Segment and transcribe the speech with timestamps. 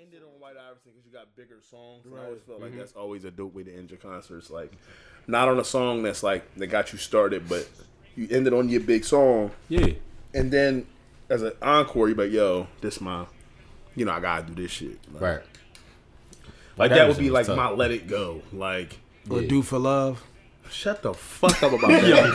[0.00, 2.04] ended on White Iverson because you got bigger songs.
[2.06, 2.78] And I always felt like mm-hmm.
[2.78, 4.50] that's always a dope way to end your concerts.
[4.50, 4.72] Like,
[5.26, 7.68] not on a song that's like that got you started, but
[8.16, 9.88] you ended on your big song, Yeah.
[10.34, 10.86] and then
[11.28, 13.26] as an encore, you be like, "Yo, this my,
[13.94, 15.40] you know, I gotta do this shit." Like, Right.
[16.78, 17.56] Like that would be like tough.
[17.56, 18.98] my "Let It Go." Like,
[19.28, 20.22] Or do for love.
[20.70, 22.26] shut the fuck up about that.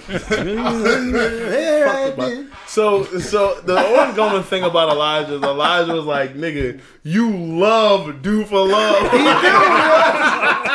[1.86, 2.39] Fuck about-
[2.70, 8.44] so, so the ongoing thing about Elijah is Elijah was like, "Nigga, you love do
[8.44, 9.10] for love."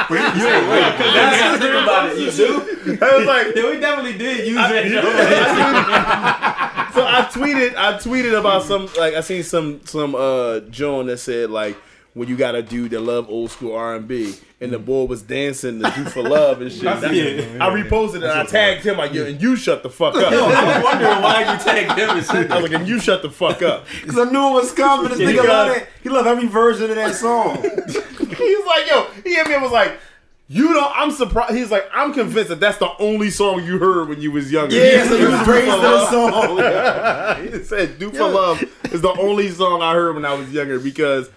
[0.09, 2.17] That's the thing about it.
[2.20, 3.00] You do?
[3.02, 4.91] I was like, Yeah, we definitely did use it.
[6.94, 11.20] so I tweeted, I tweeted about some like I seen some some uh Joan that
[11.20, 11.77] said like
[12.15, 15.03] when you got a dude that love old school R and B and the boy
[15.03, 16.81] was dancing to do for love and shit.
[17.01, 17.63] That- Yeah.
[17.63, 20.33] I reposted it and I tagged him like, yo, and you shut the fuck up.
[20.33, 23.21] I was wondering why you tagged him and said I was like, and you shut
[23.21, 23.85] the fuck up.
[24.01, 25.09] Because I knew it was coming.
[25.11, 25.88] This Yeah, nigga he love got- that.
[26.03, 27.61] He love every version of that song.
[27.61, 30.00] He's like, yo, he hit me and was like,
[30.47, 31.55] you know, I'm surprised.
[31.55, 34.75] He's like, I'm convinced that that's the only song you heard when you was younger.
[34.75, 37.47] yeah, so he was raised to the song.
[37.57, 38.63] he said "Do for Love"
[38.94, 41.29] is the only song I heard when I was younger because,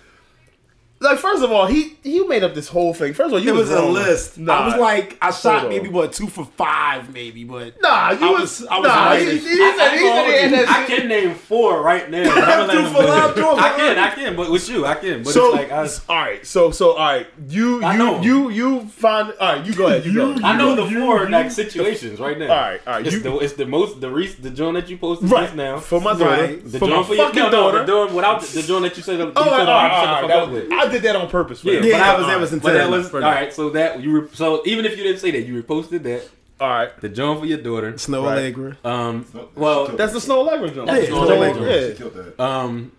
[1.00, 3.12] like, first of all, he he made up this whole thing.
[3.14, 3.92] First of all, you It was a wrong.
[3.92, 4.38] list.
[4.38, 5.68] Nah, I was like, I shot on.
[5.68, 9.04] maybe what two for five, maybe, but nah, you I was, was- I was nah.
[9.06, 9.20] right.
[9.28, 12.24] He, he said, he I, said he had I can name four right now.
[12.34, 13.98] but I'm gonna Do let for him- love, do it I can.
[13.98, 15.22] I can, but with you, I can.
[15.22, 18.20] But So, it's like I, all right, so so all right, you I you know.
[18.20, 20.34] you you find all right, you go ahead, you, go.
[20.42, 22.48] I know the four like situations right now.
[22.52, 24.88] All right, all right, It's you- the it's the most the re- the joint that
[24.88, 25.78] you posted right just now.
[25.78, 27.80] for my daughter, The joint for your fucking daughter.
[27.80, 29.20] the joint without the, the joint that you said.
[29.20, 30.28] Oh, said all right, all shut the
[30.76, 31.03] right, fuck that up was- with.
[31.03, 31.64] I did that on purpose.
[31.64, 31.72] Yeah.
[31.72, 33.00] Yeah, but that I, was- that was but that intentional.
[33.03, 33.53] was all right.
[33.53, 36.28] So that you re- so even if you didn't say that, you reposted that
[36.61, 37.00] all right.
[37.00, 37.97] the joint for your daughter.
[37.98, 38.39] Snow Right.
[38.39, 38.77] Allegra.
[38.84, 40.86] Um, well, That's the Snoh Aalegra joint.
[40.89, 41.89] That's the Snoh Aalegra Yeah.
[41.91, 42.41] She killed that.
[42.42, 42.92] um,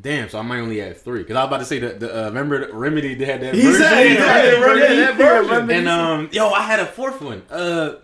[0.00, 0.28] damn.
[0.30, 2.28] So I might only have three because I was about to say that the uh,
[2.28, 3.82] remember the Remedy they had that He version.
[3.82, 5.50] said he Yeah, had it, yeah, that version.
[5.50, 5.74] Remedy.
[5.80, 7.42] And um, yo, I had a fourth one.
[7.50, 7.96] Uh,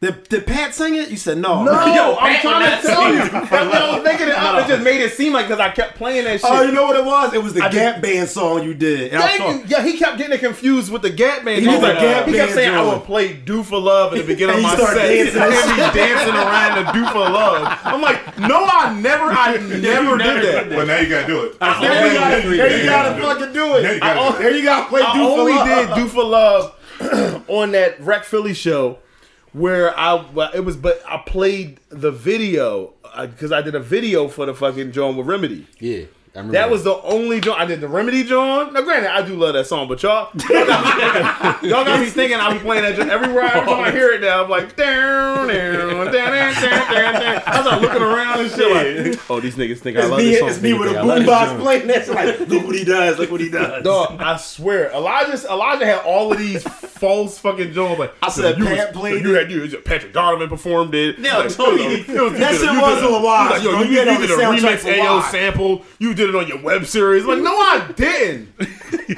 [0.00, 1.10] Did, did Pat sing it?
[1.10, 1.64] You said no.
[1.64, 3.18] No, Yo, I'm Pat trying to tell you.
[3.18, 4.62] That's why I was making it up.
[4.64, 6.50] It just made it seem like because I kept playing that oh, shit.
[6.50, 7.34] Oh, you know what it was?
[7.34, 9.12] It was the I did- Gap Band song you did.
[9.12, 9.70] And I Thank thought.
[9.70, 11.62] Yeah, he kept getting it confused with the Gap Band.
[11.62, 12.96] He was was like, a Gap he kept Band saying, "I joint.
[12.98, 15.42] would play Do for Love" at the beginning of And my he started set, dancing.
[15.42, 17.78] and then be dancing around the Do for Love.
[17.82, 20.68] I'm like, no, I never, I never did that.
[20.70, 21.56] But now you gotta do it.
[21.60, 23.82] I there you gotta, only, there you gotta fucking do it.
[23.82, 24.38] Now you gotta I- do it.
[24.42, 26.76] There you gotta play I only did Do for Love
[27.48, 28.98] on that Wreck Philly show
[29.52, 34.28] where I it was, but I played the video uh, because I did a video
[34.28, 35.66] for the fucking John with Remedy.
[35.78, 36.04] yeah,
[36.46, 38.72] That was the only John I did the Remedy John.
[38.72, 42.06] Now, granted, I do love that song, but y'all, y'all got me, y'all got me
[42.06, 43.44] thinking I be playing that John everywhere.
[43.44, 47.42] Every time I hear it now, I'm like, down, down, down, down, down, down.
[47.46, 50.40] I start looking around and shit like, oh, these niggas think I love me, this
[50.40, 50.48] song.
[50.50, 52.84] it's me with a I love this boombox playing that shit like, look what he
[52.84, 53.82] does, look what he does.
[53.84, 57.98] Dog, I swear, Elijah, Elijah had all of these false fucking Jones.
[57.98, 59.38] Like I said you Pat was, played you it.
[59.42, 61.18] had you, Patrick Donovan performed it.
[61.18, 62.02] Yeah, like, totally.
[62.02, 63.98] you know, it That shit did was a- on Watch, Like, yo, you, You you
[63.98, 64.34] had it on did a
[64.68, 65.84] remix for AO sample.
[65.98, 67.24] You did it on your web series.
[67.24, 68.52] Like, no, I didn't.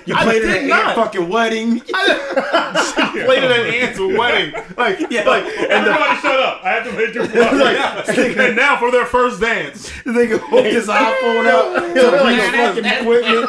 [0.07, 0.85] You I played it at not.
[0.87, 1.83] Aunt fucking wedding.
[1.95, 4.53] I played it at Ant's wedding.
[4.77, 6.65] Like, like, and the, Everybody shut up.
[6.65, 8.07] I have to make you laugh.
[8.09, 9.91] like, and now for their first dance.
[10.05, 13.49] The nigga hooked his iPhone out to read fucking equipment.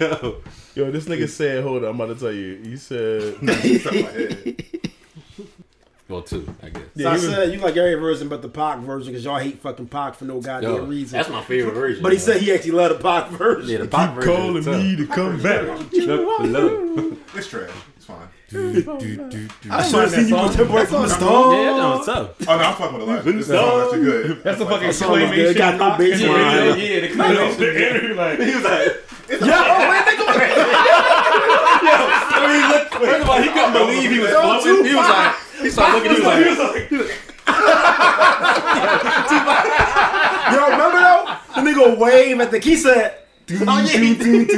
[0.00, 0.42] yo.
[0.74, 2.56] Yo, this nigga said, hold on, I'm about to tell you.
[2.62, 3.34] He said,
[6.08, 6.82] Well, two, I guess.
[6.96, 9.88] So I said you like every version but the Pac version because y'all hate fucking
[9.88, 11.18] Pac for no goddamn Yo, reason.
[11.18, 12.02] that's my favorite version.
[12.02, 13.68] but he said he actually loved the Pac version.
[13.70, 14.34] yeah, the pop version.
[14.34, 15.64] calling me to come back.
[15.92, 17.18] Look.
[17.34, 17.70] It's trash.
[17.96, 18.26] It's fine.
[18.50, 21.54] I should have seen you with your boy from the stone.
[21.56, 22.30] Yeah, that was tough.
[22.48, 23.32] Oh no, I'm fucking with Elijah.
[23.32, 24.42] This That's is too good.
[24.44, 25.28] That's the fucking Song was good.
[25.50, 25.58] exclamation.
[25.58, 26.40] Got no bass Yeah, line.
[26.78, 27.76] yeah, the The claymation.
[27.76, 28.96] interview, like, He was like,
[29.28, 30.08] Yeah,
[32.40, 34.84] I mean, look, first of all, he couldn't believe he was floating.
[34.86, 36.26] He was like, he started looking, he was
[36.58, 36.90] like,
[40.52, 41.36] Yo, remember though?
[41.54, 43.26] The nigga wave at the key set.
[43.50, 44.50] oh yeah, he did.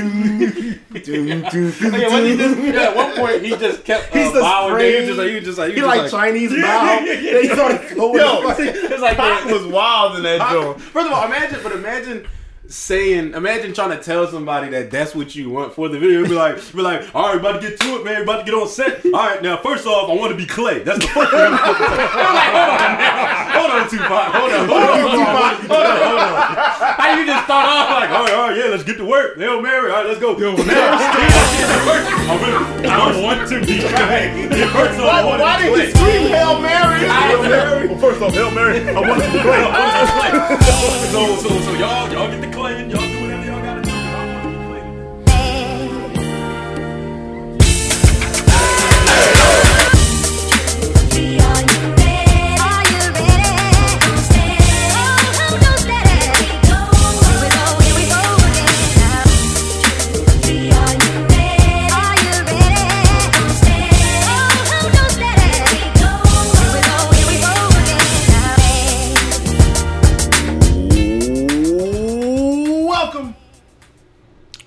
[0.93, 4.77] Yeah, when he just, yeah, at one point he just kept He's uh, the bowing
[4.77, 4.91] there.
[4.91, 6.57] He was just like, he was just like, he He was like Chinese bow.
[7.05, 8.21] Then he started floating.
[8.21, 10.81] Yo, It's like Pac was wild in that joint.
[10.81, 12.27] First of all, imagine, but imagine
[12.71, 16.23] saying, imagine trying to tell somebody that that's what you want for the video.
[16.23, 18.23] Be like, be like, all right, about to get to it, man.
[18.23, 19.05] About to get on set.
[19.07, 20.79] All right, now first off, I want to be Clay.
[20.85, 21.41] That's the first thing.
[21.41, 22.07] I'm supposed to say.
[22.07, 23.59] I'm like, hold on, now.
[23.59, 26.31] hold on, Tupac, hold on, hold on, Tupac, hold on, hold on.
[26.95, 29.37] How you just start off like, all right, all right, yeah, let's get to work.
[29.37, 30.39] Hail Mary, all right, let's go.
[30.39, 34.47] Yo, now, I really, I want to be Clay.
[34.71, 35.87] First off, I want to Why be did Clay.
[35.87, 37.03] you scream Hail Mary?
[37.03, 37.89] Hail Mary.
[37.89, 38.79] Well, first off, Hail Mary.
[38.89, 39.59] I want to play.
[41.11, 42.60] So, so, so y'all, y'all get the claim.
[42.61, 43.20] Y'all do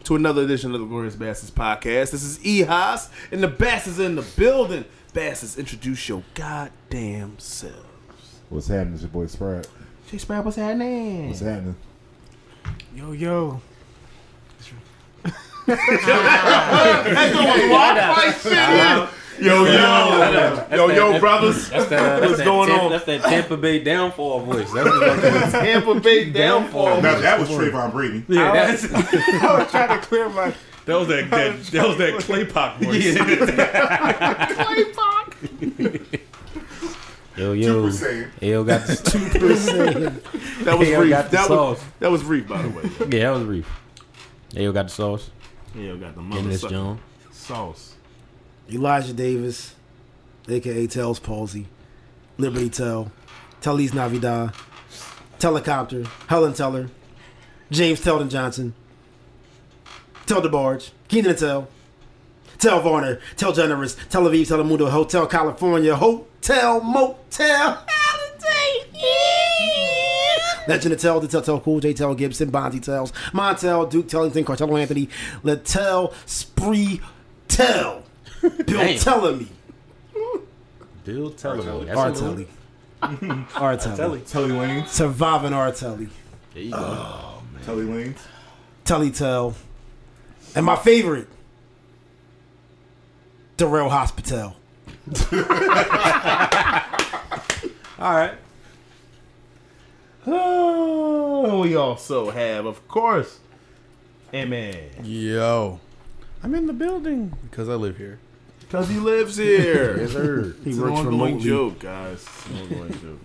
[0.03, 2.11] to another edition of the Glorious Bastards podcast.
[2.11, 4.85] This is E Haas, and the Bastards in the building.
[5.13, 8.39] Bastards, introduce your goddamn selves.
[8.49, 8.95] What's happening?
[8.95, 9.67] It's your boy Sprat.
[10.09, 11.27] Jay Sprout, what's happening?
[11.27, 11.75] What's happening?
[12.95, 13.61] Yo, yo.
[19.39, 21.69] Yo, yo, yo, yo, brothers.
[21.69, 22.91] That's that, What's that going Tampa, on?
[22.91, 24.71] That's that Tampa Bay downfall voice.
[24.71, 27.01] That's what that's Tampa Bay downfall.
[27.01, 28.23] Now that was Trayvon Brady.
[28.27, 30.53] yeah, that's, I was trying to clear my.
[30.85, 33.05] That was that, that, that was that clay pot voice.
[37.37, 37.83] yo Two yo.
[37.85, 38.31] percent.
[38.41, 40.23] Yo got the two percent.
[40.65, 41.09] That was Yo Reef.
[41.09, 42.83] got the That was, that was Reef, by the way.
[43.17, 43.69] Yeah, that was Reef.
[44.51, 45.31] Yo got the sauce
[45.73, 46.99] Yeah, got the in this mother John.
[47.31, 47.92] sauce.
[48.71, 49.75] Elijah Davis,
[50.47, 51.67] aka Tell's Palsy,
[52.37, 53.11] Liberty Tell,
[53.61, 54.53] Telly's Navidad,
[55.39, 56.89] Telecopter, Helen Teller,
[57.71, 58.73] James Teldon Johnson,
[60.25, 61.67] Tell DeBarge, Keenan Tell,
[62.57, 67.85] Tell Varner, Tell Generous, Tel Aviv, Telemundo, Hotel California, Hotel Motel.
[70.65, 74.45] Legend of Tell, the Tell Tell Cool, J Tell Gibson, Bonzi Tells, Montel, Duke Tellington,
[74.45, 75.09] Cartello Anthony,
[75.43, 77.01] Letell, Spree
[77.49, 78.02] Tell,
[78.65, 78.97] Bill Damn.
[78.99, 79.47] telling me.
[81.03, 81.85] Bill Teller.
[81.85, 82.07] That's R.
[82.07, 82.45] a little-
[83.01, 83.45] Telly.
[83.55, 83.77] R.
[83.77, 84.19] Telly.
[84.21, 84.89] Telly Lanes.
[84.91, 85.71] Surviving R.
[85.71, 86.07] Telly.
[86.53, 86.77] There you go.
[86.79, 88.19] Oh, Telly Lanes.
[88.85, 89.55] Telly Tell.
[90.55, 91.27] And my favorite,
[93.57, 94.55] Darrell Hospital.
[97.99, 98.33] All right.
[100.25, 103.39] Oh, we also have, of course,
[104.33, 104.89] Amen.
[105.03, 105.79] Yo.
[106.41, 108.19] I'm in the building because I live here.
[108.73, 109.97] Because he lives here.
[110.01, 110.55] Yes, sir.
[110.63, 111.47] He It's works an ongoing remotely.
[111.47, 112.23] joke, guys.
[112.23, 113.19] It's an ongoing joke.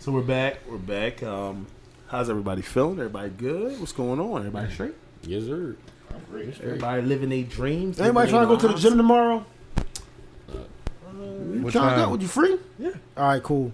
[0.00, 0.58] So we're back.
[0.68, 1.22] We're back.
[1.22, 1.68] Um,
[2.08, 2.98] how's everybody feeling?
[2.98, 3.78] Everybody good?
[3.78, 4.38] What's going on?
[4.38, 4.94] Everybody straight?
[5.22, 5.76] Yes, sir.
[6.12, 6.60] I'm great.
[6.60, 8.00] Everybody living their dreams?
[8.00, 9.46] Anybody trying to go to the gym tomorrow?
[10.48, 10.56] You
[11.62, 12.02] What trying to go?
[12.02, 12.10] time?
[12.10, 12.58] Would you free?
[12.80, 12.90] Yeah.
[13.16, 13.70] All right, cool.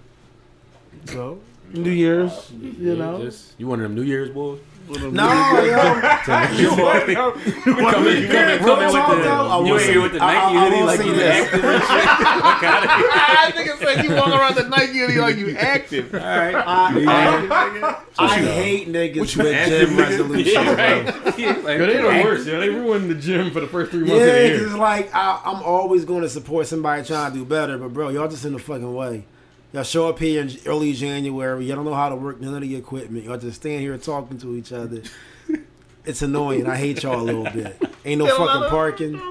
[1.05, 1.39] So,
[1.73, 3.23] New Year's, you know.
[3.23, 4.59] Just, you one of them New Year's boys?
[4.87, 6.57] Little No, New Year's- yo.
[6.57, 10.11] you come in, come in, come in, come in with the, you in here with
[10.13, 11.87] the Nike I- I hoodie like you active and shit.
[12.07, 13.09] Fuck outta here.
[13.11, 16.13] I think it's like you walk around the Nike hoodie like you active.
[16.13, 16.55] All right.
[16.55, 20.53] I, I hate niggas with gym resolutions.
[20.53, 21.37] Yeah, right.
[21.37, 22.23] Yeah, like, Yo, they the active.
[22.23, 22.47] worst.
[22.47, 24.63] Yo, they ruined the gym for the first three months of the Yeah, year.
[24.65, 28.09] it's like I, I'm always going to support somebody trying to do better, but bro,
[28.09, 29.25] y'all just in the fucking way.
[29.77, 31.67] Y'all show up here in early January.
[31.67, 33.25] Y'all don't know how to work none of the equipment.
[33.25, 35.03] Y'all just stand here talking to each other.
[36.03, 36.67] It's annoying.
[36.67, 37.79] I hate y'all a little bit.
[38.05, 39.21] Ain't no fucking parking.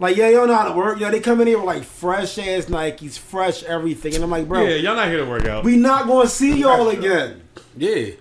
[0.00, 0.98] Like, yeah, y'all know how to work.
[0.98, 4.48] Yo, they come in here with like fresh ass Nikes, fresh everything, and I'm like,
[4.48, 5.62] bro, Yeah, y'all not here to work out.
[5.62, 7.40] we not going to see y'all again.
[7.76, 8.14] Yeah.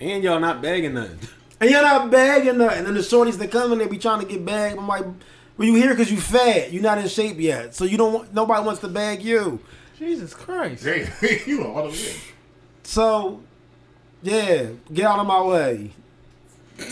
[0.00, 1.18] And y'all not bagging nothing.
[1.60, 2.78] And y'all not bagging nothing.
[2.78, 4.78] And then the shorties that come in, they be trying to get bagged.
[4.78, 5.04] I'm like,
[5.58, 6.72] well, you here because you fat.
[6.72, 7.74] You're not in shape yet.
[7.74, 9.60] So you don't want, nobody wants to bag you.
[10.00, 10.82] Jesus Christ.
[10.84, 11.06] Damn,
[11.46, 12.14] you know all the way.
[12.84, 13.42] So,
[14.22, 15.90] yeah, get out of my way.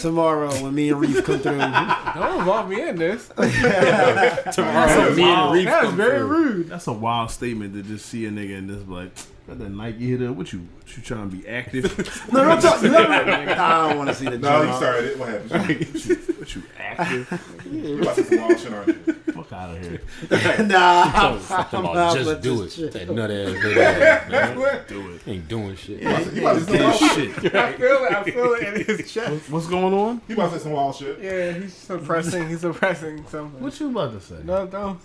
[0.00, 1.56] Tomorrow when me and Reef come through.
[1.58, 3.28] Don't involve me in this.
[4.52, 6.26] Tomorrow, me and Reef That's come very through.
[6.26, 6.68] rude.
[6.68, 9.10] That's a wild statement to just see a nigga and just like,
[9.46, 10.30] got that Nike hitter.
[10.30, 12.30] What you, what you trying to be active?
[12.30, 12.82] no, don't talk.
[12.82, 15.18] You never, I don't want to see the No, you started it.
[15.18, 16.38] What happened?
[16.38, 17.64] what you active?
[17.72, 19.16] You about to say some wild shit, aren't you?
[19.58, 20.00] Fuck out of here.
[20.66, 22.72] Nah, I'm, Come I'm on, not just with do it.
[22.72, 22.92] shit.
[22.92, 24.80] That nut ass, nut ass, man.
[24.88, 25.22] Do it.
[25.26, 26.00] Ain't doing shit.
[26.02, 27.40] You about to- you about to say shit.
[27.42, 27.54] Shit.
[27.54, 28.12] I feel it.
[28.12, 29.50] I feel it in his chest.
[29.50, 30.20] What's going on?
[30.26, 31.18] He about to say some wild shit.
[31.20, 32.48] Yeah, he's suppressing.
[32.48, 33.60] He's suppressing something.
[33.62, 34.36] What you about to say?
[34.44, 35.00] No, don't.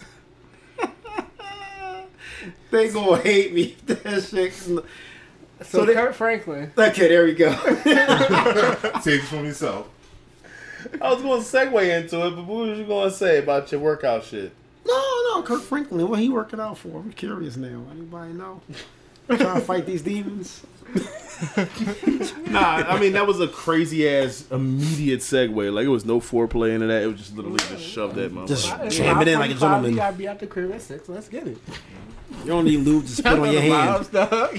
[2.72, 3.78] They gonna hate me.
[3.88, 4.54] if That shit.
[4.54, 4.84] So,
[5.62, 6.72] So they- Kirk Franklin.
[6.78, 7.52] Okay, there we go.
[9.02, 9.88] Say it from yourself.
[11.02, 13.72] I was going to segue into it, but what was you going to say about
[13.72, 14.54] your workout shit?
[14.86, 16.08] No, no, Kirk Franklin.
[16.10, 17.00] What he working out for?
[17.00, 17.84] I'm curious now.
[17.92, 18.62] Anybody know?
[19.28, 20.62] Trying to fight these demons.
[22.48, 25.74] Nah, I mean that was a crazy ass immediate segue.
[25.74, 27.02] Like it was no foreplay into that.
[27.04, 28.48] It was just literally just shove that motherfucker.
[28.84, 29.96] Just jam it in like a You gentleman.
[29.96, 31.10] gotta be at the crib at six.
[31.10, 31.58] Let's get it.
[32.42, 34.08] You don't need lube to spit on your hand.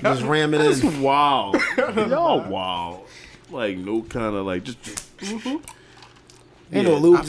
[0.02, 1.02] Just ram it That's in.
[1.02, 1.56] wild.
[1.78, 3.06] Y'all wild.
[3.50, 4.82] Like no kind of like just.
[4.82, 5.56] Mm-hmm.
[6.74, 7.20] Ain't no lube.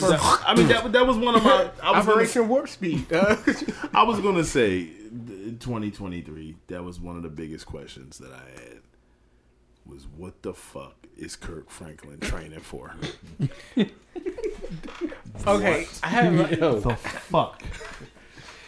[0.46, 1.70] I mean that that was one of my.
[1.82, 3.06] I was gonna, Warp Speed.
[3.12, 6.56] I was gonna say, 2023.
[6.68, 8.80] That was one of the biggest questions that I had.
[9.86, 12.94] Was what the fuck is Kirk Franklin training for?
[15.46, 16.52] okay, I have.
[16.52, 17.62] Yo, the fuck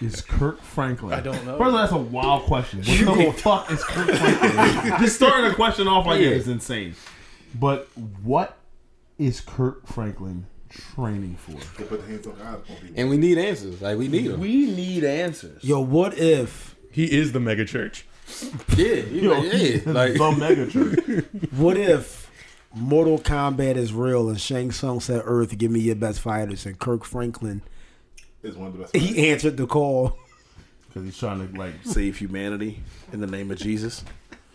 [0.01, 1.13] is Kirk Franklin?
[1.13, 1.59] I don't know.
[1.59, 2.79] First of all, that's a wild question.
[3.05, 4.93] What the fuck is Kirk Franklin?
[5.01, 6.95] Just starting a question off like that is insane.
[7.55, 7.89] But
[8.23, 8.59] what
[9.19, 11.53] is Kirk Franklin training for?
[11.81, 12.63] They put the hands on God
[12.97, 13.81] and we need answers.
[13.83, 14.41] Like we need them.
[14.41, 15.63] We need answers.
[15.65, 16.77] Yo, what if?
[16.91, 18.07] He is the mega church.
[18.77, 19.79] Yeah, you Yo, like, yeah.
[19.87, 21.25] Like the mega church.
[21.53, 22.31] What if
[22.75, 26.79] Mortal Kombat is real and Shang Tsung said, "Earth, give me your best fighters," and
[26.79, 27.63] Kirk Franklin
[28.43, 28.95] Is one of the best.
[28.97, 30.19] he answered the call.
[30.89, 32.83] Because he's trying to like save humanity
[33.13, 34.05] in the name of Jesus.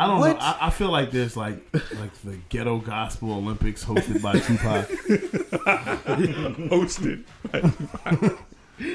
[0.00, 0.36] I, I don't know.
[0.40, 4.88] I, I feel like there's like like the ghetto gospel Olympics hosted by Tupac.
[6.70, 7.24] Hosted.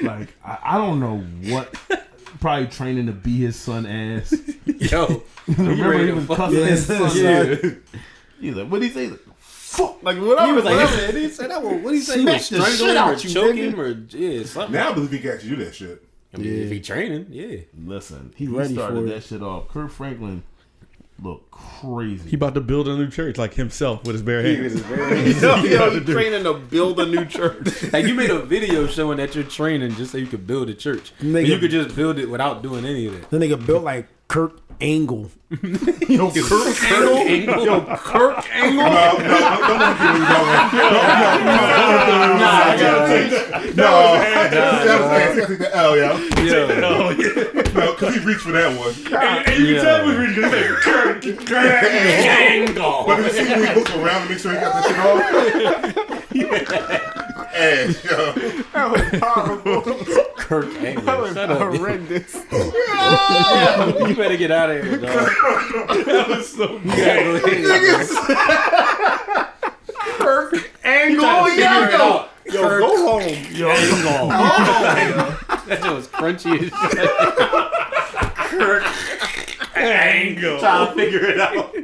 [0.02, 1.18] Like I, I don't know
[1.52, 1.74] what.
[2.40, 4.34] Probably training to be his son ass.
[4.66, 7.10] yo, Remember he was cussing his his son.
[7.10, 7.16] son.
[7.22, 7.70] Yeah.
[8.40, 9.08] He's like, what did he say?
[9.08, 10.02] Like, Fuck.
[10.02, 10.46] Like whatever.
[10.46, 10.92] he was like, whatever.
[10.96, 11.62] he said, he said that.
[11.62, 12.18] What did he say?
[12.18, 14.72] He was Smack the strangling shit him or you, choking him or yeah, something.
[14.72, 16.04] Now I believe he can actually do that shit.
[16.34, 17.58] I mean, if he training, yeah.
[17.78, 19.10] Listen, He he, ready started for it.
[19.10, 19.68] that shit off.
[19.68, 20.42] Kirk Franklin
[21.22, 22.30] looked crazy.
[22.30, 24.82] He about to build a new church like himself with his bare hands.
[25.42, 27.56] yo, yo, he training to build a new church.
[27.92, 30.74] Like you made a video showing that you're training just so you could build a
[30.74, 31.12] church.
[31.20, 31.46] Nigga.
[31.46, 33.30] you could just build it without doing any of that.
[33.30, 35.30] The nigga built like Kirk Angle.
[36.08, 37.64] Yo, Kurt Angle.
[37.64, 38.84] Yo, Kirk Angle.
[38.84, 40.46] No, no, no, don't want to get me going.
[43.76, 45.40] No, that was nasty.
[45.40, 46.18] I think that L, yeah.
[46.42, 46.80] Yeah.
[46.80, 47.14] No,
[47.92, 48.94] because he reached for that one.
[49.46, 50.52] And you can tell he was reading because
[51.52, 53.04] Angle.
[53.06, 55.20] But you see when he looked around to make sure he got that shit off?
[57.56, 58.32] Ass, yo.
[58.72, 59.82] That was horrible.
[60.36, 61.04] Kirk Angle.
[61.04, 61.58] That was Shut up.
[61.58, 62.34] horrendous.
[62.52, 65.06] you better get out of here, dog.
[66.06, 67.42] that was so good.
[70.18, 71.24] Kirk Angle.
[71.24, 72.30] Oh, figure it Yo, out.
[72.46, 73.44] yo, Kirk go home.
[73.52, 75.32] Yo, Angle.
[75.66, 77.10] That shit was crunchy as shit.
[78.60, 78.84] Kirk
[79.76, 80.58] Angle.
[80.60, 81.74] Trying to figure it out.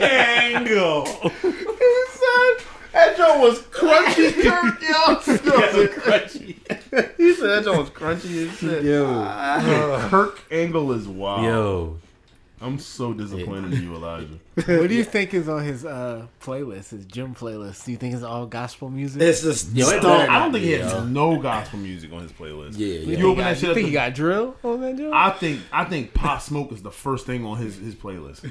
[0.00, 1.06] Angle.
[1.06, 2.52] son,
[2.98, 4.82] that joint was crunchy, Kirk.
[4.82, 5.86] Yo, yo.
[5.88, 7.16] crunchy.
[7.16, 8.84] he said that joint was crunchy as shit.
[8.84, 10.08] Yo.
[10.08, 11.44] Kirk Angle is wild.
[11.44, 11.96] Yo.
[12.60, 14.36] I'm so disappointed in you, Elijah.
[14.56, 17.84] What do you think is on his uh, playlist, his gym playlist?
[17.84, 19.22] Do you think it's all gospel music?
[19.22, 20.28] It's just Yo, it stuff.
[20.28, 21.04] I don't think he has Yeah.
[21.04, 22.72] no gospel music on his playlist.
[22.76, 23.06] Yeah, you yeah.
[23.06, 24.96] think, You open got, that shit you up think to- he got drill on that
[24.96, 25.14] joint?
[25.14, 28.50] I think I think Pop Smoke is the first thing on his his playlist.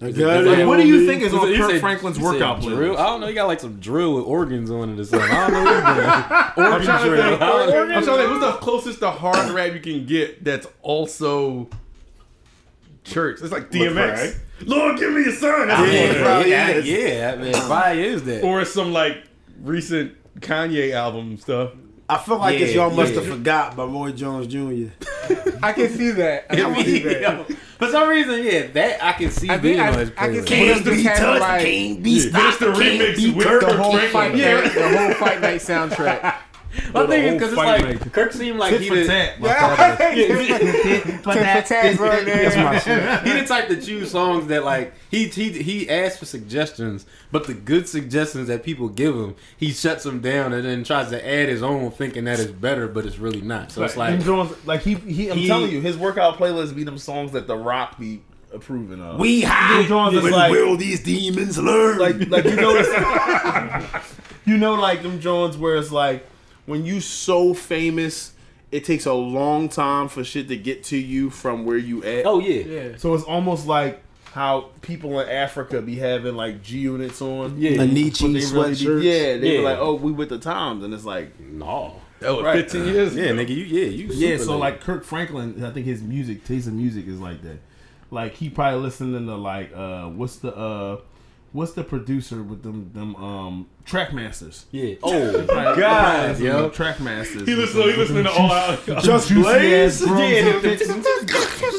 [0.00, 2.94] Like, Like, what do you think is on Kirk said- Franklin's workout drill?
[2.94, 2.98] playlist?
[2.98, 3.28] I don't know.
[3.28, 5.30] You got like some drill with organs on it or something.
[5.30, 6.72] I don't know what you're doing.
[6.72, 7.22] Organ trying to drill.
[7.30, 7.42] think.
[7.42, 7.94] I don't know.
[7.96, 11.68] I'm trying to think, what's the closest to hard rap you can get that's also
[13.04, 13.40] church?
[13.42, 14.38] It's like DMX.
[14.66, 15.68] Lord, give me a son.
[15.68, 16.22] That's Yeah, one.
[16.22, 16.86] probably yeah, is.
[16.88, 17.68] yeah, man.
[17.68, 18.42] Why is that?
[18.44, 19.24] Or some like
[19.62, 21.70] recent Kanye album stuff.
[22.08, 23.20] I feel like it's Yeah, y'all must yeah.
[23.20, 24.90] have forgot by Roy Jones Jr.
[25.62, 26.46] I can see that.
[26.50, 27.20] I can see that.
[27.22, 27.44] Yo,
[27.78, 30.26] For some reason, yeah, that I can see I being think I, on his I
[30.28, 30.48] can playlist.
[30.48, 31.62] see him just having like
[32.02, 34.10] be But it's the remix with the whole Franklin.
[34.12, 34.60] fight Yeah.
[34.60, 36.34] night, the whole fight night soundtrack.
[36.92, 38.12] My thing is because it's like night.
[38.12, 39.40] Kirk seemed like Tit he for the, tat.
[39.40, 39.76] my Yeah.
[39.76, 39.96] father.
[40.14, 43.22] Tit for tat, bro, That's my shit.
[43.26, 47.46] he the type to choose songs that like he he he asks for suggestions, but
[47.46, 51.26] the good suggestions that people give him, he shuts them down and then tries to
[51.26, 53.70] add his own, thinking that it's better, but it's really not.
[53.72, 56.74] So it's like Them Jones, like he, he I'm He- telling you, his workout playlist
[56.74, 59.18] be them songs that The Rock be approving of.
[59.18, 59.84] We high.
[59.86, 61.98] Jones is When like- will these demons learn?
[61.98, 63.82] like like you know
[64.46, 66.26] you know like them Jones where it's like
[66.66, 68.32] when you so famous
[68.74, 72.26] it takes a long time for shit to get to you from where you at.
[72.26, 72.96] oh yeah, Yeah.
[72.96, 74.02] So it's almost like
[74.32, 77.56] how people in Africa be having like G units on.
[77.56, 77.80] yeah.
[77.80, 80.82] a Nietzsche But they really be, yeah, they be like, oh, we with the times,
[80.82, 82.68] and it's like, no, That was Right.
[82.68, 83.44] 15 years yeah, ago.
[83.44, 84.38] nigga, you yeah you yeah.
[84.38, 84.58] So late.
[84.60, 87.58] like Kirk Franklin, I think his music, taste of music is like that.
[88.10, 90.96] Like he probably listening to like, uh, what's the, uh,
[91.54, 94.64] what's the producer with them, them, um, Trackmasters.
[94.72, 94.96] yeah.
[95.02, 96.70] Oh Probably- God, probably listening yo.
[96.70, 97.46] Trackmasters.
[97.48, 98.84] He listened, he listening to all out.
[99.02, 100.02] Just Juicy Blaze.
[100.02, 100.80] ass drums Yeah, and- claps.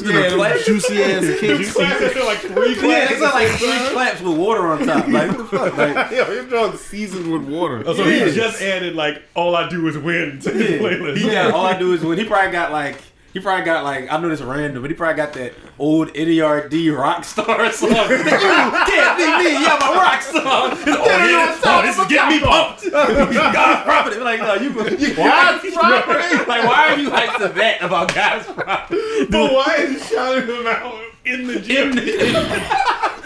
[0.02, 1.76] Yeah, juicy ass kicks.
[1.76, 5.08] like three Yeah, it's like three claps with water on top.
[5.08, 5.76] Like what the fuck?
[5.76, 7.82] Like Yo, you're drawing seasoned with water.
[7.86, 11.16] Oh, so he just added like all I do is win to his playlist.
[11.18, 12.96] he got all I do is when he probably got like
[13.36, 16.96] he probably got like I know this random, but he probably got that old NERD
[16.96, 17.90] rock star song.
[17.90, 20.42] you can't be me, yeah, my rock star.
[20.42, 22.90] oh yeah, oh this is getting me pumped.
[22.90, 26.36] God's property, like no, you, you God's property.
[26.48, 29.26] like why are you hyped to that about God's property?
[29.28, 30.94] But why is he shouting them out
[31.26, 31.96] in the gym?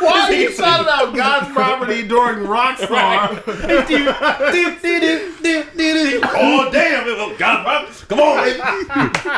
[0.00, 3.42] Why are you shouting out God's property during Rockstar?
[6.32, 8.06] oh damn, it was God's property.
[8.08, 8.58] Come on, baby.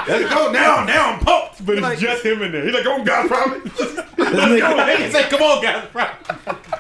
[0.09, 0.85] let's go now.
[0.85, 1.67] Now I'm pumped.
[1.67, 2.65] But it's just him in there.
[2.65, 3.71] He's like, oh, God's property."
[4.19, 4.97] Let's go.
[4.97, 6.29] He said, "Come on, God's property."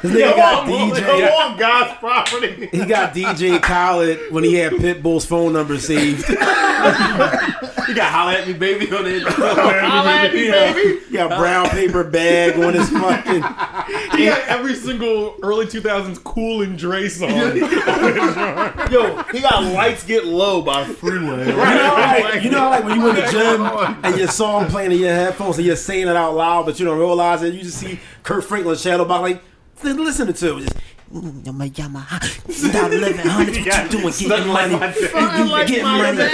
[0.03, 1.31] This nigga got Come DJ.
[1.31, 2.69] on, God's property.
[2.73, 6.27] He got DJ Khaled when he had Pitbull's phone number saved.
[6.27, 9.23] he got holla at me, baby, on it.
[11.09, 13.43] He got brown paper bag on his fucking.
[14.17, 17.31] He got every single early 2000s Cool and Dre song.
[17.31, 21.47] Yo, he got Lights Get Low by Freeway.
[21.47, 23.63] You know, like, you know, like when you in the gym
[24.05, 26.87] and your song playing in your headphones and you're saying it out loud, but you
[26.87, 27.55] don't realize it.
[27.55, 29.43] You just see Kirk Franklin shadow box like
[29.83, 30.61] listen to it.
[30.61, 30.77] Just,
[31.13, 32.07] mm, Yama yama,
[32.47, 34.45] without living hundreds, what you doing?
[34.45, 36.29] Getting money, like getting my money.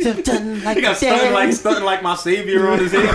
[0.00, 1.54] Something like He got stunting like that.
[1.54, 3.04] stunting like my savior on his head.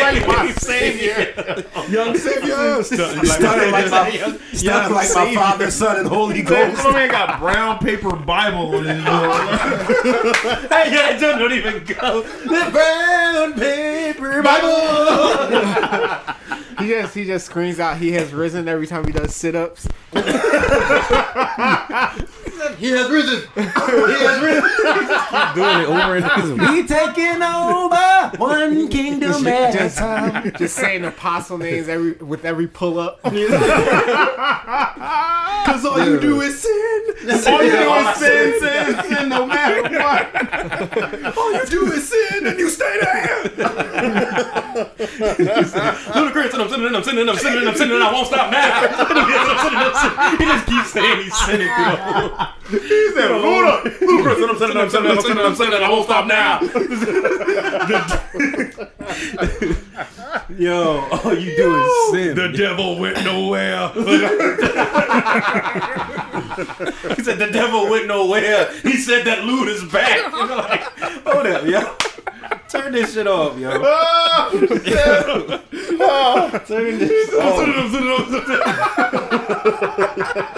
[0.00, 1.64] like my savior.
[1.90, 2.82] Young Savior.
[2.82, 6.84] Stunting like my, Young stunting like my Father, Son, and Holy Ghost.
[6.84, 9.30] my man got brown paper Bible on his door.
[10.70, 12.22] Hey, yeah, don't even go.
[12.22, 14.70] The brown paper Bible.
[16.82, 19.86] He just he just screams out he has risen every time he does sit ups.
[22.78, 23.48] He has risen.
[23.54, 24.70] He has risen.
[25.54, 26.72] doing it over and over.
[26.72, 30.52] We taking over one kingdom at a time.
[30.58, 33.22] just saying apostle names every with every pull up.
[33.22, 33.44] Because
[35.84, 37.04] all you do is sin.
[37.46, 41.36] All you do is sin, sin, sin, no matter what.
[41.36, 43.44] All you do is sin and you stay there.
[46.10, 48.88] Ludacris, and I'm sinning, I'm sinning, I'm sinning, I'm sinning, I won't stop now.
[50.38, 52.49] He just keeps saying he's sinning through the whole.
[52.70, 52.78] He
[53.14, 53.82] said, Luda.
[53.82, 56.60] Ludacris, and I'm sinning, I'm sinning, I'm sinning, I'm sinning, I won't stop now.
[60.56, 62.34] Yo, all you do is sin.
[62.36, 63.88] The devil went nowhere.
[67.16, 68.70] He said the devil went nowhere.
[68.82, 70.18] He said that loot is back.
[70.32, 70.82] And I'm like,
[71.26, 71.96] hold up, yo.
[72.68, 73.70] Turn this shit off, yo.
[76.02, 76.62] Ah.
[76.66, 77.60] Turn this off.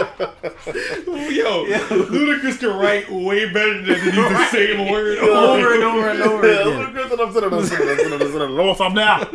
[1.33, 6.09] Yo, Ludacris can write way better than to use the same word Over and over
[6.11, 6.95] and over Yeah, again.
[6.95, 8.51] Ludacris.
[8.51, 9.29] Lord, stop now.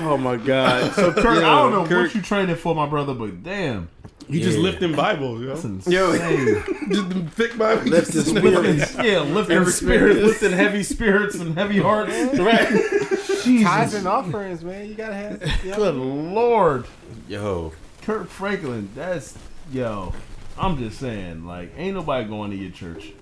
[0.00, 0.92] Oh my God!
[0.94, 3.88] So Kurt, I don't know Kurt- what you training for, my brother, but damn,
[4.28, 5.54] You just lifting Bible, yo.
[5.54, 5.56] Yo,
[6.88, 7.82] Just them thick Bible.
[7.84, 8.96] Lift his spirits.
[8.96, 12.12] yeah, lifting spirits, lifting heavy spirits and heavy hearts.
[12.38, 12.68] Right?
[12.68, 14.88] Tithes Jesus, and offerings, man.
[14.88, 15.64] You gotta have.
[15.64, 15.76] Yeah.
[15.76, 16.86] good lord,
[17.28, 17.72] yo.
[18.02, 18.88] Kirk Franklin.
[18.94, 19.36] That's
[19.72, 20.12] yo.
[20.58, 23.12] I'm just saying, like, ain't nobody going to your church.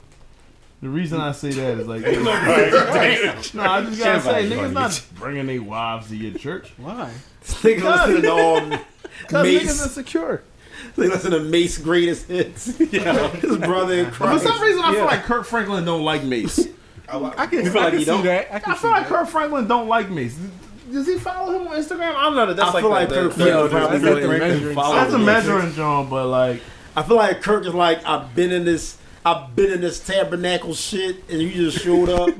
[0.82, 5.46] The reason I say that is like, no, I just gotta say, niggas not bringing
[5.46, 6.72] their wives to your church.
[6.78, 7.12] Why?
[7.44, 8.60] Nigga listen to all
[9.28, 9.82] Cause niggas Mase.
[9.82, 10.42] insecure.
[10.96, 12.78] They listen to Mase greatest hits.
[12.92, 16.68] Yeah, His brother in For some reason, I feel like Kirk Franklin don't like Mase.
[17.08, 18.24] I can, feel I like can you see don't?
[18.24, 18.54] that.
[18.54, 19.18] I can I feel like that.
[19.18, 20.38] Kirk Franklin don't like Mase.
[20.92, 22.14] Does he follow him on Instagram?
[22.14, 22.56] I don't know that.
[22.56, 25.18] That's I feel like the- Kurt the- Franklin probably that's looked like measuring That's a
[25.18, 26.62] measuring John, but like,
[26.96, 28.96] I feel like Kirk is like I've been in this.
[29.24, 32.30] I've been in this tabernacle shit, and you just showed up.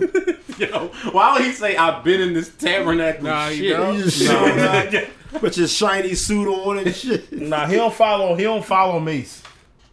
[0.71, 3.77] Yo, why would he say I've been in this tabernacle Nah, you shit?
[3.77, 3.97] don't.
[3.97, 4.59] You just showed
[5.35, 7.33] up with your shiny suit on and shit.
[7.33, 8.35] nah, he don't follow.
[8.35, 9.43] He don't follow Mase.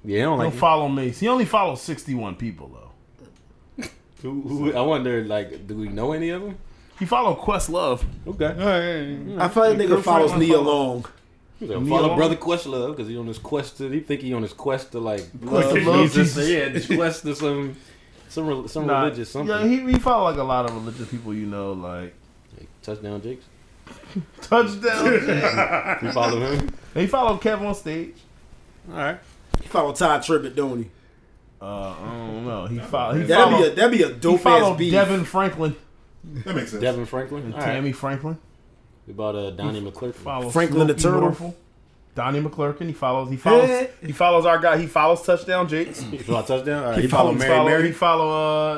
[0.04, 1.20] Yeah, I don't He like don't follow Mase.
[1.20, 3.88] He only follows sixty-one people though.
[4.22, 6.58] who, who, I wonder, like, do we know any of them?
[7.00, 8.04] He followed Questlove.
[8.26, 8.46] Okay.
[9.38, 11.06] I feel like nigga follows Franklin Nia follow- Long.
[11.60, 12.18] He's a Me follow alone?
[12.18, 13.90] brother Questlove because he on his quest to.
[13.90, 16.36] He think he on his quest to like Quest to love love Jesus.
[16.36, 16.50] Jesus.
[16.50, 17.76] Yeah, this quest to some
[18.30, 19.50] some rel- some Nah, religious something.
[19.56, 21.34] Yeah, he, he follow like a lot of religious people.
[21.34, 22.14] You know, like
[22.84, 23.46] Touchdown Jakes.
[24.42, 25.98] touchdown.
[26.04, 26.70] You follow him?
[26.94, 28.16] he followed Kev on stage.
[28.90, 29.20] All right.
[29.62, 30.90] He followed Todd Tribbett, don't he?
[31.62, 32.66] Uh, I don't know.
[32.68, 33.18] He followed.
[33.18, 33.58] He That'd followed.
[33.64, 34.92] be a that'd be a he dope followed ass beef.
[34.92, 35.76] Devin Franklin
[36.24, 36.82] That makes sense.
[36.82, 37.44] Devin Franklin.
[37.46, 37.66] and All right.
[37.66, 38.38] Tammy Franklin.
[39.08, 40.14] We bought uh, Donnie McClurkin.
[40.16, 41.22] Follows Franklin the Smokey Turtle.
[41.22, 41.58] Norfolk.
[42.18, 42.88] Donnie McClurkin.
[42.88, 43.30] He follows.
[43.30, 43.88] He follows.
[44.02, 44.78] He follows our guy.
[44.80, 46.04] He follows touchdown Jakes.
[46.04, 46.84] You saw a touchdown.
[46.84, 46.96] All right.
[46.98, 47.88] He He followed follows Mary follow, Mary.
[47.88, 48.30] He follow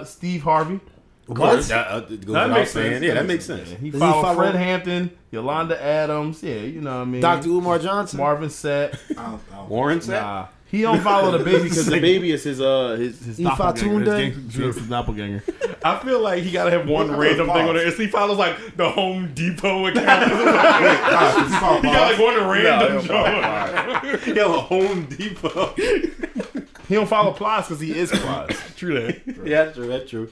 [0.02, 0.80] uh, Steve Harvey.
[1.26, 1.64] What?
[1.64, 3.02] That, uh, it goes That makes sense.
[3.04, 3.70] Yeah, that makes sense.
[3.70, 6.44] Yeah, he Does he follow- Fred Hampton, Yolanda Adams.
[6.44, 7.22] Yeah, you know what I mean.
[7.22, 7.48] Dr.
[7.50, 8.20] Umar Johnson.
[8.20, 8.98] Marvin Sapp.
[9.12, 10.20] I don't, I don't, Warren said.
[10.22, 14.16] Nah, he don't follow the baby because the baby is his uh his his doppelganger.
[14.18, 15.44] His, gang- his doppelganger.
[15.84, 17.88] I feel like he gotta have one random thing on there.
[17.88, 22.20] If he follows like the Home Depot account, Nah, it's called he got like pause.
[22.20, 24.36] one random joint.
[24.36, 25.74] Yo, Home Depot.
[26.88, 28.58] He don't follow Plies because he is Plies.
[28.76, 29.22] True that.
[29.46, 29.88] yeah, that's true.
[29.88, 30.32] That's true.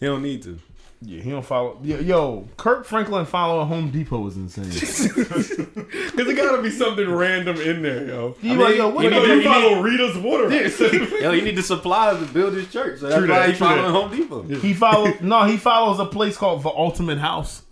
[0.00, 0.58] He don't need to.
[1.04, 1.78] Yeah, he don't follow.
[1.82, 4.64] Yo, yo Kirk Franklin following Home Depot is insane.
[6.12, 8.36] Because it gotta be something random in there, yo.
[8.40, 10.44] He like, yo, what You know, you follow Rita's water.
[11.20, 13.00] Yo, he need the supplies to build his church.
[13.00, 13.98] So that's True why that, he true following that.
[13.98, 14.42] Home Depot.
[14.60, 17.62] He follows no, he follows a place called the Ultimate House.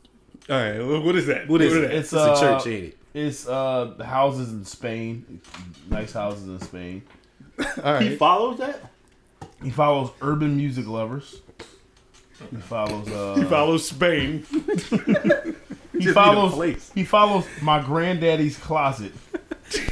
[0.49, 1.49] All right, well, what is that?
[1.49, 1.81] What is it?
[1.81, 1.91] that?
[1.93, 2.99] It's, It's uh, a church, ain't it?
[3.13, 5.41] It's uh houses in Spain,
[5.89, 7.03] nice houses in Spain.
[7.85, 8.03] All right.
[8.03, 8.81] He follows that.
[9.63, 11.41] He follows urban music lovers.
[12.51, 14.45] He follows uh He follows Spain.
[15.99, 19.13] he follows he follows my granddaddy's closet.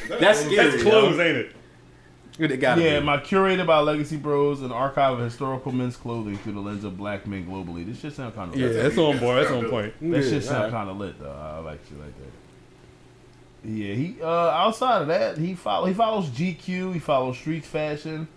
[0.08, 0.70] That's scary.
[0.70, 1.52] That's clothes, ain't it?
[2.38, 3.04] It Yeah, be.
[3.04, 6.96] my curated by Legacy Bros, an archive of historical men's clothing through the lens of
[6.96, 7.84] black men globally.
[7.84, 8.82] This shit sound kind of Yeah, lit.
[8.82, 9.38] that's on board.
[9.38, 9.94] That's on point.
[10.12, 10.72] That shit sound alright.
[10.72, 11.30] kind of lit though.
[11.32, 13.68] I like shit like that.
[13.68, 18.28] Yeah, he uh outside of that, he follow he follows GQ, he follows Street Fashion,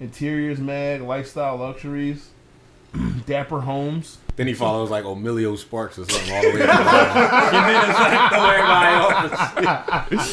[0.00, 2.28] Interiors Mag, Lifestyle Luxuries,
[3.26, 4.18] Dapper Holmes.
[4.36, 6.54] Then he follows like Emilio Sparks or something all the way.
[6.54, 7.54] to the bottom.
[7.54, 8.94] and then it's like throw everybody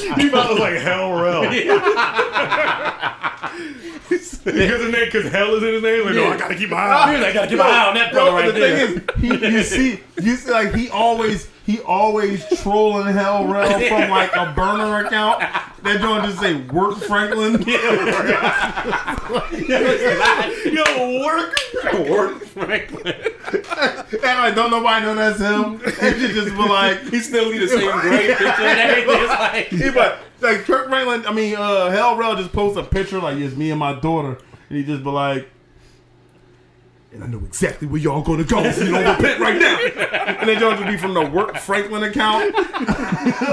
[0.10, 0.18] off.
[0.20, 1.42] He follows like Hell Rell.
[4.10, 6.06] because his name, because Hell is in his name.
[6.06, 7.16] Like, no, I gotta keep my eye.
[7.16, 8.88] I gotta keep my eye on that brother Yo, right the there.
[8.88, 13.80] thing is, he, you see, you see, like he always, he always trolling hell rell
[13.80, 15.40] from like a burner account.
[15.84, 17.62] That joint just say work Franklin.
[20.66, 21.56] Yo, work.
[22.10, 23.14] Work Franklin.
[24.12, 25.82] And like don't know nobody know that's him.
[26.02, 29.22] And she just be like, He still need the same great picture and everything.
[29.22, 31.26] It's like, he but like Kirk Franklin.
[31.26, 34.38] I mean, uh, hell rell just posts a picture like it's me and my daughter,
[34.70, 35.50] and he just be like.
[37.14, 39.78] And I know exactly where y'all gonna go, so you don't repent right now.
[40.40, 42.56] And then y'all just be from the work Franklin account.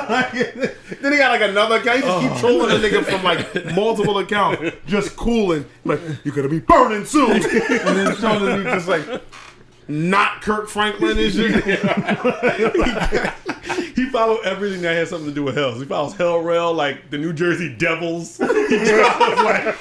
[0.08, 1.96] Like, then he got like another account.
[1.96, 2.40] He just keep oh.
[2.40, 5.66] trolling the nigga from like multiple accounts, just cooling.
[5.84, 7.32] Like you're gonna be burning soon.
[7.32, 9.04] and then Sean just be just like
[9.88, 11.80] not Kirk Franklin and shit.
[13.94, 15.74] He followed everything that had something to do with Hell.
[15.74, 18.36] He follows Hell Rell, like the New Jersey Devils.
[18.38, 19.76] He follows like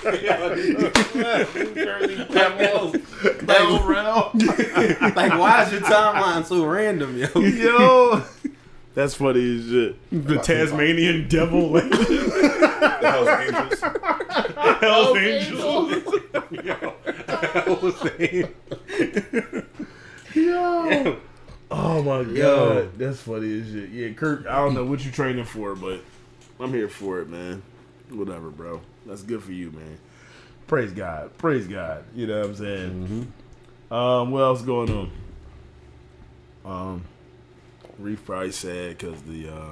[2.34, 2.94] Hell rell.
[5.16, 7.28] like, why is your timeline so random, yo?
[7.40, 8.24] Yo,
[8.94, 9.96] that's funny as shit.
[10.12, 13.82] the Tasmanian Devil, like, The Hell's Angels.
[14.82, 15.92] Hell's Angels.
[20.34, 21.18] Yo.
[21.70, 23.90] Oh my god, that's funny as shit.
[23.90, 26.00] Yeah, Kirk, I don't know what you're training for, but
[26.60, 27.62] I'm here for it, man.
[28.10, 28.82] Whatever, bro.
[29.06, 29.98] That's good for you, man.
[30.68, 31.38] Praise God.
[31.38, 32.04] Praise God.
[32.14, 33.34] You know what I'm saying?
[33.90, 35.12] Um, what else going on?
[36.66, 37.06] Um,
[37.98, 39.70] Reef probably sad because the uh,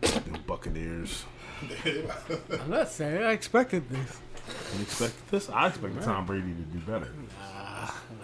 [0.00, 1.24] the Buccaneers.
[1.84, 4.20] I'm not saying I expected this.
[4.76, 5.50] You expected this?
[5.50, 7.08] I expected Tom Brady to do better.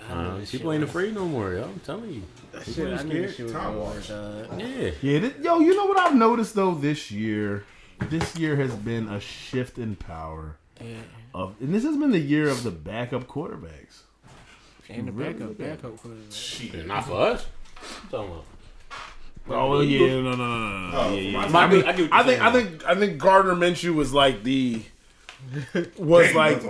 [0.09, 1.64] Uh, people ain't afraid no more, yo.
[1.64, 2.22] I'm telling you.
[2.62, 3.35] Shit, I knew scared.
[3.35, 4.90] she was Tom going Yeah.
[5.02, 7.64] Yeah, th- yo, you know what I've noticed though this year?
[8.09, 10.57] This year has been a shift in power
[11.37, 14.03] of, and this has been the year of the backup quarterbacks.
[14.88, 17.46] and the Really backup, backup for the Not for us.
[18.11, 18.44] Talking about.
[19.49, 20.99] Oh yeah, no, no, no, no, no.
[20.99, 21.33] Oh, yeah, yeah.
[21.33, 24.12] my- My- I, mean, I get I think, I think, I think Gardner Minshew was
[24.12, 24.83] like the
[25.99, 26.62] was Dang, like,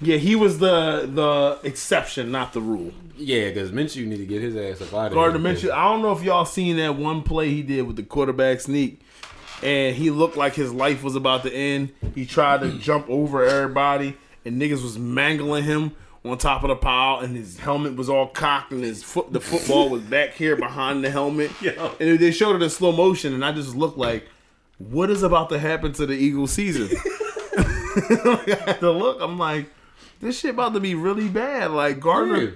[0.00, 2.92] yeah, he was the the exception, not the rule.
[3.16, 5.56] Yeah, because Minshew need to get his ass up out of Gardner here.
[5.56, 5.70] Minshew.
[5.72, 9.00] I don't know if y'all seen that one play he did with the quarterback sneak,
[9.62, 11.92] and he looked like his life was about to end.
[12.14, 15.92] He tried to jump over everybody, and niggas was mangling him
[16.24, 19.40] on top of the pile, and his helmet was all cocked, and his foot, the
[19.40, 21.50] football was back here behind the helmet.
[22.00, 24.28] And they showed it in slow motion, and I just looked like,
[24.78, 26.88] what is about to happen to the Eagles season?
[27.56, 29.18] I had to look.
[29.20, 29.70] I'm like,
[30.20, 31.70] this shit about to be really bad.
[31.70, 32.50] Like Gardner Yeah.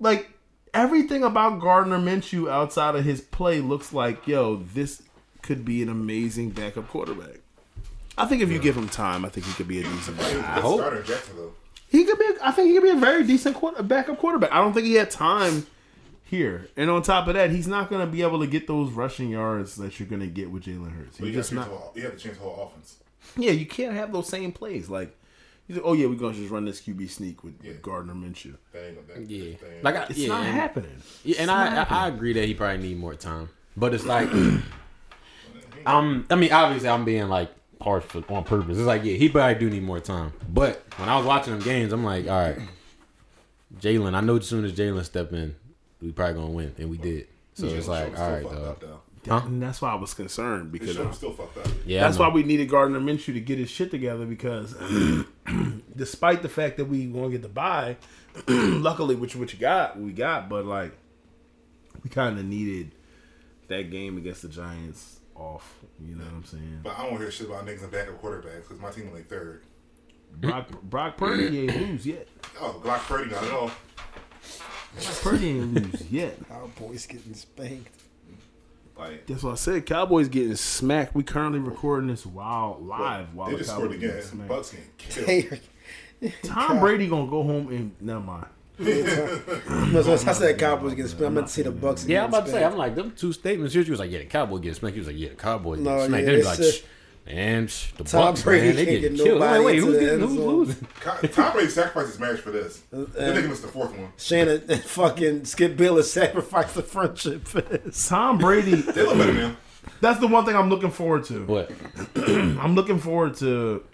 [0.00, 0.30] like
[0.72, 5.02] everything about Gardner Minshew outside of his play looks like, yo, this
[5.44, 7.36] could be an amazing backup quarterback.
[8.18, 10.18] I think if you give him time, I think he could be a decent.
[10.20, 10.80] I hope.
[10.80, 11.54] Starter Jacksonville.
[11.88, 12.24] He could be.
[12.42, 14.50] I think he could be a very decent quarter, backup quarterback.
[14.52, 15.66] I don't think he had time
[16.24, 18.90] here, and on top of that, he's not going to be able to get those
[18.92, 21.18] rushing yards that you're going to get with Jalen Hurts.
[21.18, 21.64] But He's you, just have not.
[21.64, 22.96] to change the whole- you have to change the whole offense.
[23.36, 24.88] Yeah, you can't have those same plays.
[24.88, 25.16] Like
[25.66, 27.72] He's like, oh yeah, we're gonna just run this QB sneak with Yeah.
[27.82, 28.56] Gardner Minshew.
[28.72, 31.02] That ain't, Yeah, that like I, It's yeah, not and, happening.
[31.24, 34.28] yeah, and I, I I agree that he probably need more time, but it's like,
[35.86, 38.78] I'm I mean obviously I'm being like harsh for, on purpose.
[38.78, 41.62] It's like yeah, he probably do need more time, but when I was watching them
[41.62, 42.58] games, I'm like, all right,
[43.80, 44.14] Jalen.
[44.14, 45.54] I know as soon as Jalen step in,
[46.00, 47.28] we probably gonna win, and we did.
[47.54, 48.68] So it's like, all right, all still right, fucked dog.
[48.68, 49.00] up, though.
[49.26, 49.42] Huh?
[49.46, 51.68] And that's why I was concerned His because shoulder's still fucked up.
[51.86, 54.74] Yeah, that's why we needed Gardner Minshew to get his shit together because
[55.96, 57.96] despite the fact that we want to get the buy,
[58.48, 60.92] luckily which what you got, we got, but like
[62.02, 62.92] we kind of needed
[63.68, 65.74] that game against the Giants off.
[66.00, 66.80] You know what I'm saying?
[66.82, 69.08] But I don't want to hear shit about niggas and backup quarterbacks because my team
[69.08, 69.64] is like third.
[70.36, 72.28] Brock, Brock Purdy ain't lose yet.
[72.60, 73.68] Oh, Glock Purdy not at all.
[73.68, 76.38] Brock Purdy ain't lose yet.
[76.50, 77.90] Our boys getting spanked.
[78.96, 79.86] Like That's what I said.
[79.86, 81.14] Cowboys getting smacked.
[81.14, 84.22] We currently recording this while live while they the just scored again.
[84.46, 85.50] Bucks getting
[86.20, 86.32] killed.
[86.44, 88.46] Tom Brady gonna go home and never mind.
[89.92, 91.26] No, so I said Cowboys getting spanked.
[91.26, 92.04] I meant to say the Bucks.
[92.06, 93.84] Yeah, I'm getting about to say, I'm like them two statements here.
[93.84, 95.84] She was like, "Yeah, the Cowboy gets smacked." He was like, "Yeah, the Cowboys get
[95.84, 99.00] No, smacked." yeah, They're like, a- "Man, shh, the Tom Bucks, Brady man, they can't
[99.00, 100.86] getting get killed." I'm like, nobody wait, who's getting who's losing?
[101.32, 102.82] Tom Brady sacrificed his marriage for this.
[102.92, 104.08] Uh, They're making this the fourth one.
[104.16, 108.08] Shannon and fucking Skip Bayless sacrificed the friendship for this.
[108.08, 108.74] Tom Brady.
[108.74, 109.56] They look better now.
[110.00, 111.44] That's the one thing I'm looking forward to.
[111.44, 111.70] What?
[112.16, 113.84] I'm looking forward to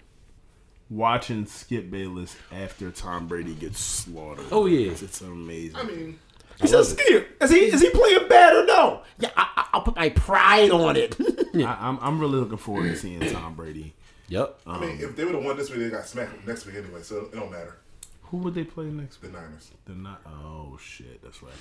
[0.91, 4.45] watching Skip Bayless after Tom Brady gets slaughtered.
[4.51, 4.91] Oh, yeah.
[4.91, 5.77] it's, it's amazing.
[5.77, 6.19] I mean,
[6.59, 9.01] He said, Skip, is he is he playing bad or no?
[9.17, 11.15] Yeah, I, I, I'll put my pride on it.
[11.55, 13.95] I, I'm I'm really looking forward to seeing Tom Brady.
[14.27, 14.59] Yep.
[14.67, 17.01] I mean, if they would have won this week, they got smacked next week anyway,
[17.01, 17.77] so it don't matter.
[18.23, 19.35] Who would they play next The week?
[19.37, 19.71] Niners.
[19.85, 20.21] The not.
[20.25, 21.51] Oh shit, that's right.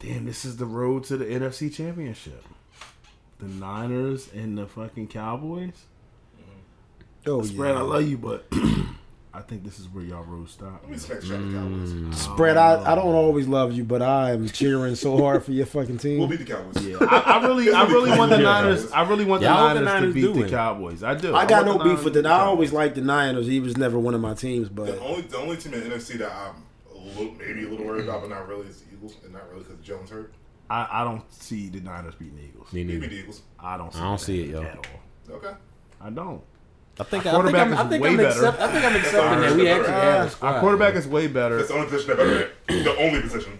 [0.00, 2.44] Damn, this is the road to the NFC Championship.
[3.38, 5.74] The Niners and the fucking Cowboys.
[7.26, 8.46] Oh Spread, I love you, but
[9.32, 10.80] I think this is where y'all road stop.
[10.82, 12.16] Let me smack the shot at the Cowboys.
[12.18, 15.66] Spread, I, I don't always love you, but I am cheering so hard for your
[15.66, 16.18] fucking team.
[16.20, 16.86] We'll beat the Cowboys.
[16.86, 18.90] Yeah, I, I really, I really want the Niners.
[18.92, 20.50] I really want the Yeah, I the Niners, Niners to do beat the win.
[20.50, 21.02] Cowboys.
[21.02, 21.34] I do.
[21.34, 22.26] I got no beef with it.
[22.26, 22.72] I always Cowboys.
[22.74, 23.46] liked the Niners.
[23.46, 25.80] He was never one of my teams, but The but only the only team in
[25.82, 26.62] NFC that I'm
[26.94, 29.50] a little, maybe a little worried about, but not really, is the Eagles, and not
[29.50, 30.32] really because Jones hurt.
[30.70, 32.72] I, I don't see the Niners beating the Eagles.
[32.72, 33.42] Me Maybe the Eagles.
[33.58, 33.92] I don't.
[33.92, 34.62] See I don't see it, yo.
[34.62, 35.36] at all.
[35.36, 35.52] Okay.
[36.00, 36.40] I don't.
[36.98, 38.28] I think Our I think quarterback I'm, is I think way I'm, better.
[38.28, 40.54] accept, I think I'm accepting that we actually have a squad.
[40.54, 41.56] Our quarterback is way better.
[41.56, 42.66] That's the only position they're better at.
[42.68, 43.58] The only position.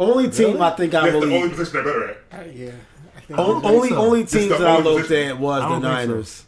[0.00, 2.54] only team I think I That's the only position they're better at.
[2.56, 2.70] yeah.
[3.34, 3.96] I only so.
[3.96, 5.30] only This teams the that I looked position.
[5.30, 5.88] at was the don't so.
[5.88, 6.44] Niners.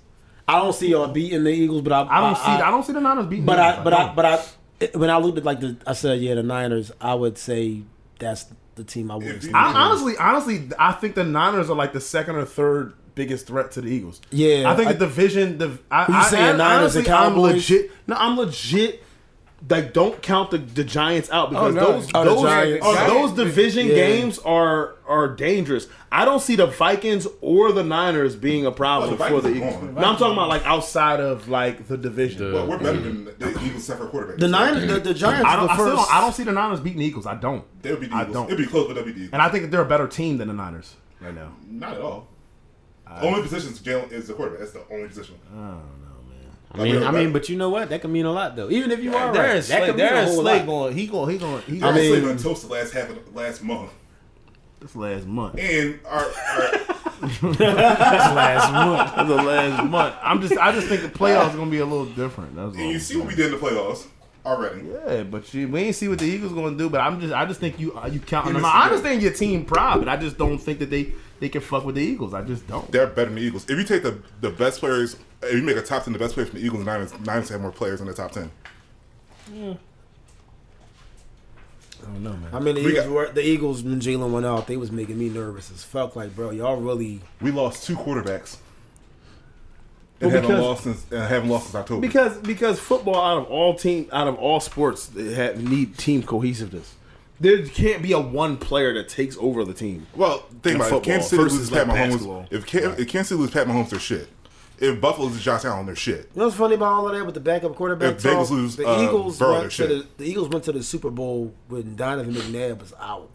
[0.46, 2.42] I don't see y'all beating the Eagles, but I I don't see.
[2.44, 3.44] I, don't see the Niners beating.
[3.44, 4.16] But the I but I don't.
[4.16, 4.44] but I
[4.81, 7.83] it- when I looked at like the I said yeah the Niners I would say
[8.18, 9.50] that's the team I would.
[9.54, 13.72] I, honestly, honestly, I think the Niners are like the second or third biggest threat
[13.72, 14.20] to the Eagles.
[14.31, 15.59] Yeah, I think I- the division.
[15.59, 17.90] The I, Who you I, saying, I, Niners and honestly, I'm legit.
[18.07, 19.04] No, I'm legit.
[19.68, 21.92] Like, don't count the, the Giants out because oh, no.
[21.98, 22.87] those Oh, those, Giants.
[22.87, 23.12] Uh, oh, Giants.
[23.12, 23.94] those division Yeah.
[23.96, 25.88] games are are dangerous.
[26.12, 29.48] I don't see the Vikings or the Niners being a problem Oh, the for the
[29.57, 29.74] Eagles.
[29.74, 29.94] gone.
[29.96, 32.52] No, I'm talking about like outside of like the division.
[32.52, 34.38] Well, we're better than the Eagles except for quarterback.
[34.38, 35.66] the Niners the, the Giants I don't.
[35.66, 37.26] the I, don't I don't see the Niners beating the Eagles.
[37.26, 37.64] I don't.
[37.83, 38.35] They'll be the I Eagles.
[38.37, 38.46] don't.
[38.46, 39.33] It'd be close, but they'd be the Eagles.
[39.33, 41.50] And I think that they're a better team than the Niners right now.
[41.68, 42.28] Not at all.
[43.23, 44.61] Only position is Jalen is the quarterback.
[44.61, 45.35] That's the only position.
[45.53, 45.71] I don't
[46.79, 47.88] know mean, I mean, but you know what?
[47.88, 48.71] That can mean a lot though.
[48.71, 49.87] Even if you are There right, is that Slay.
[49.88, 50.66] can mean a is whole Slay lot.
[50.66, 50.94] going.
[50.97, 51.31] He going.
[51.31, 51.62] He going.
[51.62, 51.94] He I going.
[51.97, 53.90] mean, mean- been toast the last half of the last month,
[54.81, 55.59] This last month.
[55.59, 56.71] and our, our
[57.21, 57.59] last month.
[57.59, 60.14] That's the last month.
[60.23, 60.57] I'm just.
[60.59, 62.55] I just think the playoffs are gonna be a little different.
[62.57, 64.07] That's and you see what we did in the playoffs
[64.47, 64.87] already.
[64.87, 66.88] Yeah, but you, we ain't see what the Eagles gonna do.
[66.90, 67.33] But I'm just.
[67.33, 67.97] I just think you.
[67.99, 68.62] uh, You counting them.
[68.62, 68.73] but out.
[68.73, 71.61] see, I understand your team pride, but I just don't think that they they can
[71.61, 72.35] fuck with the Eagles.
[72.35, 72.90] I just don't.
[72.90, 73.68] They're better than the Eagles.
[73.68, 76.35] If you take the the best players, if you make a top ten, the best
[76.35, 78.51] players from the Eagles and Niners, Niners have more players in the top ten.
[79.51, 79.77] I
[82.05, 82.48] don't know, man.
[82.53, 84.92] I mean the We Eagles got- were the Eagles when Jalen went out they was
[84.92, 88.57] making me nervous as fuck like bro y'all really We lost two quarterbacks.
[90.20, 92.01] Well, And haven't lost since and haven't lost since October.
[92.01, 96.22] Because because football out of all team out of all sports they have, need team
[96.22, 96.94] cohesiveness.
[97.40, 100.07] There can't be a one player that takes over the team.
[100.16, 100.74] well, think about it.
[100.74, 102.46] If football Kansas City loses Pat like Mahomes, basketball.
[102.51, 104.29] if, Can, if Kansas City loses Pat Mahomes, they're shit.
[104.81, 106.31] If Buffalo loses Josh Allen, they're shit.
[106.35, 108.77] You know what's funny about all of that with the backup quarterback If Bengals lose,
[108.77, 110.18] the uh, Eagles Burrow, went to the, shit.
[110.18, 113.29] the Eagles went to the Super Bowl when Donovan McNabb was out.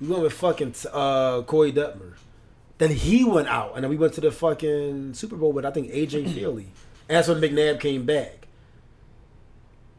[0.00, 2.14] We went with fucking uh, Corey Detmer.
[2.78, 5.70] Then he went out, and then we went to the fucking Super Bowl with I
[5.70, 6.66] think AJ Feeley.
[7.08, 8.45] And that's when McNabb came back.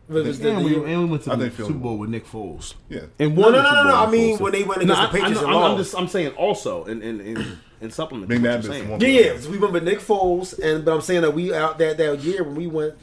[0.09, 2.09] It was the- And the- we, and we went to I the Super Bowl with
[2.09, 2.75] Nick Foles.
[2.89, 3.01] Yeah.
[3.19, 3.95] And no, won no, no, no, no.
[3.95, 4.41] I mean Foles.
[4.41, 7.01] when they went against I, the Patriots I, I, I'm just I'm saying also in
[7.01, 8.29] in in, in supplement.
[8.29, 8.89] to what McNabb you're is saying.
[8.89, 9.39] one- Yeah, yeah.
[9.39, 12.19] So we went with Nick Foles, and but I'm saying that we out that that
[12.21, 12.95] year when we went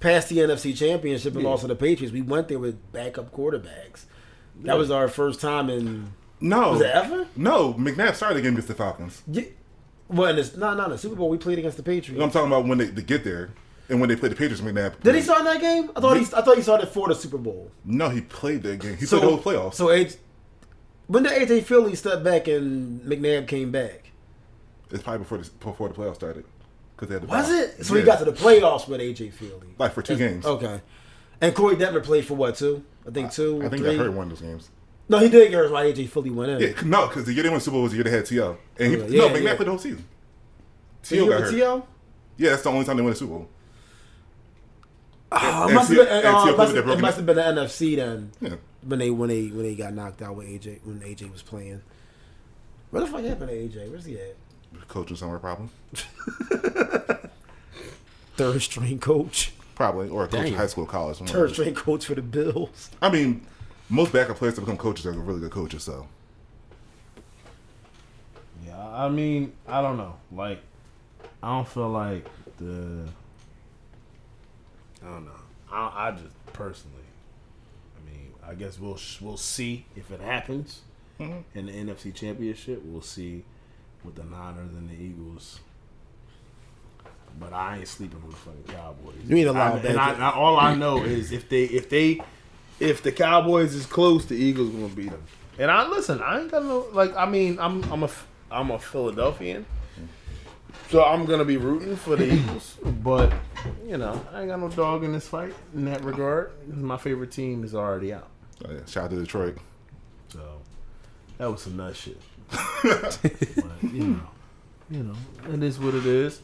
[0.00, 4.04] past the NFC Championship and lost to the Patriots, we went there with backup quarterbacks.
[4.62, 6.12] That was our first time in.
[6.40, 7.26] No, Was it ever?
[7.36, 7.72] no.
[7.74, 9.22] McNabb started the game against the Falcons.
[9.26, 9.44] Yeah.
[10.08, 12.22] Well, in this, not no, the Super Bowl we played against the Patriots.
[12.22, 13.50] I'm talking about when they, they get there
[13.88, 14.60] and when they played the Patriots.
[14.60, 15.00] McNabb.
[15.02, 15.90] Did he start in that game?
[15.96, 17.70] I thought he, I thought he started for the Super Bowl.
[17.84, 18.96] No, he played that game.
[18.96, 19.74] He played the whole playoffs.
[19.74, 20.16] So AJ,
[21.06, 24.02] when did AJ Feeley step back and McNabb came back?
[24.90, 26.44] it's probably before the before the playoffs started
[26.94, 27.84] because they had the Was it?
[27.84, 28.00] So Yeah.
[28.00, 29.68] he got to the playoffs with AJ Feeley.
[29.78, 30.46] like for two games.
[30.46, 30.80] Okay.
[31.40, 32.84] And Corey Detmer played for what two?
[33.06, 33.58] I think two.
[33.64, 33.94] I think three.
[33.94, 34.70] I heard one of those games.
[35.08, 36.60] No, he did get hurt while AJ Feeley went in.
[36.60, 38.24] Yeah, no, because the year they won the Super Bowl was the year they had
[38.24, 39.54] TL, and he, Yeah, no, McNabb yeah.
[39.54, 40.04] played the whole season.
[41.04, 41.50] TL got hurt.
[41.52, 41.86] T.O.?
[42.38, 43.48] Yeah, that's the only time they won the Super Bowl.
[45.32, 46.08] Oh, it must have been.
[46.08, 48.98] uh, it must put have- that it must have been the NFC then Yeah, when
[49.00, 51.82] they when they when they got knocked out with AJ when AJ was playing.
[52.90, 53.90] What the fuck happened to AJ?
[53.90, 54.36] Where's he at?
[54.88, 55.70] coaching somewhere problem,
[58.36, 59.52] Third string coach.
[59.74, 61.18] probably, or a coach in high school, college.
[61.20, 61.52] one Third those.
[61.56, 62.90] string coach for the Bills.
[63.00, 63.46] I mean,
[63.88, 65.82] most backup players that become coaches are really good coaches.
[65.84, 66.06] So
[68.66, 70.16] Yeah, I mean, I don't know.
[70.32, 70.60] Like,
[71.42, 72.26] I don't feel like
[72.58, 73.06] the.
[75.06, 75.30] I don't know.
[75.70, 76.96] I, I just personally.
[77.96, 80.80] I mean, I guess we'll we'll see if it happens
[81.20, 81.58] mm-hmm.
[81.58, 82.82] in the NFC Championship.
[82.84, 83.44] We'll see
[84.04, 85.60] with the Niners and the Eagles.
[87.38, 89.16] But I ain't sleeping on the fucking Cowboys.
[89.26, 91.88] You ain't allowed I- that And I, I, all I know is if they if
[91.88, 92.20] they
[92.80, 95.22] if the Cowboys is close, the Eagles gonna beat them.
[95.58, 96.20] And I listen.
[96.22, 97.14] I ain't got no like.
[97.16, 98.10] I mean, I'm I'm a
[98.50, 99.66] I'm a Philadelphian,
[100.90, 102.76] so I'm gonna be rooting for the Eagles.
[103.02, 103.32] But
[103.86, 106.52] you know, I ain't got no dog in this fight in that regard.
[106.68, 108.28] My favorite team is already out.
[108.64, 109.58] uh, yeah, shout out to Detroit.
[110.28, 110.60] So
[111.38, 112.20] that was some nut shit.
[112.50, 113.18] but
[113.82, 114.28] you know,
[114.90, 115.16] you know,
[115.52, 116.40] it is what it is.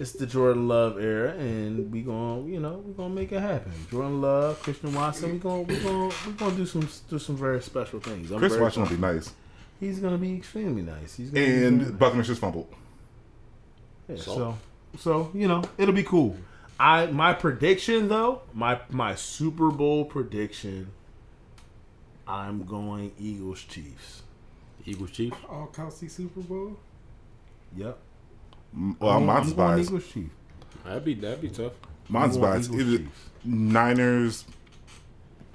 [0.00, 3.72] It's the Jordan Love era, and we gonna, you know, we gonna make it happen.
[3.92, 7.62] Jordan Love, Christian Watson, we gonna, we gonna, we gonna do some, do some very
[7.62, 8.32] special things.
[8.32, 9.32] I'm Chris very Watson will be nice,
[9.78, 11.14] He's gonna be extremely nice.
[11.14, 11.90] He's gonna and nice.
[11.92, 12.74] Buckner just fumbled.
[14.08, 14.58] Yeah, so,
[14.98, 16.36] so you know, it'll be cool.
[16.78, 20.90] I my prediction though, my my Super Bowl prediction.
[22.26, 24.22] I'm going Eagles Chiefs.
[24.84, 25.36] Eagles Chiefs.
[25.48, 26.76] All Kelce Super Bowl.
[27.76, 27.98] Yep.
[28.98, 29.90] Well, I'm, mine's I'm going biased.
[29.90, 30.34] Eagles Chiefs.
[30.84, 31.72] That'd be that'd be tough.
[32.08, 32.72] Mine's I'm biased.
[32.72, 33.04] Either
[33.44, 34.44] Niners,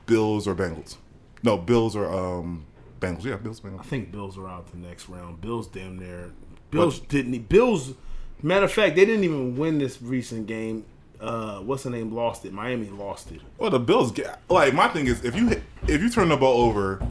[0.06, 0.98] Bills, or Bengals.
[1.44, 2.66] No, Bills or um
[3.00, 3.26] Bengals.
[3.26, 3.80] Yeah, Bills, Bengals.
[3.82, 5.42] I think Bills are out the next round.
[5.42, 6.32] Bills damn near.
[6.72, 7.50] Bills didn't.
[7.50, 7.94] Bills.
[8.42, 10.86] Matter of fact, they didn't even win this recent game.
[11.20, 12.14] Uh, what's the name?
[12.14, 12.54] Lost it.
[12.54, 13.42] Miami lost it.
[13.58, 16.38] Well, the Bills get like my thing is if you hit- if you turn the
[16.38, 17.06] ball over,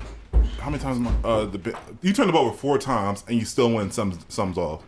[0.61, 1.07] how many times?
[1.23, 4.57] Uh, the you turn the ball over four times and you still win some sums
[4.57, 4.83] off.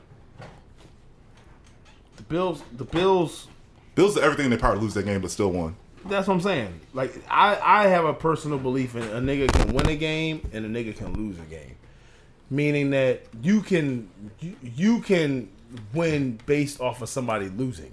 [2.17, 2.63] The Bills.
[2.77, 3.49] The Bills.
[3.95, 5.77] Bills did everything in their power to lose that game, but still won.
[6.07, 6.81] That's what I'm saying.
[6.95, 10.65] Like I, I have a personal belief in a nigga can win a game and
[10.65, 11.77] a nigga can lose a game.
[12.49, 14.09] Meaning that you can
[14.41, 15.51] you, you can
[15.95, 17.93] win based off of somebody losing.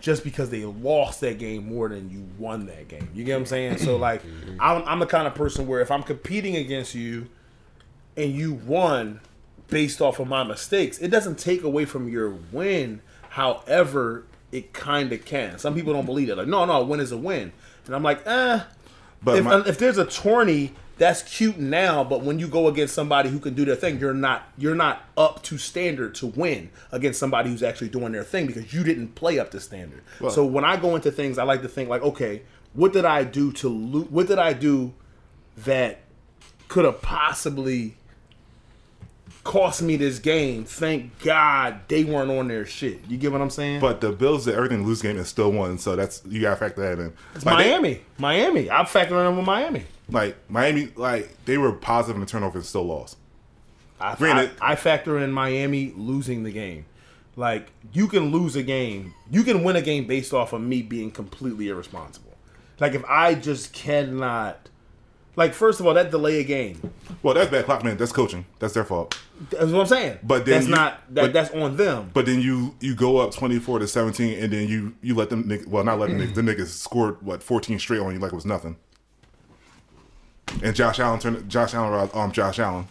[0.00, 3.08] Just because they lost that game more than you won that game.
[3.14, 3.78] You get what I'm saying?
[3.78, 4.22] So like
[4.58, 7.28] I'm, I'm the kind of person where if I'm competing against you
[8.16, 9.20] and you won
[9.68, 13.00] based off of my mistakes, it doesn't take away from your win.
[13.30, 15.58] However, it kind of can.
[15.58, 16.36] Some people don't believe that.
[16.36, 17.52] Like, no, no, a win is a win.
[17.86, 18.60] And I'm like, eh.
[19.22, 20.72] But if, my- if there's a tourney,
[21.02, 22.04] that's cute now.
[22.04, 25.02] But when you go against somebody who can do their thing, you're not you're not
[25.16, 29.16] up to standard to win against somebody who's actually doing their thing because you didn't
[29.16, 30.02] play up to standard.
[30.30, 32.42] so when I go into things, I like to think like, okay,
[32.74, 34.94] what did I do to lo- What did I do
[35.58, 35.98] that
[36.68, 37.96] could have possibly
[39.42, 40.64] cost me this game?
[40.64, 43.00] Thank God they weren't on their shit.
[43.08, 43.80] You get what I'm saying?
[43.80, 46.56] But the Bills did everything to lose game and still won, so that's you gotta
[46.56, 47.12] factor that in.
[47.34, 48.70] it's Like, they- Miami, Miami.
[48.70, 49.82] I'm factoring in with Miami.
[50.12, 53.16] Like Miami, like they were positive in the turnover and still lost.
[54.00, 56.84] I, Granted- I, I factor in Miami losing the game.
[57.36, 60.82] Like you can lose a game, you can win a game based off of me
[60.82, 62.32] being completely irresponsible.
[62.78, 64.68] Like if I just cannot,
[65.36, 66.92] like first of all, that delay a game.
[67.22, 67.96] Well, that's bad clock man.
[67.96, 68.44] That's coaching.
[68.58, 69.18] That's their fault.
[69.50, 70.18] That's what I'm saying.
[70.22, 71.22] But then that's you- not that.
[71.22, 72.10] but- that's on them.
[72.12, 75.30] But then you you go up twenty four to seventeen, and then you you let
[75.30, 78.36] them well not let them the niggas scored what fourteen straight on you like it
[78.36, 78.76] was nothing.
[80.62, 82.86] And Josh Allen turned Josh Allen um Josh Allen,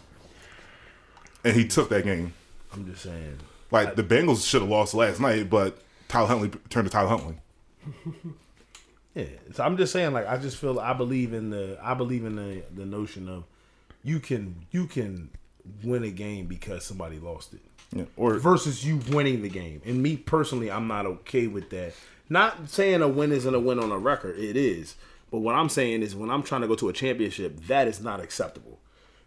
[1.44, 2.32] and he took that game.
[2.72, 3.38] I'm just saying.
[3.70, 7.36] Like the Bengals should have lost last night, but Tyler Huntley turned to Tyler Huntley.
[9.14, 9.24] Yeah.
[9.52, 12.36] So I'm just saying, like, I just feel I believe in the I believe in
[12.36, 13.44] the the notion of
[14.02, 15.30] you can you can
[15.84, 17.60] win a game because somebody lost it.
[17.94, 18.04] Yeah.
[18.16, 19.82] Or versus you winning the game.
[19.84, 21.92] And me personally, I'm not okay with that.
[22.30, 24.38] Not saying a win isn't a win on a record.
[24.38, 24.94] It is.
[25.32, 28.02] But what I'm saying is when I'm trying to go to a championship, that is
[28.02, 28.78] not acceptable.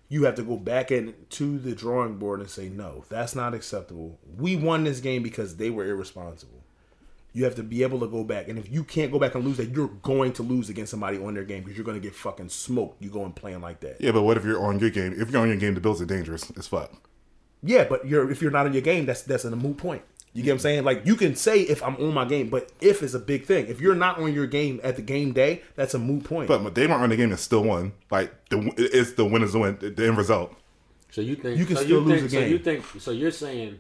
[0.08, 4.20] You have to go back into the drawing board and say, no, that's not acceptable.
[4.38, 6.64] We won this game because they were irresponsible.
[7.34, 8.48] You have to be able to go back.
[8.48, 11.18] And if you can't go back and lose that, you're going to lose against somebody
[11.18, 13.02] on their game because you're going to get fucking smoked.
[13.02, 14.00] You go and playing like that.
[14.00, 15.16] Yeah, but what if you're on your game?
[15.18, 16.94] If you're on your game, the Bills are dangerous as fuck.
[17.64, 20.04] Yeah, but you're if you're not on your game, that's that's a moot point.
[20.36, 20.84] You get what I'm saying?
[20.84, 23.68] Like you can say if I'm on my game, but if is a big thing.
[23.68, 26.50] If you're not on your game at the game day, that's a moot point.
[26.50, 27.94] But they weren't on the game and still won.
[28.12, 29.78] Like the it's the win is the win.
[29.80, 30.54] The end result.
[31.12, 32.52] So you think You can so still you lose think, a So game.
[32.52, 33.12] you think so?
[33.12, 33.80] You're saying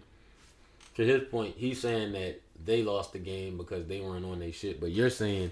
[0.95, 4.53] to his point, he's saying that they lost the game because they weren't on their
[4.53, 4.79] shit.
[4.79, 5.51] But you're saying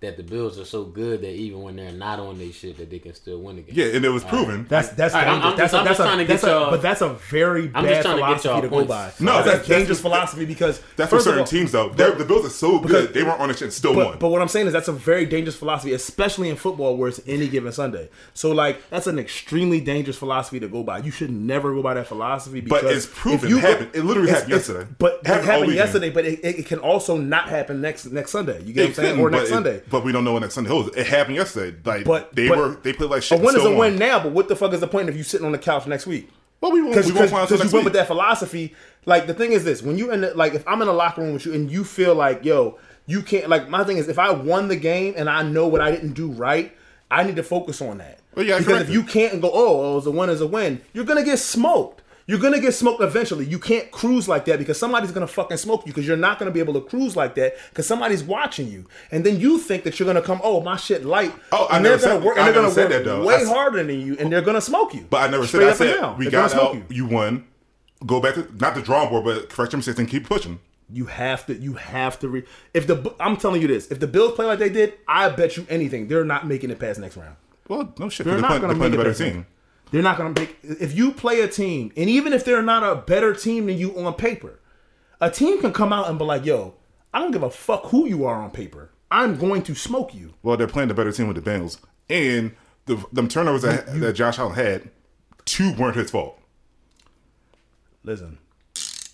[0.00, 2.90] that the Bills are so good that even when they're not on their shit, that
[2.90, 3.74] they can still win the game.
[3.74, 4.66] Yeah, and it was proven.
[4.68, 5.52] that's that's All right, I'm- dangerous.
[5.52, 6.82] I'm that's just- a, I'm that's just a, trying to that's get a- y'all- but
[6.82, 9.12] that's a very I'm bad just trying to get philosophy y'all to go by.
[9.20, 11.88] No, that's, that's- a dangerous that's- philosophy because That's for certain all- teams though.
[11.88, 13.14] They're, the Bills are so because- good.
[13.14, 14.18] They weren't on the shit and still But, won.
[14.18, 17.20] but what I'm saying is that's a very dangerous philosophy, especially in football where it's
[17.26, 18.10] any given Sunday.
[18.34, 20.98] So like that's an extremely dangerous philosophy to go by.
[20.98, 23.48] You should never go by that philosophy because But it's proven.
[23.48, 23.90] you It happened.
[23.94, 24.86] It literally happened yesterday.
[24.98, 25.76] But It it happened all happened weekend.
[25.86, 26.10] yesterday.
[26.10, 28.62] But it, it can also not happen next next Sunday.
[28.62, 29.20] You get what I'm saying?
[29.20, 29.80] Or next Sunday.
[29.90, 30.94] But we don't know when next Sunday holds.
[30.96, 31.76] It happened yesterday.
[31.84, 33.38] Like But they but were, they played like A shit.
[33.40, 35.22] win and is a win now, but what the fuck is the point if you
[35.22, 36.28] sitting on the couch next week?
[36.60, 36.94] Well, we won't.
[36.94, 37.84] Because We won't find you went week.
[37.84, 38.74] with that philosophy.
[39.04, 41.20] Like the thing is this: when you in the, like, if I'm in a locker
[41.22, 43.48] room with you and you feel like, yo, you can't.
[43.48, 46.14] Like my thing is, if I won the game and I know what I didn't
[46.14, 46.74] do right,
[47.10, 48.20] I need to focus on that.
[48.34, 50.80] Well, yeah, because if you can't go, oh, oh, it's a win is a win,
[50.92, 52.02] you're gonna get smoked.
[52.28, 53.44] You're gonna get smoked eventually.
[53.46, 56.50] You can't cruise like that because somebody's gonna fucking smoke you because you're not gonna
[56.50, 58.84] be able to cruise like that because somebody's watching you.
[59.12, 61.32] And then you think that you're gonna come, oh, my shit light.
[61.52, 63.04] Oh, I and never they're gonna said- work, I they're never gonna said work that,
[63.04, 63.24] though.
[63.24, 65.06] way I harder than you, and they're gonna smoke you.
[65.08, 65.88] But I never Straight said.
[65.88, 66.18] I said down.
[66.18, 66.74] we They're got out.
[66.74, 66.84] you.
[66.90, 67.44] You won.
[68.04, 70.58] Go back to not the drawing board, but correct your mistakes and keep pushing.
[70.92, 71.54] You have to.
[71.54, 72.28] You have to.
[72.28, 75.28] Re- if the I'm telling you this, if the Bills play like they did, I
[75.30, 77.36] bet you anything they're not making it past next round.
[77.68, 78.24] Well, no shit.
[78.26, 79.46] They're They're, not gonna they're make a it better team.
[79.90, 80.56] They're not going to make.
[80.62, 83.96] If you play a team, and even if they're not a better team than you
[83.98, 84.60] on paper,
[85.20, 86.74] a team can come out and be like, "Yo,
[87.14, 88.90] I don't give a fuck who you are on paper.
[89.10, 91.78] I'm going to smoke you." Well, they're playing the better team with the Bengals,
[92.10, 92.54] and
[92.86, 94.90] the them turnovers that, that Josh Allen had,
[95.44, 96.40] two weren't his fault.
[98.02, 98.38] Listen,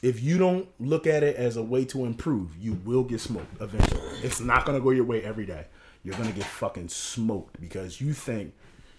[0.02, 3.60] if you don't look at it as a way to improve, you will get smoked
[3.60, 4.18] eventually.
[4.22, 5.66] It's not gonna go your way every day.
[6.02, 8.54] You're gonna get fucking smoked because you think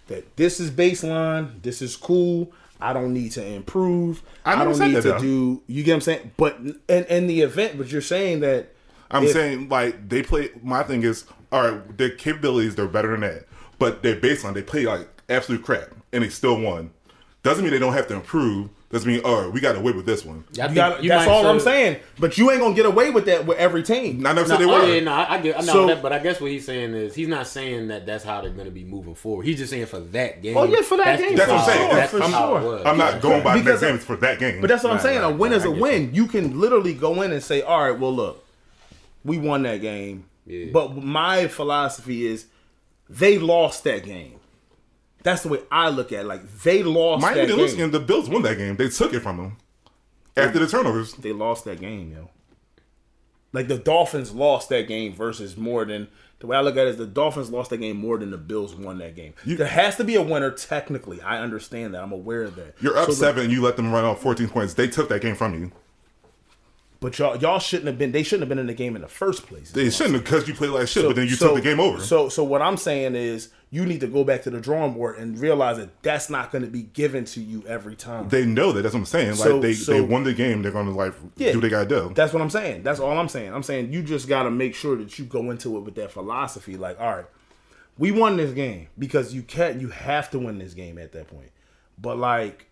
[0.08, 2.52] that this is baseline, this is cool.
[2.80, 4.22] I don't need to improve.
[4.44, 5.18] I I, don't need to though.
[5.18, 5.62] do.
[5.66, 6.30] You get what I'm saying?
[6.36, 8.74] But in, in the event, but you're saying that
[9.10, 10.50] I'm if- saying like they play.
[10.62, 13.46] My thing is, all right, their capabilities they're better than that,
[13.78, 16.90] but their baseline they play like absolute crap, and they still won.
[17.42, 18.68] Doesn't mean they don't have to improve.
[18.94, 20.44] Doesn't mean, all right, we got away with this one.
[20.52, 21.98] Yeah, you think got, you that's might all I'm saying.
[22.20, 24.24] But you ain't gonna get away with that with every team.
[24.24, 24.94] I never No, said they oh, were.
[24.94, 26.94] yeah, no, I I get, I know So- that, but I guess what he's saying
[26.94, 29.46] is he's not saying that that's how they're going to be moving forward.
[29.46, 30.56] He's just saying for that game.
[30.56, 31.90] Oh, yeah, for that that's game, just That's what I'm saying.
[31.96, 32.70] That's for how it sure.
[32.70, 32.86] was.
[32.86, 33.94] I'm not going by the Because- next game.
[33.96, 34.60] It's for that game.
[34.60, 35.22] But that's what I'm Right, saying.
[35.24, 36.10] a win right, is a get win.
[36.14, 36.26] You.
[36.28, 38.44] can literally go in and say, "All right, well, look,
[39.24, 40.66] we won that game." Yeah.
[40.72, 42.46] But my philosophy is,
[43.10, 44.34] they lost that game.
[45.24, 46.20] That's the way I look at.
[46.20, 46.26] it.
[46.28, 47.90] Like they lost Miami that didn't lose game.
[47.90, 48.76] The Bills won that game.
[48.76, 49.56] They took it from them
[50.36, 51.14] after the turnovers.
[51.14, 52.30] They lost that game, yo.
[53.52, 56.08] Like the Dolphins lost that game versus more than
[56.40, 58.36] the way I look at it is the Dolphins lost that game more than the
[58.36, 59.32] Bills won that game.
[59.44, 61.20] You- there has to be a winner technically.
[61.22, 62.02] I understand that.
[62.02, 62.74] I'm aware of that.
[62.80, 63.44] You're up So the- seven.
[63.44, 64.74] and You let them run off 14 points.
[64.74, 65.72] They took that game from you.
[67.00, 68.12] but y'all y'all shouldn't have been.
[68.12, 69.70] They shouldn't have been in the game in the first place.
[69.70, 71.02] They shouldn't have because you played like shit.
[71.02, 72.00] So- but then you so- took the game over.
[72.00, 75.18] So, so what I'm saying is, you need to go back to the drawing board
[75.18, 78.28] and realize that that's not going to be given to you every time.
[78.28, 78.82] they know that.
[78.82, 79.36] That's what I'm saying.
[79.38, 80.62] Like they, so- they won the game.
[80.62, 81.50] They're gonna like Yeah.
[81.52, 82.12] do what they gotta do.
[82.14, 82.84] That's what I'm saying.
[82.84, 83.52] That's all I'm saying.
[83.52, 86.12] I'm saying you just got to make sure that you go into it with that
[86.12, 86.76] philosophy.
[86.76, 87.26] Like, all right,
[87.98, 89.80] we won this game because you can't.
[89.80, 91.50] You have to win this game at that point.
[92.00, 92.66] But like,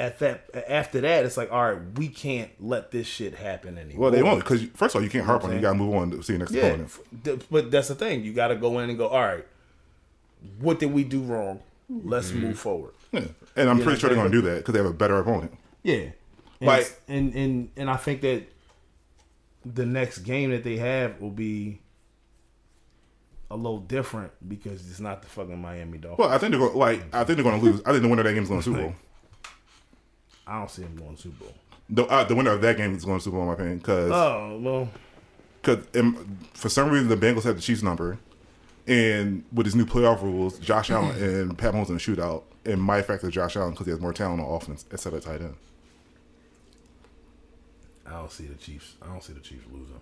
[0.00, 4.02] at that after that, it's like, all right, we can't let this shit happen anymore.
[4.02, 5.50] well, they won't because first of all, you can't harp on.
[5.52, 5.56] it.
[5.56, 7.44] You gotta move on to see the next Yeah, opponent.
[7.50, 8.22] but that's the thing.
[8.22, 9.08] You got to go in and go.
[9.08, 9.44] All right,
[10.60, 11.60] what did we do wrong?
[11.88, 12.40] Let's Mm-hmm.
[12.42, 12.92] move forward.
[13.12, 13.24] Yeah.
[13.56, 15.52] And I'm Yeah, pretty sure they're gonna do that because they have a better opponent.
[15.82, 15.94] Yeah,
[16.60, 18.44] and, Like- and and and I think that
[19.64, 21.80] the next game that they have will be
[23.50, 26.18] a little different because it's not the fucking Miami Dolphins.
[26.18, 27.80] Well, I think they're going like I think they're gonna lose.
[27.86, 28.94] I think the winner of that game is going to Super Bowl.
[30.48, 31.54] I don't see them going to Super Bowl.
[31.90, 33.78] The, uh, the winner of that game is going to Super Bowl, in my opinion,
[33.78, 34.88] because Oh well,
[35.62, 35.84] because
[36.54, 38.18] for some reason the Bengals had the Chiefs number,
[38.86, 42.80] and with his new playoff rules, Josh Allen and Pat Mahomes in a shootout, and
[42.80, 45.54] my factor Josh Allen because he has more talent on offense instead of tight end.
[48.06, 48.94] I don't see the Chiefs.
[49.02, 50.00] I don't see the Chiefs losing.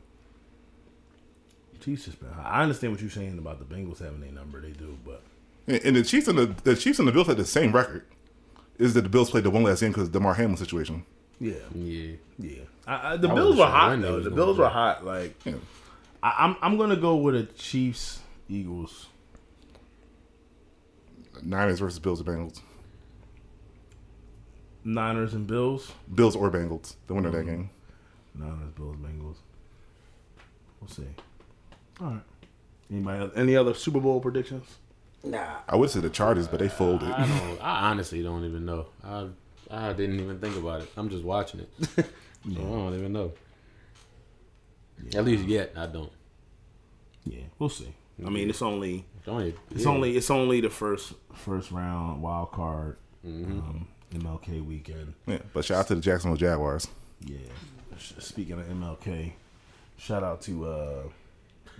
[1.72, 2.30] The Chiefs just been.
[2.30, 2.46] hot.
[2.46, 4.60] I understand what you're saying about the Bengals having a number.
[4.60, 5.22] They do, but
[5.66, 8.04] And, and the Chiefs and the the Chiefs and the Bills had the same record.
[8.78, 11.04] Is that the Bills played the one last game because of the Damar Hamlin situation?
[11.40, 12.12] yeah, Yeah.
[12.38, 12.62] yeah.
[12.86, 14.20] I, I, the I Bills wasn't were sure hot when they though.
[14.20, 15.04] The Bills were hot.
[15.04, 15.54] Like Yeah.
[16.22, 19.08] I, I'm, I'm gonna go with a Chiefs Eagles.
[21.42, 22.60] Niners versus Bills or Bengals.
[24.84, 25.90] Niners and Bills.
[26.14, 26.94] Bills or Bengals.
[27.06, 27.56] The winner of that mm-hmm.
[27.56, 27.70] game.
[28.34, 29.36] Niners, Bills, Bengals.
[30.80, 31.02] We'll see.
[32.00, 32.22] All right.
[32.90, 33.20] Anybody?
[33.20, 34.78] Else, any other Super Bowl predictions?
[35.68, 37.10] I would say the Chargers, but they folded.
[37.10, 37.60] I don't.
[37.64, 38.86] I honestly don't even know.
[39.02, 39.28] I
[39.70, 40.88] I didn't even think about it.
[40.96, 41.68] I'm just watching it.
[41.96, 42.02] so
[42.46, 43.32] I don't even know.
[45.14, 46.12] At least yet, I don't.
[47.24, 47.92] Yeah, we'll see.
[48.24, 49.54] I mean, it's only It's only.
[49.70, 49.90] it's yeah.
[49.90, 52.96] only it's only the first first round wild card
[53.26, 53.58] Mm-hmm.
[53.58, 55.14] um, MLK weekend.
[55.26, 56.86] Yeah, but shout out to the Jacksonville Jaguars.
[57.24, 57.38] Yeah.
[57.98, 59.32] Speaking of MLK,
[59.98, 61.02] shout out to uh,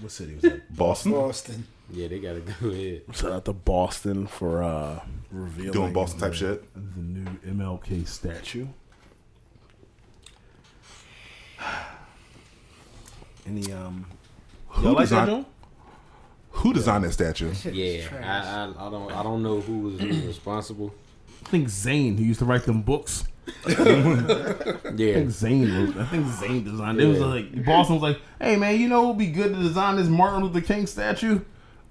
[0.01, 0.75] what city was that?
[0.77, 1.67] Boston Boston.
[1.91, 3.03] Yeah, they gotta go ahead.
[3.13, 6.75] Shout out to Boston for uh, revealing doing Boston type the- shit.
[6.75, 8.67] The new MLK statue.
[13.47, 14.07] Any um,
[14.71, 15.45] Who y'all like designed, Joe?
[16.51, 17.53] who designed that statue?
[17.71, 18.27] Yeah, I,
[18.83, 20.93] I I don't I don't know who was responsible.
[21.45, 23.23] I think Zane, who used to write them books.
[23.67, 25.97] I Yeah, think Zane wrote.
[25.97, 27.01] I think Zane designed.
[27.01, 29.55] It It was like Boston was like, "Hey man, you know it would be good
[29.55, 31.41] to design this Martin Luther King statue?"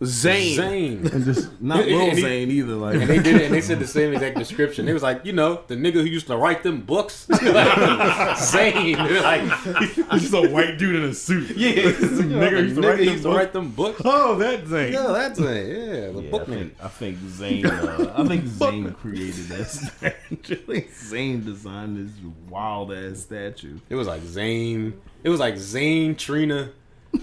[0.04, 1.08] Zane, Zane.
[1.08, 2.74] and just not Lil And he- Zane either.
[2.76, 4.90] Like And they did it, and they said the same exact description.
[4.90, 8.98] It was like, you know, the nigga who used to write them books, Zane.
[8.98, 11.56] They're like, it's just a white dude in a suit.
[11.56, 14.02] yeah, nigga nigga used to write them used to write them books.
[14.04, 14.94] Oh, that Zane.
[14.94, 15.44] Yeah, that's it.
[15.46, 16.58] Yeah, the Yeah, I book man.
[16.58, 17.66] think, I think Zane.
[17.66, 20.58] Uh, I think Zane created that statue.
[20.70, 22.14] I Zane designed this
[22.50, 23.80] wild ass statue.
[23.90, 25.00] It was like Zane.
[25.24, 26.72] It was like Zane, Trina,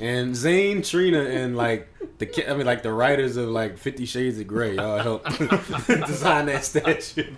[0.00, 1.88] and Zane, Trina, and like
[2.18, 4.76] the I mean, like the writers of like Fifty Shades of Grey.
[4.76, 5.38] Y'all helped
[6.06, 7.32] design that statue.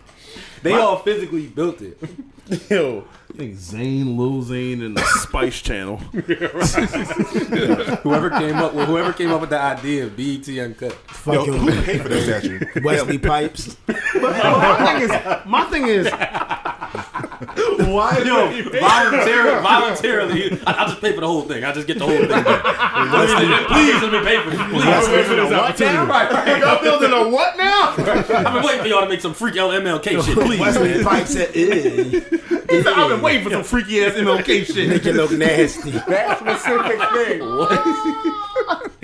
[0.62, 1.98] They all physically built it.
[2.70, 5.96] Yo, I think Zane, Lil Zane, and the Spice Channel.
[8.02, 10.92] Whoever came up with whoever came up with the idea of BET Uncut.
[10.92, 12.60] Yo, Fucking who paid for that statue?
[12.82, 13.76] Wesley Pipes.
[13.86, 15.10] my thing is,
[15.46, 16.06] my thing is,
[17.86, 18.18] why?
[18.18, 18.46] Yo,
[18.80, 21.64] voluntarily, voluntarily, I, I'll just pay for the whole thing.
[21.64, 22.28] I'll just get the whole thing.
[22.28, 22.44] Done.
[22.44, 24.60] Let me- please let me pay for this.
[24.70, 24.84] Please.
[25.50, 26.04] What now?
[26.06, 26.60] Right, right.
[26.60, 27.94] Y'all building a what now?
[27.96, 30.38] I've been waiting for y'all to make some freak LMLK shit.
[30.38, 31.04] Please, Wesley man.
[31.04, 32.20] Pipes said, eh.
[32.70, 34.88] "Ew, I've been waiting for some freaky ass MLK shit.
[34.88, 37.40] make it look nasty." That specific thing.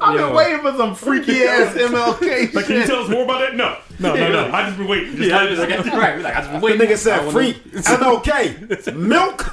[0.00, 2.64] I've been waiting for some freaky ass MLK shit.
[2.66, 3.54] Can you tell us more about that?
[3.56, 4.52] No, no, no, no.
[4.52, 5.16] I just been waiting.
[5.16, 6.80] Just Yeah, I let just, it- like, right, like, I just been waiting.
[6.88, 8.94] Nigga said, I "Freak." MLK.
[8.96, 9.44] Milk.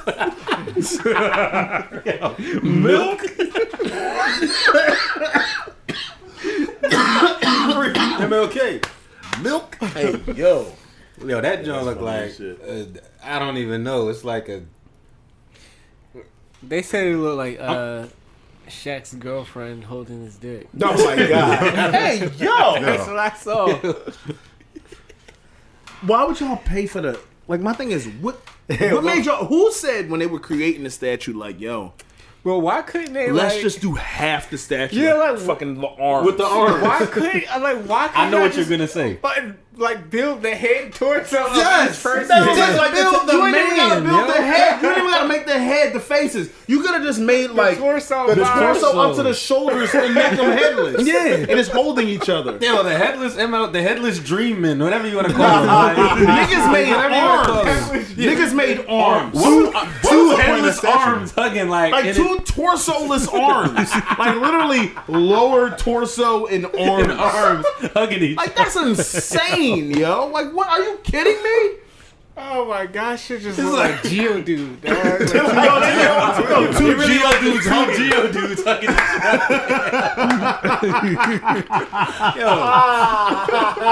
[2.62, 3.20] Milk?
[7.62, 8.84] MLK.
[9.42, 9.76] Milk.
[9.80, 10.72] Hey, yo.
[11.24, 12.86] Yo, that joint look funny like as uh,
[13.22, 14.08] I don't even know.
[14.08, 14.62] It's like a
[16.62, 18.06] They said it looked like uh,
[18.68, 20.68] Shaq's girlfriend holding his dick.
[20.82, 21.94] Oh my god.
[21.94, 22.80] Hey, yo.
[22.80, 23.74] That's what I saw.
[26.02, 27.20] Why would y'all pay for the?
[27.46, 28.40] Like, my thing is, what?
[28.78, 29.44] What made y'all?
[29.46, 31.92] Who said when they were creating the statue, like, yo,
[32.42, 35.00] Bro, why couldn't they let's like, just do half the statue?
[35.00, 36.80] Yeah, like, fucking the arm with the arm.
[36.80, 39.14] Why couldn't I like why couldn't I know what just, you're gonna say.
[39.14, 42.28] But like build the head torso of Yes, each person.
[42.28, 44.26] that's just like build the, you ain't even gotta build yo.
[44.26, 44.82] the head.
[44.82, 46.50] You ain't even gotta make the head, the faces.
[46.66, 50.14] You could have just made like torso the by torso up to the shoulders and
[50.14, 51.06] make them headless.
[51.06, 51.24] Yeah.
[51.36, 52.58] and it's holding each other.
[52.60, 55.66] Yo, the headless ML, the headless dream man, whatever you want to call him.
[55.66, 55.96] like,
[56.48, 58.08] Niggas made whatever you wanna call arms.
[58.08, 58.16] him.
[58.16, 59.42] Niggas made arms.
[59.42, 63.90] Two, two the point of headless arms hugging like, Like two torso-less arms.
[64.18, 67.64] like literally lower torso and it- and arms.
[67.74, 68.36] arms hugging each.
[68.36, 70.26] Like that's insane, yo.
[70.26, 70.68] Like what?
[70.68, 71.78] Are you kidding me?
[72.34, 74.80] Oh my gosh, shit just look like Geodude.
[74.80, 74.94] dog.
[75.54, 79.52] Like, Yo, Two Geo dudes, two Geo dudes hugging each other.
[82.38, 82.48] yo,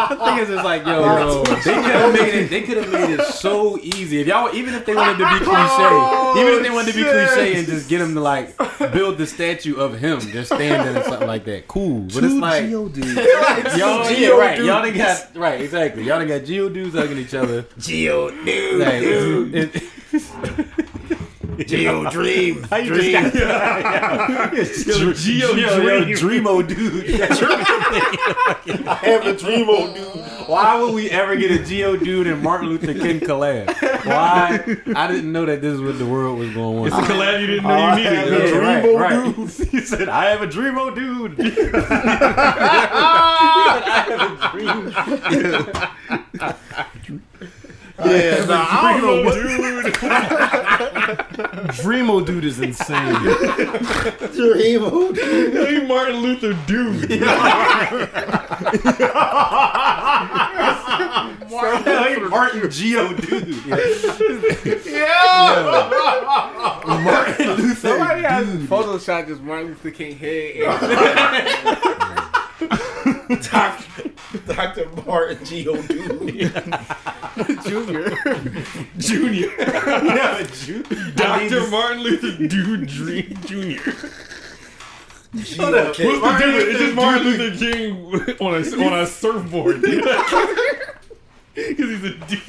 [0.08, 2.50] the thing is, it's like, yo, they could have made it.
[2.50, 4.20] They could have made it so easy.
[4.20, 7.02] If y'all, even if they wanted to be cliche, even if they wanted to be
[7.04, 8.56] cliche and just get him to like
[8.92, 12.00] build the statue of him just standing or something like that, cool.
[12.00, 12.64] But it's like.
[12.64, 13.76] Geodude.
[13.76, 14.58] Y'all, yeah, right.
[14.58, 16.04] Y'all done got right, exactly.
[16.04, 17.66] Y'all done got Geo dudes hugging each other.
[17.78, 18.80] Geo dude.
[18.80, 20.66] Like, it- it-
[21.66, 22.62] Geo dream.
[22.64, 27.20] How you just got Geo, Geo, Geo, Dreamo dude.
[28.88, 32.68] I have a Dreamo dude, Why would we ever get a Geo dude and Martin
[32.70, 33.66] Luther King collab?
[34.06, 34.58] Why?
[34.96, 36.86] I didn't know that this is what the world was going on.
[36.86, 38.32] It's a collab you didn't know you oh, have needed.
[38.32, 39.36] a Yeah, right, Dreamo right.
[39.36, 39.68] dude.
[39.68, 41.36] He said, "I have a Dreamo dude."
[48.04, 49.50] Yeah, nah, I don't know what dude.
[51.80, 53.14] Dreamo dude is insane.
[54.34, 55.52] Dreamo dude.
[55.54, 57.10] Hey, Martin Luther dude.
[61.50, 63.20] Martin Luther.
[63.26, 63.64] Dude.
[64.86, 65.90] Yeah.
[66.86, 67.76] Martin Geodude.
[67.76, 70.56] Somebody has Photoshop just Martin Luther King head.
[73.28, 73.42] and
[74.46, 74.88] Dr.
[75.06, 76.52] Martin Geo dude.
[77.64, 78.10] Junior.
[78.98, 79.50] Junior.
[79.58, 80.82] Yeah, Ju-
[81.14, 81.68] Dr.
[81.68, 83.90] Martin Luther Dude Dream Jr.
[83.90, 83.96] Up.
[85.32, 86.68] What's the difference?
[86.68, 89.82] It's just Martin Luther King on a, on a surfboard.
[91.54, 92.42] Because he's a dude.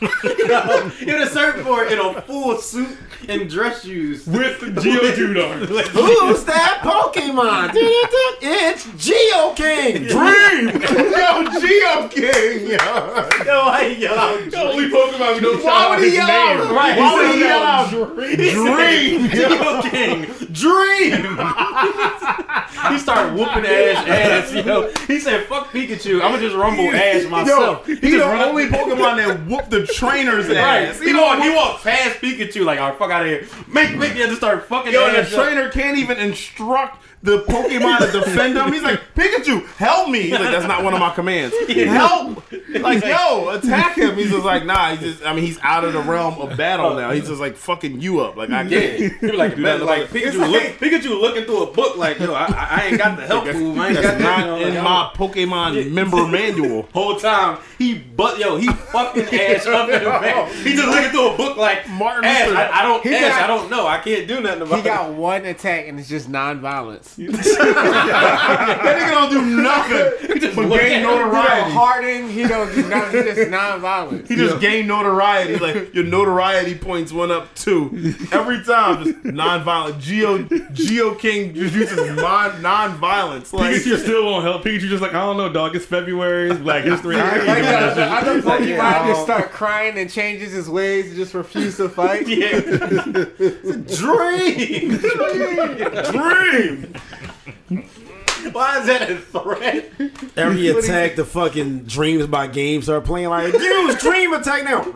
[0.00, 2.96] In a surfboard in a full suit
[3.28, 4.26] and dress shoes.
[4.26, 5.68] With the Geodude arms.
[5.88, 7.70] Who's that Pokemon?
[7.74, 10.04] it's Geo King.
[10.06, 12.76] Dream, yo, Geo King, yo.
[13.44, 16.74] Yo, I yell out The only Pokemon we know Why would he yell out?
[16.74, 17.90] Right, Why he would he yell out?
[17.90, 19.30] Dream.
[19.30, 20.26] Geo King.
[20.52, 21.22] Dream.
[22.90, 24.92] he started whooping Ash ass, yo.
[25.06, 26.16] He said, fuck Pikachu.
[26.16, 27.86] I'm gonna just rumble Ash Yo, myself.
[27.86, 30.56] he, the only Pokemon that whooped the trainer's Right.
[30.88, 31.00] ass.
[31.00, 33.46] He walked, he walked past Pikachu like, all right, fuck out of here.
[33.68, 35.44] Make, make, yeah, just start fucking Yo, the ass up.
[35.44, 38.72] trainer can't even instruct the Pokemon to defend him.
[38.72, 40.22] He's like, Pikachu, help me.
[40.22, 41.54] He's like, that's not one of my commands.
[41.68, 42.42] Help!
[42.68, 44.14] Like, yo, attack him.
[44.16, 44.90] He's just like, nah.
[44.94, 47.10] He's just, I mean, he's out of the realm of battle now.
[47.10, 48.36] He's just like fucking you up.
[48.36, 49.20] Like, I Yeah, can't.
[49.20, 52.46] be like, that like, like- Pikachu, look, Pikachu looking through a book like, yo, I,
[52.46, 53.76] I ain't got the help move.
[53.78, 56.82] I ain't got That's not in like, my Pokemon member manual.
[56.92, 60.52] whole time he but yo he fucking ass up in the back.
[60.52, 63.46] He just looking through a book like Martin Luther- I, I don't Ash, got- I
[63.46, 63.86] don't know.
[63.86, 64.82] I can't do nothing about it.
[64.82, 67.05] He got one attack and it's just non-violence.
[67.16, 69.96] That nigga don't do nothing.
[70.36, 70.40] it.
[70.40, 70.98] Just but gain at him.
[70.98, 71.70] He don't notoriety.
[71.72, 72.28] harden.
[72.30, 73.24] He don't do nothing.
[73.24, 74.28] He's just non-violence.
[74.28, 75.56] He just gained notoriety.
[75.58, 77.90] Like your notoriety points went up two
[78.32, 79.04] every time.
[79.04, 79.98] Just non-violent.
[80.00, 80.42] Geo
[80.72, 83.52] Geo King just uses non non-violence.
[83.52, 84.62] Like Pikachu still won't help.
[84.64, 85.74] Pikachu just like, I don't know, dog.
[85.76, 86.50] It's February.
[86.50, 87.16] It's Black History.
[87.16, 88.28] I ain't Like, doing that the shit.
[88.28, 89.06] other Pokemon yeah.
[89.08, 92.26] just start crying and changes his ways and just refuse to fight.
[92.28, 92.60] Yeah.
[93.96, 94.98] Dream.
[96.12, 96.92] dream.
[97.70, 98.05] ねっ。
[98.52, 99.90] Why is that a threat?
[100.36, 104.82] Every attack, the fucking Dreams by Game start playing like, use Dream Attack now.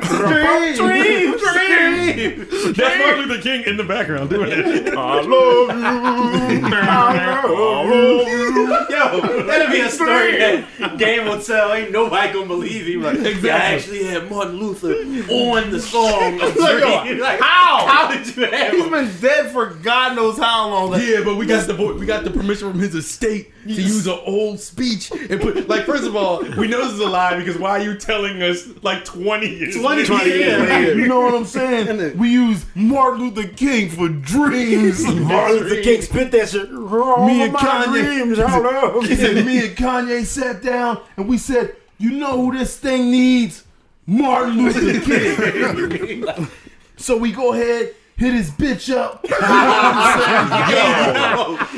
[0.00, 0.74] Dream.
[0.76, 1.38] Dream.
[1.38, 2.48] Dream.
[2.74, 4.94] That's Martin Luther King in the background doing it.
[4.96, 6.66] I love you.
[6.66, 8.64] I love you.
[8.90, 11.72] Yo, that'd be a story that Game will tell.
[11.72, 13.02] Ain't nobody gonna believe him.
[13.02, 13.50] Like, exactly.
[13.50, 14.92] I actually had Martin Luther
[15.32, 17.18] on the song of Like, Dream.
[17.20, 17.86] Like, how?
[17.86, 18.90] how did you have He's him?
[18.90, 20.90] been dead for God knows how long.
[20.90, 23.72] Like, Yeah, but we got the vo- we got the permission from his estate to
[23.72, 27.06] use an old speech and put like first of all we know this is a
[27.08, 30.26] lie because why are you telling us like twenty years 20 later?
[30.26, 30.94] years later.
[30.98, 32.18] You know what I'm saying?
[32.18, 35.04] We use Martin Luther King for dreams.
[35.06, 36.70] Martin Luther King spit that shit.
[36.70, 38.04] Me and Kanye.
[38.04, 39.04] Dreams, hold up.
[39.04, 43.10] He said, me and Kanye sat down and we said, you know who this thing
[43.10, 43.64] needs?
[44.06, 46.48] Martin Luther King.
[46.96, 49.24] so we go ahead, hit his bitch up.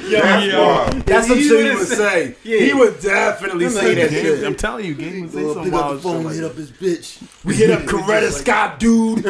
[0.07, 2.67] Yo, That's some He shit he would would say- say.
[2.67, 4.45] He would definitely say that shit.
[4.45, 6.35] I'm telling you, Game would say some Pick up the phone, shit.
[6.37, 7.23] hit up his bitch.
[7.45, 9.25] We hit up Coretta Scott, dude.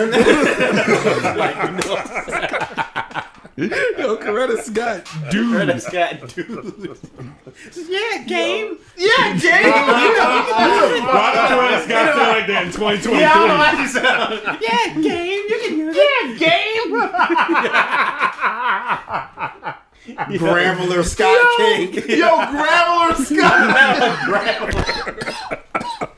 [3.59, 5.47] yo, Coretta Scott, dude.
[5.47, 6.99] Coretta Scott, dude.
[7.89, 8.77] yeah, Game.
[8.99, 9.73] Yeah, Game.
[9.73, 13.19] Why did Coretta Scott sound like that in 2023?
[13.19, 14.41] Yeah, I don't know why you sound.
[14.61, 15.43] yeah, Game.
[15.49, 16.05] You can use it.
[16.05, 16.93] Yeah, Game.
[20.39, 21.93] Graveler Scott King.
[22.19, 23.67] Yo, Graveler Scott.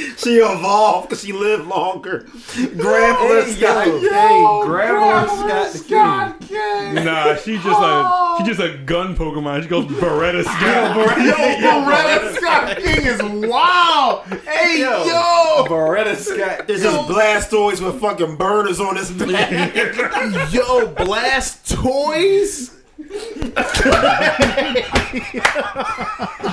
[0.20, 2.20] She evolved because she lived longer.
[2.20, 4.44] Graveler Scott Hey, King.
[4.68, 7.04] Graveler Scott, King.
[7.04, 8.36] Nah, she just a oh.
[8.38, 9.62] she just a gun Pokemon.
[9.62, 10.96] She goes Beretta Scott.
[11.24, 14.24] Yo, Beretta Scott King is wild.
[14.46, 15.04] Hey, Yo.
[15.04, 15.64] yo.
[15.68, 16.66] Beretta Scott.
[16.66, 19.74] There's just Blastoise with fucking burners on his back.
[20.52, 20.86] Yo,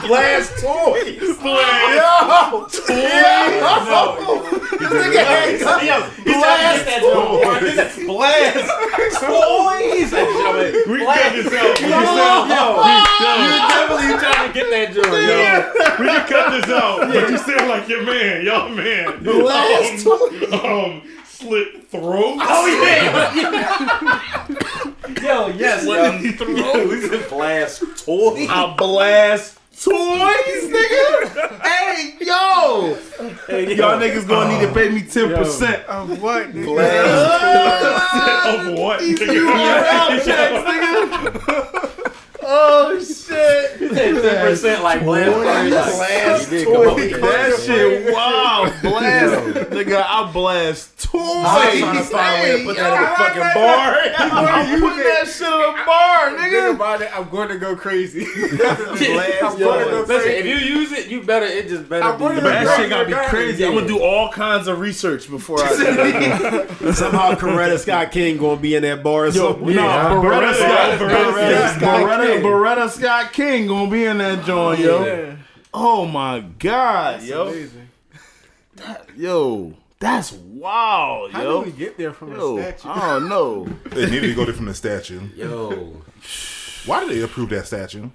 [0.08, 1.38] Blast Toys?
[1.38, 2.98] Blast toys.
[3.88, 4.02] Yo,
[4.78, 5.60] this nigga had
[6.24, 7.76] blast toys.
[8.06, 8.70] Blast
[9.20, 10.12] toys.
[10.88, 11.76] We cut this out.
[11.76, 12.00] We can
[13.20, 15.36] You definitely trying to get that joint, yo.
[16.00, 16.98] we can cut this out.
[17.12, 19.24] But you sound like your man, your man.
[19.24, 22.38] Blast um, um, slit throat.
[22.42, 23.97] Oh yeah.
[25.86, 26.40] yo, yes,
[26.76, 26.88] yo.
[26.88, 28.48] We said blast toys.
[28.50, 29.94] I blast toys,
[30.74, 31.62] nigga.
[31.62, 32.98] hey, yo.
[33.76, 36.68] Y'all niggas gonna need to pay me 10% of what, nigga?
[38.46, 39.02] of what?
[39.04, 41.64] You out, nigga?
[42.50, 43.27] Oh, shit.
[43.38, 45.72] Ten percent like blast toys.
[45.72, 47.22] Blast You did come up with that.
[47.22, 48.74] That shit, wow.
[48.82, 49.70] Blast.
[49.72, 51.22] nigga, I blast toys.
[51.24, 53.98] I was trying to find a way to put that in the fucking bar.
[54.38, 56.76] I'm putting that shit in a bar, nigga.
[56.76, 58.26] about it, I'm going to go crazy.
[58.58, 60.08] Blast toys.
[60.08, 61.46] Listen, if you use it, you better.
[61.46, 62.26] It just better be.
[62.42, 63.66] That shit gotta be crazy.
[63.66, 66.96] I'm gonna do all kinds of research before I do that.
[66.96, 69.76] Somehow Coretta Scott King gonna be in that bar or Yo, something.
[69.76, 73.68] nah, Beretta Scott, Beretta Beretta, Scott Beretta, King.
[73.68, 75.38] Beretta Scott King gonna be in that joint, yo.
[75.74, 77.68] Oh my god, yo,
[78.76, 81.64] That- yo, that's wild, How yo.
[81.64, 82.90] do we get there from Yo, a statue?
[82.90, 83.68] I don't know.
[83.92, 85.22] It needed to go there from the statue.
[85.36, 86.02] Yo,
[86.86, 88.10] Why did they approve that statue?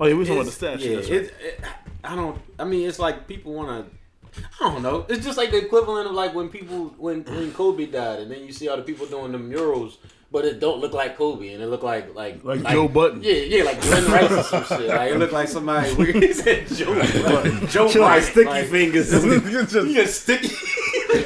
[0.00, 0.90] Oh, yeah, we talking about the statue.
[0.90, 1.22] Yeah, that's right.
[1.22, 1.60] it, it,
[2.04, 2.40] I don't.
[2.58, 4.42] I mean, it's like people want to.
[4.60, 5.06] I don't know.
[5.08, 8.44] It's just like the equivalent of like when people when when Kobe died, and then
[8.44, 9.98] you see all the people doing the murals,
[10.30, 13.22] but it don't look like Kobe, and it look like like Like Joe Budden.
[13.22, 14.88] Yeah, yeah, like Glen Rice or some shit.
[14.88, 15.94] Like it looked like somebody.
[16.20, 17.66] He said Joe Budden.
[17.68, 18.28] Joe Like Rice.
[18.30, 19.12] sticky like, fingers.
[19.88, 20.54] He got sticky,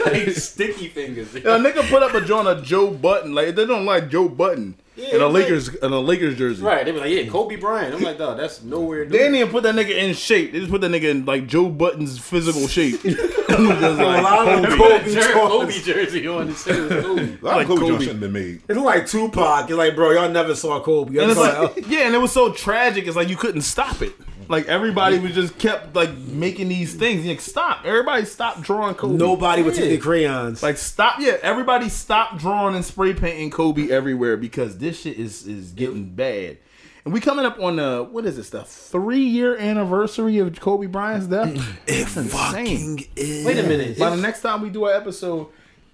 [0.04, 1.34] like sticky fingers.
[1.34, 3.34] Yo, nigga put up a joint of Joe Budden.
[3.34, 6.62] Like they don't like Joe Budden Yeah, in a it's Lakers in a Lakers jersey.
[6.62, 7.94] Right, they be like, yeah, Kobe Bryant.
[7.94, 9.06] I'm like, dog, that's nowhere.
[9.06, 10.52] They didn't even put that nigga in shape.
[10.52, 13.00] They just put that nigga in like Joe Budden's physical shape.
[13.52, 17.22] Just like, Kobe, jer- Kobe jersey on the shit was Kobe.
[17.42, 17.88] A lot Like of Kobe, Kobe.
[17.92, 18.62] Jones shouldn't been made.
[18.68, 19.64] It's like Tupac.
[19.68, 21.18] It's like, bro, y'all never saw Kobe.
[21.20, 23.06] And it's like, yeah, and it was so tragic.
[23.06, 24.12] It's like you couldn't stop it.
[24.48, 27.26] Like everybody was just kept like making these things.
[27.26, 27.84] Like stop.
[27.84, 29.16] Everybody stop drawing Kobe.
[29.16, 30.62] nobody would take the crayons.
[30.62, 31.16] Like stop.
[31.18, 36.10] Yeah, everybody stop drawing and spray painting Kobe everywhere because this shit is is getting
[36.10, 36.58] bad.
[37.04, 38.50] And we coming up on the what is this?
[38.50, 41.52] The three year anniversary of Kobe Bryant's death.
[41.86, 42.98] It's insane.
[43.16, 43.98] Wait a minute.
[43.98, 45.48] By the next time we do an episode,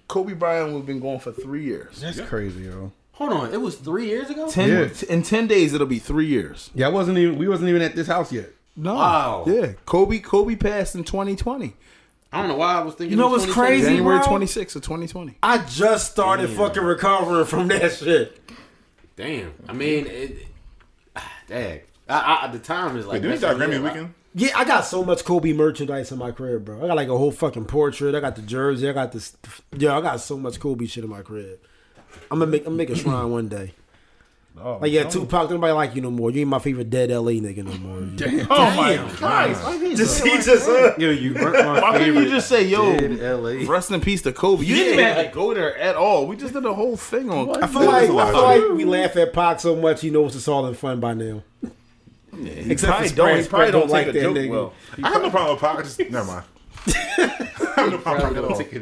[0.07, 1.99] Kobe Bryant will have been going for three years.
[2.01, 2.91] That's crazy, yo.
[3.19, 4.49] Hold on, it was three years ago.
[4.49, 4.87] Ten Yeah.
[5.09, 6.71] in ten days, it'll be three years.
[6.73, 7.37] Yeah, I wasn't even.
[7.37, 8.49] We wasn't even at this house yet.
[8.75, 8.95] No.
[8.95, 9.43] Wow.
[9.45, 9.73] Yeah.
[9.85, 11.75] Kobe Kobe passed in 2020.
[12.31, 13.11] I don't know why I was thinking.
[13.11, 13.81] You know it was what's 2020.
[13.81, 13.95] crazy?
[13.97, 14.27] January bro?
[14.27, 15.37] 26th of 2020.
[15.43, 18.39] I just started fucking recovering from that shit.
[19.17, 19.51] Damn.
[19.67, 20.37] I mean, it.
[21.15, 21.81] ah, Dang.
[22.07, 23.15] I, I, at the time is like.
[23.15, 23.83] Wait, did we messing die me Grammy up.
[23.95, 24.13] weekend?
[24.35, 26.81] Yeah, I got so much Kobe merchandise in my crib, bro.
[26.83, 28.15] I got like a whole fucking portrait.
[28.15, 28.87] I got the jersey.
[28.87, 29.35] I got this.
[29.75, 31.59] Yeah, I got so much Kobe shit in my crib.
[32.31, 32.61] I'm gonna make.
[32.61, 33.73] I'm gonna make a shrine one day.
[34.55, 35.49] like yeah, Tupac.
[35.49, 36.31] Nobody like you no more.
[36.31, 38.01] You ain't my favorite dead LA nigga no more.
[38.15, 38.47] Damn.
[38.49, 39.97] Oh my Christ.
[39.97, 40.67] Just he just.
[40.69, 42.23] Uh, Yo, you burnt my Why couldn't favorite.
[42.23, 42.91] you just say, yo,
[43.37, 43.71] LA.
[43.71, 44.63] rest in peace to Kobe?
[44.65, 46.27] You didn't even have to go there at all.
[46.27, 48.67] We just did a whole thing on I feel like that's a lot I feel
[48.69, 50.01] like we laugh at Pac so much.
[50.01, 51.41] He knows it's all in fun by now.
[52.37, 53.39] Yeah, Except probably for don't.
[53.41, 54.49] He probably don't don't like take that joke nigga.
[54.49, 54.73] well.
[55.03, 55.77] I have no problem with Pac.
[55.83, 56.45] Just never mind.
[56.87, 58.79] I have no problem Probably with don't Pac take a.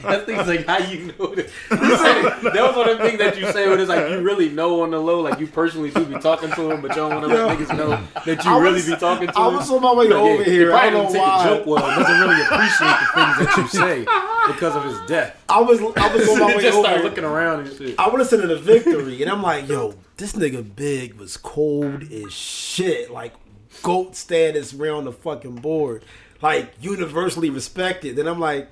[0.10, 1.46] That thing's like how you know that.
[1.70, 2.22] You said
[2.52, 4.82] that was one of the things that you say when it's like you really know
[4.82, 7.22] on the low, like you personally do be talking to him, but you don't want
[7.28, 7.90] to let niggas know
[8.24, 9.54] that you I really was- be talking to I him.
[9.56, 10.74] was on my way Like, over he here.
[10.74, 11.48] I probably don't don't know take why.
[11.48, 11.84] a joke well.
[11.86, 14.04] and Doesn't really appreciate the things that you say
[14.52, 15.42] because of his death.
[15.48, 16.88] I was I was on my way just over.
[16.88, 17.94] start looking around and shit.
[17.98, 22.32] I was listening to Victory, and I'm like, yo, this nigga Big was cold as
[22.32, 23.10] shit.
[23.10, 23.34] Like,
[23.82, 26.04] GOAT status around the fucking board.
[26.42, 28.16] Like, universally respected.
[28.16, 28.68] Then I'm like,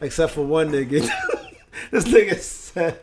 [0.00, 1.08] except for one nigga.
[1.90, 3.00] this nigga said,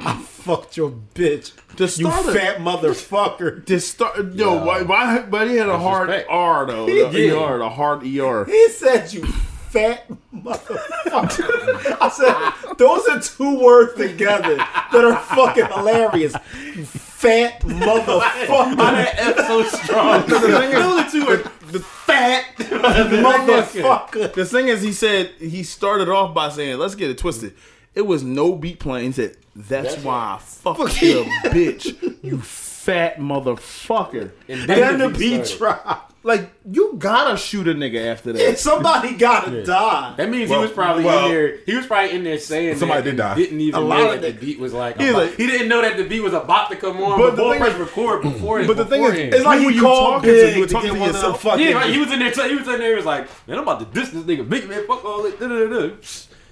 [0.00, 1.52] I fucked your bitch.
[1.76, 3.64] Just you fat motherfucker.
[3.66, 6.28] Just start, yo, why, why, but he had a hard respect.
[6.30, 6.86] R though.
[6.86, 7.32] He The did.
[7.32, 8.44] ER, the hard ER.
[8.44, 9.22] He said, you
[9.76, 11.96] fat motherfucker.
[12.00, 16.34] I said, those are two words together that are fucking hilarious.
[16.86, 18.48] Fat motherfucker.
[18.48, 20.26] Why that F so strong?
[20.28, 24.32] The thing is, Those are two are the fat motherfucker.
[24.34, 27.54] the thing is, he said he started off by saying, "Let's get it twisted."
[27.94, 29.06] It was no beat playing.
[29.06, 35.08] He said, "That's, That's why I fucked your bitch, you fat motherfucker." And Then the
[35.08, 35.82] beat beat started.
[35.82, 36.05] drop.
[36.26, 38.42] Like you gotta shoot a nigga after that.
[38.42, 40.14] Yeah, Somebody gotta die.
[40.16, 41.58] That means Well, he was probably well- in there.
[41.64, 43.34] He was probably in there saying Somebody that did and die.
[43.36, 44.98] Didn't even A know lot that of the beat was like.
[44.98, 47.18] He's about- like- he didn't know that the beat was about to come on.
[47.18, 48.64] But But the thing is- record before.
[48.64, 50.36] but the thing is- It's like Who he you called talking to?
[50.36, 51.42] You Big to talking get to one of them yourself?
[51.42, 51.66] fucking.
[51.66, 51.90] Yeah, right.
[51.92, 52.30] He was in there.
[52.48, 52.90] He was in there.
[52.90, 54.84] He was like, "Man, I'm about to diss this nigga, big man.
[54.86, 55.92] Fuck all that."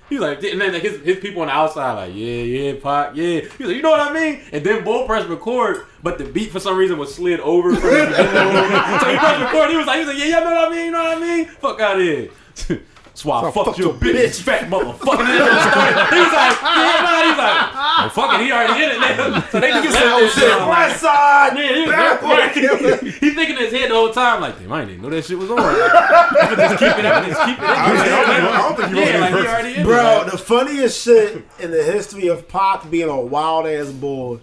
[0.09, 3.17] He's like, and then like, his his people on the outside like, "Yeah, yeah, Pac,
[3.17, 6.25] yeah." He's like, "You know what I mean?" And then Bull pressed record, but the
[6.25, 7.75] beat for some reason was slid over.
[7.75, 9.71] From his so he pressed record.
[9.71, 10.85] He was like, "He was like, yeah, y'all know what I mean?
[10.87, 11.45] You know what I mean?
[11.47, 12.81] Fuck out of here."
[13.15, 14.99] That's why I fucked your bitch, fat motherfucker.
[14.99, 19.51] he was like, yeah, nah, he's like, oh, fuck it, he already hit it, nigga.
[19.53, 20.53] So they just left that shit.
[20.53, 21.57] I'm West side.
[21.57, 24.85] yeah, he was Bad he thinking in his head the whole time, like, damn, I
[24.85, 25.61] didn't know that shit was on.
[25.61, 27.71] I could just keep it out, just keep it in.
[27.71, 30.31] I don't think- I don't think he wrote Yeah, like he already in Bro, it.
[30.33, 34.41] the funniest shit in the history of Pac being a wild ass boy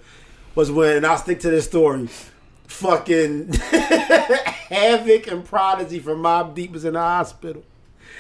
[0.55, 2.07] was when, and I'll stick to this story,
[2.67, 7.63] fucking Havoc and Prodigy from Mobb Deep was in the hospital.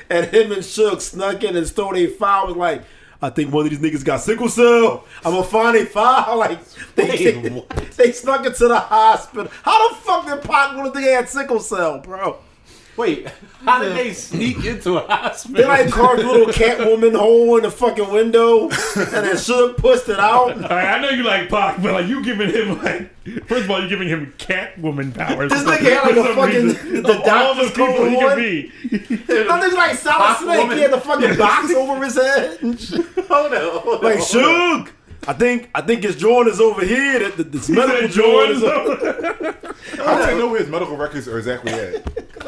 [0.09, 2.47] And him and Suge snuck in and stole their file.
[2.47, 2.83] Was like,
[3.21, 5.05] I think one of these niggas got sickle cell.
[5.23, 6.37] I'm gonna find a file.
[6.41, 6.59] Like,
[6.95, 7.65] they, they,
[7.97, 9.51] they snuck into the hospital.
[9.63, 12.39] How the fuck did Pac know they had sickle cell, bro?
[12.97, 13.27] Wait,
[13.65, 15.57] how did they sneak into a hospital?
[15.57, 15.85] They hospital?
[15.85, 20.19] like carved a little Catwoman hole in the fucking window, and then Suge pushed it
[20.19, 20.51] out.
[20.63, 23.11] All right, I know you like Pac, but like you giving him like
[23.47, 25.51] first of all, you're giving him Catwoman powers.
[25.51, 26.93] This nigga had like For a fucking reason.
[27.03, 29.17] the Of all the doctor's people coat he could be.
[29.25, 30.71] That nigga like Solid Snake.
[30.73, 32.59] He had the fucking box over his head.
[32.61, 34.03] Hold on, hold on.
[34.03, 34.91] Like Suge.
[35.27, 37.19] I think I think his joint is over here.
[37.19, 38.95] That the, this medical joint is over.
[39.97, 41.95] How do they know where his medical records are exactly at?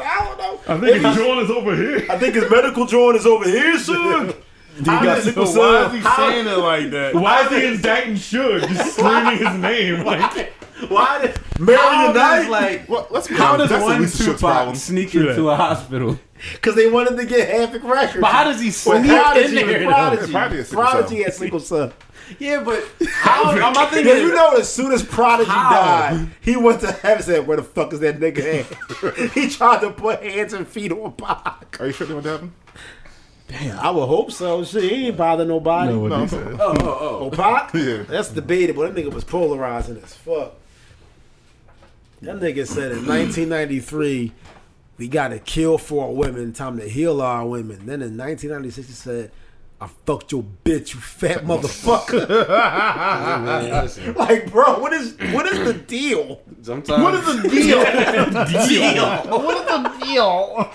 [0.00, 0.60] I don't know.
[0.66, 2.06] I think his John is over here.
[2.10, 4.36] I think his medical joint is over here, Suge.
[4.76, 7.14] He got sickle Why is he saying it like that?
[7.14, 8.66] Why is he indicting Suge?
[8.66, 10.52] Just screaming his name like
[10.88, 12.14] Why did Marion how Knight.
[12.14, 13.70] does like Well, let's be how honest.
[13.70, 14.74] does That's one least Suge's Tupac problem.
[14.74, 15.48] sneak True into that.
[15.50, 16.18] a hospital?
[16.54, 18.20] Because they wanted to get Havoc records.
[18.20, 19.66] But how does he With sneak in Prodigy, there?
[19.66, 19.86] with though?
[19.92, 20.32] Prodigy.
[20.32, 21.24] Prodigy Prodigy cell.
[21.24, 21.92] had sickle cell.
[22.38, 23.50] Yeah, but how?
[23.50, 24.14] I'm not thinking.
[24.14, 25.70] Yeah, you know, as soon as Prodigy How?
[25.70, 28.64] died, he went to heaven and said, Where the fuck is that nigga
[29.12, 29.30] at?
[29.32, 31.80] he tried to put hands and feet on Pac.
[31.80, 32.52] Are you sure that would happen?
[33.46, 34.64] Damn, I would hope so.
[34.64, 35.92] Shit, he ain't bother nobody.
[35.92, 36.56] No, what No, he said.
[36.58, 37.74] Oh, oh, Oh, Pac?
[37.74, 38.04] Yeah.
[38.04, 38.82] That's debatable.
[38.84, 40.54] That nigga was polarizing as fuck.
[42.22, 44.32] That nigga said in 1993,
[44.96, 47.80] we got to kill four women, time to heal our women.
[47.84, 49.30] Then in 1996, he said,
[49.84, 52.26] I fucked your bitch, you fat motherfucker.
[52.48, 56.40] Man, listen, like, bro, what is what is the deal?
[56.62, 57.84] sometimes What is the deal?
[58.66, 59.04] Deal.
[59.44, 60.72] what is the deal?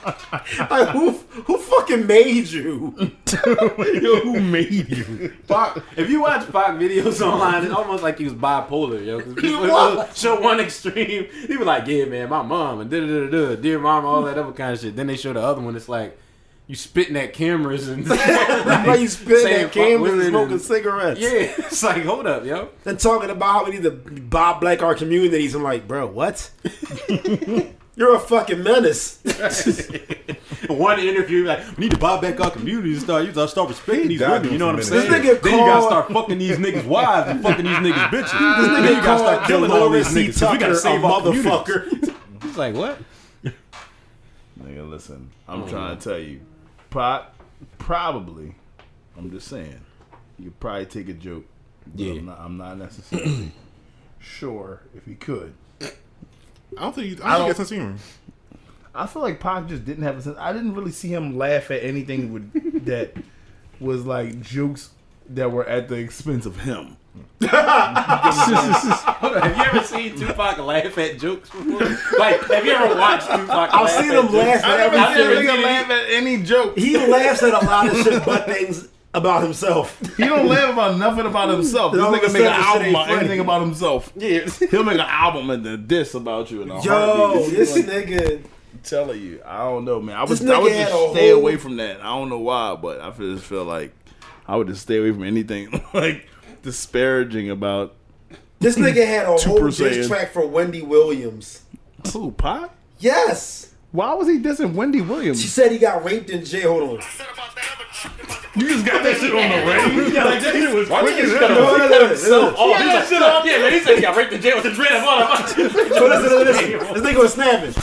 [0.70, 1.10] Like, who
[1.47, 2.93] who fucking made you?
[3.34, 5.34] Yo, who made you?
[5.47, 9.22] Pac, if you watch Pac videos online, it's almost like he was bipolar, yo.
[9.22, 10.16] 'cause people was.
[10.16, 13.55] show one extreme, he was like, "Yeah, man, my mom and da da da da,
[13.55, 15.89] dear mom, all that other kind of shit." Then they show the other one, it's
[15.89, 16.16] like
[16.70, 21.20] you spitting at cameras and Why you spitting at cameras and smoking and- cigarettes?
[21.20, 22.70] yeah, it's like hold up, yo.
[22.86, 25.55] and talking about how we need to Bob Black our communities.
[25.55, 26.51] I'm like, bro, what?
[27.95, 29.20] You're a fucking menace.
[30.67, 32.97] One interview, like, we need to buy back our communities.
[32.97, 34.51] and start, you start respecting these women.
[34.51, 35.11] You know what I'm saying?
[35.11, 35.22] some.
[35.22, 38.22] This nigga then you gotta start fucking these niggas' wives and fucking these niggas' bitches.
[38.22, 40.28] This then nigga you gotta start killing all these Dolores C.
[40.28, 40.39] niggas.
[40.39, 41.51] 'cause we gotta save our communities.
[41.51, 42.43] motherfucker.
[42.43, 42.99] He's like, what?
[44.63, 45.30] Nigga, listen.
[45.47, 46.39] I'm trying to tell you,
[46.89, 47.23] Pac,
[47.77, 48.55] probably.
[49.17, 49.79] I'm just saying,
[50.37, 51.45] you could probably take a joke.
[51.87, 52.13] but Yeah.
[52.13, 53.51] I'm not, I'm not necessarily
[54.19, 55.53] sure if he could.
[55.81, 57.17] I don't think.
[57.17, 57.95] He, I I don't don't- think sense of humor.
[58.95, 60.37] I feel like Pac just didn't have a sense.
[60.39, 63.13] I didn't really see him laugh at anything with, that
[63.79, 64.89] was like jokes
[65.29, 66.97] that were at the expense of him.
[67.41, 67.53] Hold
[69.36, 71.88] on, have you ever seen Tupac laugh at jokes before?
[72.20, 73.49] Like, have you ever watched Tupac?
[73.49, 74.34] I've laugh seen at him jokes?
[74.34, 75.55] laugh at I never seen a everything.
[75.55, 76.78] nigga laugh at any joke.
[76.78, 79.99] He laughs at a lot of shit but things about himself.
[80.18, 81.93] He don't laugh about nothing about himself.
[81.93, 83.20] This All of a nigga make an album about funny.
[83.20, 84.12] anything about himself.
[84.16, 84.49] Yeah.
[84.70, 87.55] He'll make an album and then diss about you in a Yo, heartbeat.
[87.57, 88.36] this Like, nigga.
[88.72, 90.16] I'm telling you, I don't know, man.
[90.16, 92.01] I This would, I would just stay whole- away from that.
[92.01, 93.93] I don't know why, but I just feel like
[94.47, 96.28] I would just stay away from anything like
[96.64, 97.95] disparaging about
[98.60, 99.93] This nigga had a Two whole percent.
[99.93, 101.64] diss track for Wendy Williams.
[102.14, 102.72] who Pac.
[102.99, 103.74] Yes.
[103.91, 105.41] Why was he dissing Wendy Williams?
[105.41, 106.74] She said he got raped in jail.
[106.74, 107.05] Hold on.
[108.55, 110.14] You just got that shit on the range.
[110.14, 111.49] Like that shit was quick as No, hell.
[111.49, 112.07] no, no, no,
[112.51, 112.55] no.
[112.57, 113.45] Oh, he's like, shut up.
[113.45, 115.30] Yeah, man, he said he got raped in jail with the dread of all of
[115.32, 115.57] us.
[115.57, 116.93] Listen, listen, listen.
[116.93, 117.74] This nigga was snapping.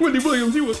[0.00, 0.80] Wendy Williams, he was.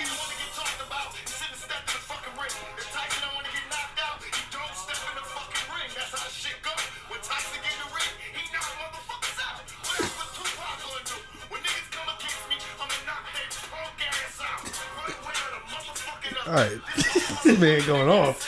[16.51, 16.81] All right,
[17.45, 18.45] this man going off.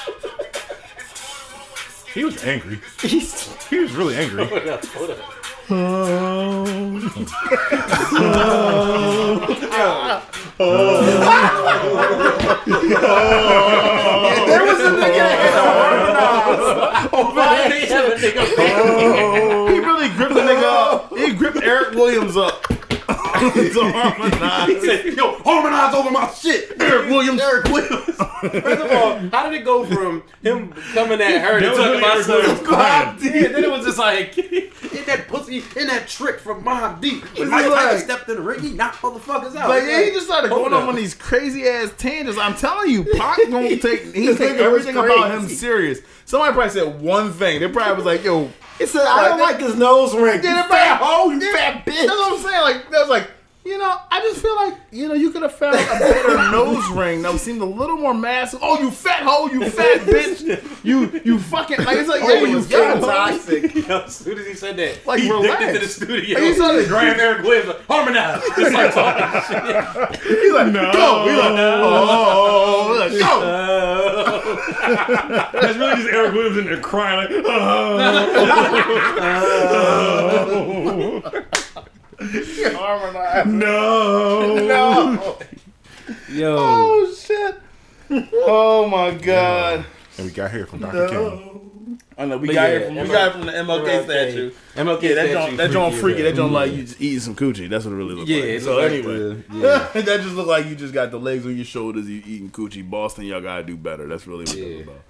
[2.13, 2.81] He was angry.
[2.99, 4.45] he was really angry.
[4.45, 5.19] Hold up, hold up.
[14.47, 20.41] There was a nigga that Why do they have a nigga He really gripped the
[20.41, 21.17] nigga up.
[21.17, 22.67] He gripped Eric Williams up.
[23.07, 24.67] To harmonize.
[24.69, 27.41] He said, "Yo, harmonize over my shit." Eric Williams.
[27.41, 28.05] Eric Williams.
[28.15, 32.23] First of all, how did it go from him coming at her to talking about
[32.23, 33.17] some crying.
[33.21, 37.23] Yeah, then it was just like, in that pussy, in that trick from Mobb Deep.
[37.37, 37.89] When Mike like?
[37.91, 39.67] Tyson stepped in the ring, he knocked motherfuckers out.
[39.67, 40.89] But It's yeah, he just started going off up.
[40.89, 42.39] on these crazy ass tangents.
[42.39, 45.99] I'm telling you, Pac don't take he take everything about him serious.
[46.25, 47.59] Somebody probably said one thing.
[47.59, 48.49] They probably was like, "Yo,
[48.79, 50.41] He said, I don't like his nose ring.
[50.43, 51.93] Yeah, you they fat hoe, you fat bitch.
[51.95, 52.61] That's what I'm saying.
[52.61, 53.29] Like that was like,
[53.65, 56.85] you know, I just feel like you know you could have found a better nose
[56.89, 58.59] ring that seemed a little more massive.
[58.61, 60.43] Oh, you fat hoe, you fat bitch,
[60.83, 63.07] you you fucking like it's like Oh, yeah, it you was young getting hoe.
[63.07, 63.73] toxic.
[63.87, 66.37] Yo, as soon as he said that, Like, he dipped into the studio.
[66.39, 68.41] Like, he started- grabbed Eric Williams, like, harmonize.
[68.57, 70.21] Just like talking shit.
[70.41, 70.91] He's like, No.
[70.91, 71.25] go.
[71.29, 73.33] He's like, oh, he's like, go.
[75.61, 77.53] That's really just Eric Williams in there crying like,
[82.27, 83.45] Harmonize.
[83.47, 84.55] no.
[84.55, 85.39] No.
[86.31, 87.55] Yo, Oh shit.
[88.33, 89.85] Oh my god.
[90.17, 91.07] And we got here from Dr.
[91.09, 91.59] King.
[92.17, 93.83] I know we But got yeah, it from we MLK got it from the MLK,
[93.87, 94.03] MLK.
[94.03, 94.51] statue.
[94.75, 96.21] MLK Yeah, that statue joint that joint freaky freaky.
[96.21, 96.59] as That joint hell.
[96.61, 96.85] like you mm-hmm.
[96.85, 97.69] just eating some coochie.
[97.69, 98.49] That's what it really looks Yeah, like.
[98.49, 99.43] it So look like anyway, the-
[99.95, 100.01] yeah.
[100.01, 102.07] that just look like you just got the legs on your shoulders.
[102.07, 102.87] You eating coochie.
[102.87, 104.05] Boston, y'all gotta do better.
[104.07, 104.65] That's really what Yeah.
[104.65, 105.01] it's about.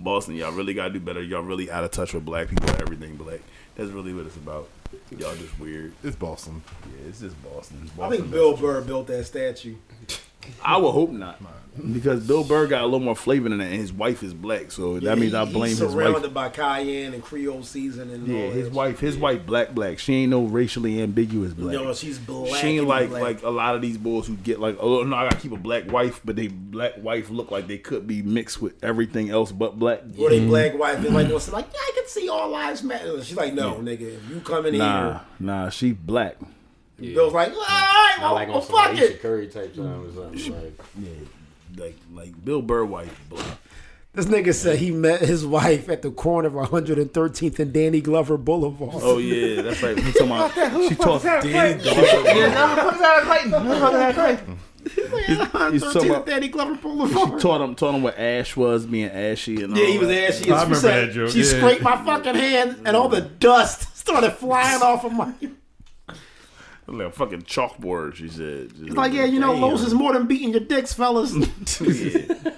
[0.00, 1.22] Boston, y'all really gotta do better.
[1.22, 2.68] Y'all really out of touch with black people.
[2.70, 3.40] and Everything black.
[3.76, 4.68] That's really what it's about.
[5.10, 5.92] Y'all just weird.
[6.02, 6.62] It's Boston.
[6.84, 7.90] Yeah, it's just Boston.
[8.00, 9.76] I think Bill Burr built that statue.
[10.64, 11.40] I would hope not,
[11.92, 14.70] because Bill Burr got a little more flavor than that, and his wife is black,
[14.70, 18.14] so that means I blame he's his surrounded by cayenne and Creole seasoning.
[18.14, 19.98] and Yeah, all his wife, his wife, black, black.
[19.98, 21.74] She ain't no racially ambiguous black.
[21.74, 22.60] No, she's black.
[22.60, 23.22] she ain't like black.
[23.22, 25.56] like a lot of these boys who get like, oh no, I gotta keep a
[25.56, 29.52] black wife, but they black wife look like they could be mixed with everything else
[29.52, 30.00] but black.
[30.18, 30.48] Or they mm-hmm.
[30.48, 33.22] black wife is like, like, yeah, I can see all lives matter.
[33.22, 36.36] She's like, no, nigga, if you come in Nah, here, nah, she black.
[37.00, 39.22] Bill's like, all right, well, like well on some fuck Aisha it.
[39.22, 40.52] Curry type time or something.
[40.52, 41.10] Like, Yeah,
[41.78, 43.44] like like Bill Burr wife black.
[44.14, 48.36] This nigga said he met his wife at the corner of 113th and Danny Glover
[48.36, 48.90] Boulevard.
[49.02, 49.96] Oh yeah, that's right.
[49.98, 51.74] He talking about she talks Danny.
[54.94, 57.40] He's talking 113th about and Danny Glover She Boulevard.
[57.40, 60.28] taught him, taught him what ash was, being ashy and all Yeah, he was that.
[60.30, 60.50] ashy.
[60.50, 61.44] I as remember said that joke, She yeah.
[61.44, 65.32] scraped my fucking hand, and all the dust started flying off of my.
[66.88, 68.70] Like a fucking chalkboard, she said.
[68.72, 69.60] She's It's like, yeah, you know, damn.
[69.60, 71.34] Lowe's is more than beating your dicks, fellas.
[71.80, 72.52] yeah.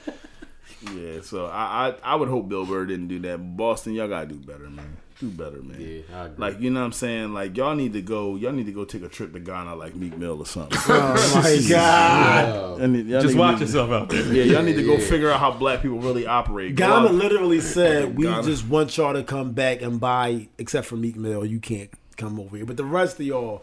[0.94, 3.38] yeah, so I, I I would hope Bill Burr didn't do that.
[3.56, 4.96] Boston, y'all gotta do better, man.
[5.18, 5.78] Do better, man.
[5.78, 6.36] yeah, I agree.
[6.38, 7.34] Like you know what I'm saying?
[7.34, 8.36] Like y'all need to go.
[8.36, 10.78] Y'all need to go take a trip to Ghana, like Meek Mill or something.
[10.88, 12.80] oh my god.
[12.80, 14.32] And y'all Just need- watch yourself out there.
[14.32, 15.00] Yeah, y'all need to go Yeah.
[15.06, 16.74] figure out how black people really operate.
[16.76, 18.44] Ghana out- literally said, "We Ghana.
[18.44, 21.44] just want y'all to come back and buy, except for Meek Mill.
[21.44, 23.62] You can't come over here, but the rest of y'all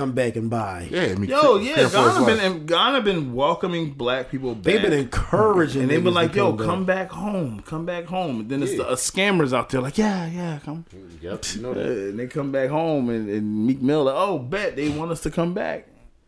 [0.00, 2.40] come back and buy." Yeah, I mean, Yo, yeah, fear for his Ghana life.
[2.42, 4.64] been Ghana been welcoming black people back.
[4.64, 7.08] They've been encouraging, and they've been like, "Yo, come come back.
[7.08, 10.26] back home, come back home." And then it's the uh, scammers out there like, "Yeah,
[10.26, 10.84] yeah, come."
[11.20, 11.86] yep, you know Uh, that.
[12.10, 15.20] and they come back home, and, and Meek Mill, like, "Oh, bet they want us
[15.22, 15.86] to come back."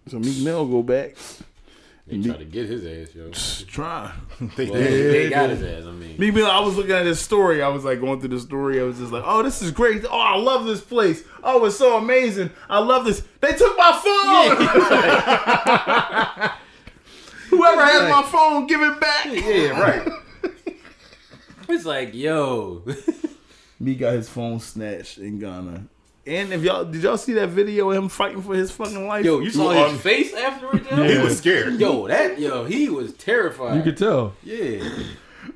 [0.08, 1.14] So Meek Mill go back.
[2.20, 3.30] They try to get his ass, yo.
[3.66, 4.12] Try.
[4.56, 5.14] They Well, did.
[5.14, 5.84] they got his ass.
[5.86, 7.62] I mean, me, Mill, I was looking at this story.
[7.62, 8.80] I was like going through the story.
[8.80, 10.04] I was just like, "Oh, this is great.
[10.04, 11.24] Oh, I love this place.
[11.42, 12.50] Oh, it's so amazing.
[12.68, 13.22] I love this.
[13.40, 14.56] They took my phone.
[17.50, 20.08] Whoever has my phone, give it back." Yeah, right.
[21.68, 22.84] it's like, yo,
[23.80, 25.86] Meek got his phone snatched in Ghana.
[26.26, 29.24] And if y'all did y'all see that video of him fighting for his fucking life?
[29.24, 31.02] yo, you saw You his un- face afterwards, yo.
[31.02, 31.80] He was scared.
[31.80, 33.76] Yo, that yo, he was terrified.
[33.76, 34.34] You could tell.
[34.42, 34.82] yeah.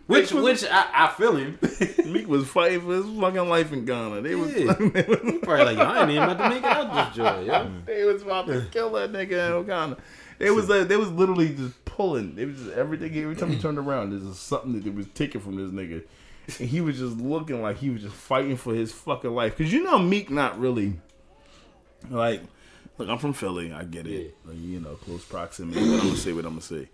[0.09, 1.59] Which, which I, I feel him.
[2.07, 4.21] Meek was fighting for his fucking life in Ghana.
[4.23, 4.73] They was Yeah.
[4.75, 7.73] Probably like, yo, I ain't even about to make it out this joy, yo.
[7.87, 9.97] they was about to kill that nigga in Ghana.
[10.39, 12.37] It was like they was literally just pulling.
[12.39, 13.17] It was just everything.
[13.17, 16.03] Every time he turned around, there's just something that they was taken from this nigga,
[16.59, 19.57] and he was just looking like he was just fighting for his fucking life.
[19.57, 20.95] Cause you know Meek not really
[22.11, 22.43] like.
[22.99, 23.73] Look, I'm from Philly.
[23.73, 24.35] I get it.
[24.47, 25.81] Like, you know, close proximity.
[25.81, 26.89] But I'm gonna say what I'm gonna say.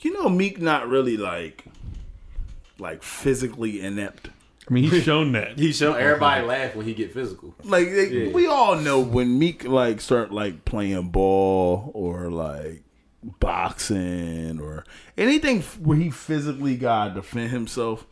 [0.00, 1.64] You know, Meek not really like
[2.78, 4.28] like physically inept.
[4.68, 5.58] I mean, he's shown that.
[5.58, 7.54] He show everybody laugh when he get physical.
[7.64, 8.32] Like they, Yeah.
[8.32, 12.82] we all know when Meek like start like playing ball or like
[13.22, 14.84] boxing or
[15.18, 18.06] anything where he physically got to defend himself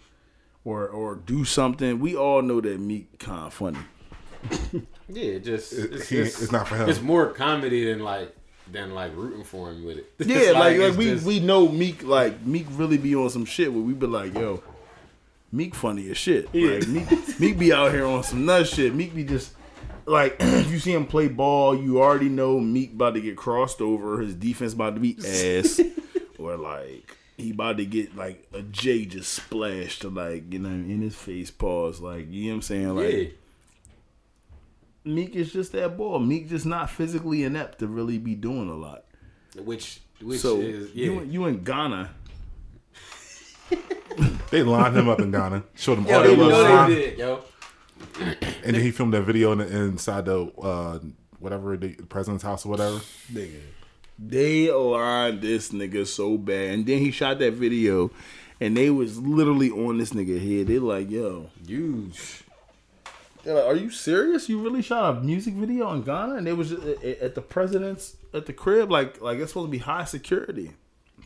[0.65, 3.79] or or do something, we all know that Meek kind of funny.
[5.11, 6.87] Yeah, it just It- it's, he- it's not for him.
[6.91, 8.37] It's more comedy than like
[8.71, 10.13] than like rooting for him with it.
[10.27, 13.47] Yeah, like, like it's we just- we know Meek like Meek really be on some
[13.47, 14.63] shit where we be like, yo,
[15.51, 16.53] Meek funny as shit.
[16.55, 18.95] Like Meek, Meek be out here on some nut shit.
[18.95, 19.55] Meek be just
[20.09, 24.21] like you see him play ball, you already know Meek about to get crossed over.
[24.21, 25.81] His defense about to be ass,
[26.39, 30.71] or like he about to get like a J just splashed to like you know
[30.71, 31.51] in his face.
[31.51, 32.01] Pause.
[32.01, 32.97] Like you know what I'm saying.
[32.97, 33.29] Like yeah.
[35.05, 36.19] Meek is just that ball.
[36.19, 39.05] Meek just not physically inept to really be doing a lot.
[39.57, 41.07] Which which so is yeah.
[41.07, 42.11] you you in Ghana.
[44.51, 46.95] They lined him up in Ghana, showed him Yo, all they that know love, they
[46.95, 47.45] did, yo.
[48.21, 50.99] And then he filmed that video in, inside the uh,
[51.39, 53.01] whatever the president's house or whatever.
[53.33, 53.61] Nigga.
[54.19, 56.71] They lined this nigga so bad.
[56.71, 58.11] And then he shot that video
[58.61, 60.67] and they was literally on this nigga head.
[60.67, 61.51] They like, yo.
[61.65, 62.43] Huge.
[63.45, 64.49] They're like, are you serious?
[64.49, 66.35] You really shot a music video in Ghana?
[66.35, 69.69] And it was just at at the president's at the crib, like like it's supposed
[69.69, 70.73] to be high security.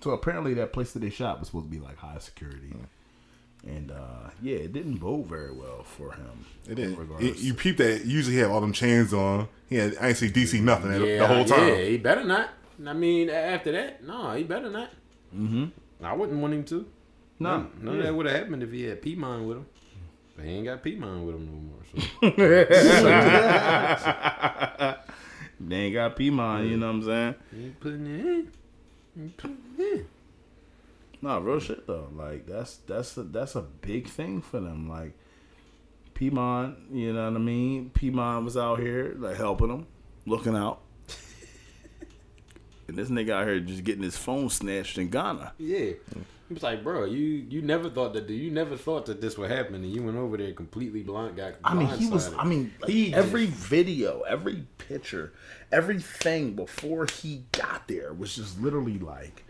[0.03, 2.75] So apparently that place that they shot was supposed to be like high security.
[3.67, 6.45] And uh yeah, it didn't bode very well for him.
[6.69, 6.99] It did.
[6.99, 7.41] Regardless.
[7.41, 8.05] You peep that.
[8.05, 9.47] Usually he have all them chains on.
[9.69, 9.97] He had.
[10.01, 11.69] I ain't see DC nothing the- Yeah, the whole time.
[11.69, 12.51] Yeah, he better not.
[12.85, 14.91] I mean, after that, no, he better not.
[15.37, 15.67] Mm-hmm.
[16.05, 16.85] I wouldn't want him to.
[17.39, 19.67] No, none, none of that would have happened if he had Piedmont with him.
[20.35, 21.83] But he ain't got Piedmont with him no more.
[21.93, 21.99] So.
[25.65, 27.35] They ain't got Piedmont, you know what I'm saying?
[27.55, 28.51] He ain't putting it in.
[29.15, 30.07] He ain't putting it in.
[31.23, 32.09] No, real shit though.
[32.15, 34.89] Like that's that's a, that's a big thing for them.
[34.89, 35.13] Like
[36.15, 37.91] Piedmont, you know what I mean?
[37.91, 39.87] Piedmont was out here like helping them,
[40.27, 40.81] looking out.
[42.89, 45.53] and this nigga out here just getting his phone snatched in Ghana.
[45.59, 45.93] Yeah.
[46.49, 49.51] He was like, bro, you you never thought that you never thought that this would
[49.51, 51.37] happen, and you went over there completely blind.
[51.37, 52.31] Got I mean, he was.
[52.35, 55.33] I mean, like, He every just- video, every picture,
[55.71, 59.45] everything before he got there was just literally like,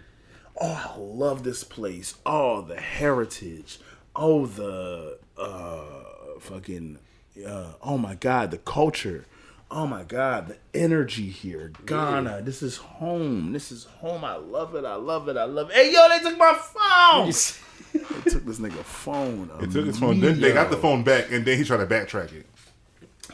[0.62, 2.14] "Oh, I love this place.
[2.24, 3.80] Oh, the heritage.
[4.14, 6.98] Oh, the uh, fucking.
[7.46, 9.26] Uh, oh my God, the culture.
[9.70, 11.72] Oh my God, the energy here.
[11.86, 12.42] Ghana.
[12.42, 13.52] This is home.
[13.52, 14.22] This is home.
[14.22, 14.84] I love it.
[14.84, 15.36] I love it.
[15.38, 15.76] I love it.
[15.76, 17.26] Hey, yo, they took my phone.
[17.92, 19.50] they took this nigga phone.
[19.60, 20.20] They took his phone.
[20.20, 22.46] Then they got the phone back, and then he tried to backtrack it.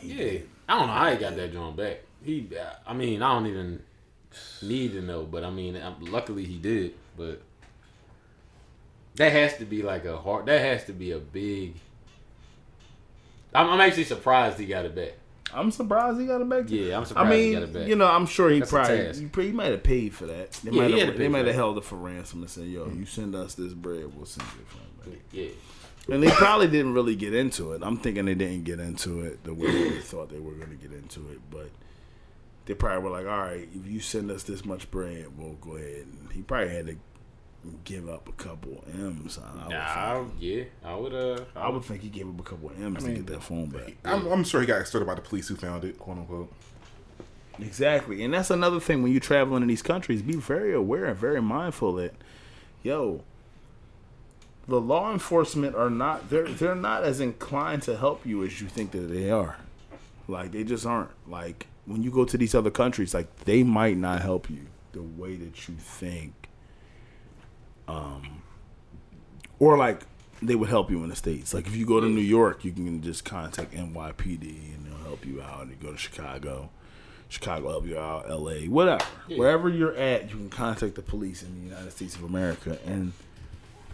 [0.00, 2.02] Yeah, I don't know how he got that joint back.
[2.24, 2.48] He,
[2.86, 3.82] I mean, I don't even
[4.62, 6.94] need to know, but I mean, luckily he did.
[7.18, 7.42] But
[9.16, 10.46] that has to be like a hard.
[10.46, 11.74] That has to be a big.
[13.54, 15.14] I'm, I'm actually surprised he got it back.
[15.52, 16.64] I'm surprised he got it back.
[16.68, 17.88] Yeah, I'm I surprised he mean, got it back.
[17.88, 20.52] you know, I'm sure he That's probably he, he might have paid for that.
[20.52, 22.86] They Yeah, might he have they might have held it for ransom and said, "Yo,
[22.88, 25.48] you send us this bread, we'll send you phone back." Yeah,
[26.14, 27.82] And they probably didn't really get into it.
[27.82, 30.76] I'm thinking they didn't get into it the way they thought they were going to
[30.76, 31.70] get into it, but
[32.68, 35.76] they probably were like, "All right, if you send us this much bread, we'll go
[35.76, 36.96] ahead." And he probably had to
[37.84, 39.38] give up a couple M's.
[39.38, 40.34] I would, nah, think.
[40.38, 41.14] yeah, I would.
[41.14, 43.70] Uh, I would think he gave up a couple M's mean, to get that phone
[43.70, 43.96] back.
[44.04, 46.52] I'm, I'm sure he got extorted by the police who found it, quote unquote.
[47.58, 48.22] Exactly.
[48.22, 51.40] And that's another thing when you're traveling in these countries, be very aware and very
[51.40, 52.14] mindful that
[52.82, 53.24] yo,
[54.68, 58.68] the law enforcement are not they're they're not as inclined to help you as you
[58.68, 59.56] think that they are.
[60.28, 61.10] Like they just aren't.
[61.26, 65.02] Like when you go to these other countries, like they might not help you the
[65.02, 66.34] way that you think.
[67.86, 68.42] Um
[69.58, 70.02] or like
[70.40, 71.52] they would help you in the states.
[71.52, 75.24] Like if you go to New York, you can just contact NYPD and they'll help
[75.26, 75.62] you out.
[75.62, 76.70] And you go to Chicago,
[77.28, 78.30] Chicago will help you out.
[78.30, 78.68] L.A.
[78.68, 79.04] Whatever,
[79.34, 83.12] wherever you're at, you can contact the police in the United States of America, and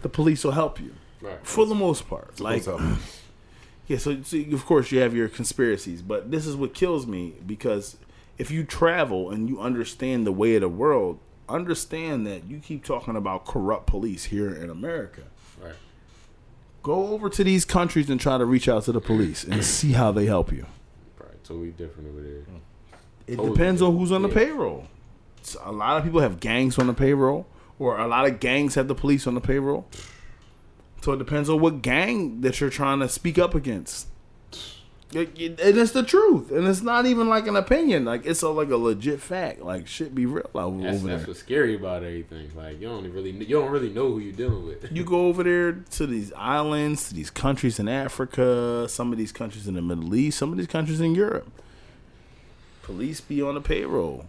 [0.03, 1.39] the police will help you Right.
[1.41, 2.39] for the most part.
[2.39, 2.99] Like, to help.
[3.87, 3.97] Yeah.
[3.97, 7.97] So, so of course you have your conspiracies, but this is what kills me because
[8.37, 12.83] if you travel and you understand the way of the world, understand that you keep
[12.83, 15.21] talking about corrupt police here in America.
[15.63, 15.73] right.
[16.83, 19.93] Go over to these countries and try to reach out to the police and see
[19.93, 20.65] how they help you.
[21.15, 22.41] Probably totally different over there.
[22.41, 22.55] Hmm.
[23.27, 24.33] It Totally depends on who's on the Yeah.
[24.35, 24.87] payroll.
[25.63, 27.45] a lot of people have gangs on the payroll,
[27.79, 29.87] or a lot of gangs have the police on the payroll.
[31.01, 34.07] So it depends on what gang that you're trying to speak up against.
[35.13, 38.03] It- it- and it's the truth, and it's not even like an opinion.
[38.05, 39.61] Like it's a, like a legit fact.
[39.61, 41.19] Like shit, be real That's, over that's there.
[41.27, 42.49] what's scary about everything.
[42.55, 44.91] Like you don't really you don't really know who you're dealing with.
[44.91, 49.31] You go over there to these islands, to these countries in Africa, some of these
[49.31, 51.49] countries in the Middle East, some of these countries in Europe.
[52.81, 54.25] Police be on the payroll,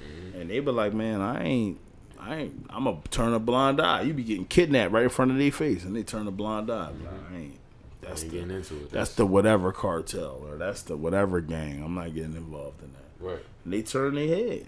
[0.00, 0.40] mm-hmm.
[0.40, 1.78] and they be like, "Man, I ain't,
[2.20, 4.02] I ain't, I'm gonna turn a blind eye.
[4.02, 6.70] You be getting kidnapped right in front of their face, and they turn a blind
[6.70, 6.90] eye.
[6.92, 7.58] Be like, I ain't.
[8.00, 8.90] That's the, getting into it.
[8.90, 11.82] That's the whatever cartel or that's the whatever gang.
[11.82, 13.24] I'm not getting involved in that.
[13.32, 13.44] Right.
[13.64, 14.66] And they turn their head,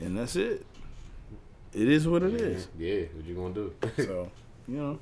[0.00, 0.66] and that's it.
[1.72, 2.68] It is what it is.
[2.78, 3.74] Yeah, what you gonna do?
[4.04, 4.30] So,
[4.66, 4.98] you know,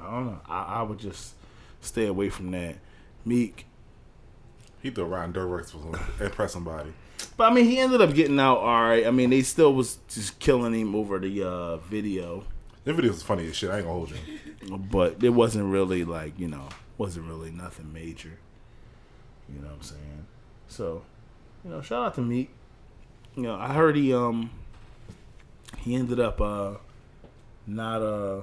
[0.00, 0.40] I don't know.
[0.48, 1.34] I, I would just
[1.80, 2.76] stay away from that.
[3.24, 3.66] Meek.
[4.82, 6.92] He thought riding dirt works was gonna impress somebody.
[7.36, 9.06] But I mean, he ended up getting out all right.
[9.06, 12.44] I mean, they still was just killing him over the uh, video,
[12.84, 13.70] The video was funny as shit.
[13.70, 14.76] I ain't gonna hold you.
[14.78, 18.38] but it wasn't really like you know, wasn't really nothing major.
[19.48, 20.26] You know what I'm saying?
[20.68, 21.02] So,
[21.64, 22.50] you know, shout out to Meek.
[23.36, 24.50] You know, I heard he um
[25.78, 26.74] he ended up uh
[27.66, 28.40] not uh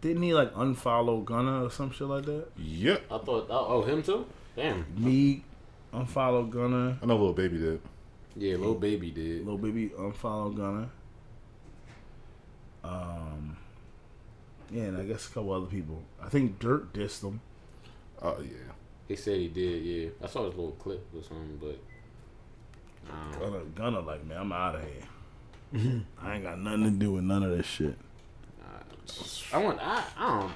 [0.00, 2.48] didn't he like unfollow Gunna or some shit like that?
[2.56, 3.02] Yep.
[3.10, 4.26] I thought oh, oh him too.
[4.56, 4.86] Damn.
[4.96, 5.44] Meek
[5.92, 6.98] unfollow Gunna.
[7.02, 7.80] I know Lil Baby did.
[8.36, 9.46] Yeah, Lil Baby did.
[9.46, 10.90] Lil Baby unfollow Gunna.
[12.82, 13.56] Um,
[14.70, 16.02] yeah, and I guess a couple other people.
[16.22, 17.40] I think Durk dissed them.
[18.22, 18.72] Oh yeah.
[19.08, 19.82] He said he did.
[19.82, 21.78] Yeah, I saw his little clip or something, but.
[23.10, 26.02] Um, Gunna, Gunna like, man, I'm out of here.
[26.22, 27.96] I ain't got nothing to do with none of this shit.
[29.52, 29.80] I want.
[29.80, 30.04] I.
[30.16, 30.52] I don't.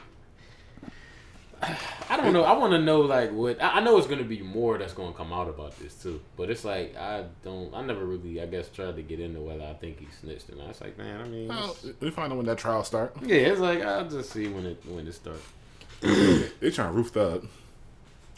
[2.11, 2.45] I don't know.
[2.45, 3.63] I want to know like what.
[3.63, 6.21] I I know it's gonna be more that's gonna come out about this too.
[6.37, 7.73] But it's like I don't.
[7.75, 8.41] I never really.
[8.41, 10.71] I guess tried to get into whether I think he snitched or not.
[10.71, 11.21] It's like man.
[11.21, 11.49] I mean.
[11.49, 13.17] Well, it's- we find out when that trial start.
[13.23, 15.43] yeah, it's like I'll just see when it when it starts.
[16.61, 17.47] They trying to roof thug.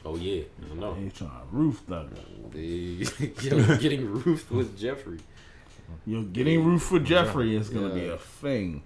[0.05, 0.95] Oh yeah, I know.
[0.95, 2.11] They trying to roof thug.
[2.53, 3.07] The
[3.43, 5.19] yo, getting roofed with Jeffrey.
[6.07, 8.83] Yo, getting roofed with Jeffrey is gonna be a thing.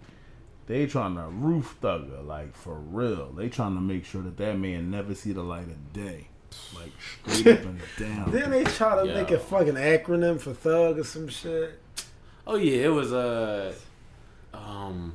[0.70, 3.32] They trying to roof thugger like for real.
[3.32, 6.28] They trying to make sure that that man never see the light of day,
[6.76, 6.92] like
[7.26, 8.30] straight up and down.
[8.30, 9.14] Then they try to Yeah.
[9.20, 11.76] make a fucking acronym for thug or some shit.
[12.46, 13.72] Oh yeah, it was uh
[14.54, 15.14] um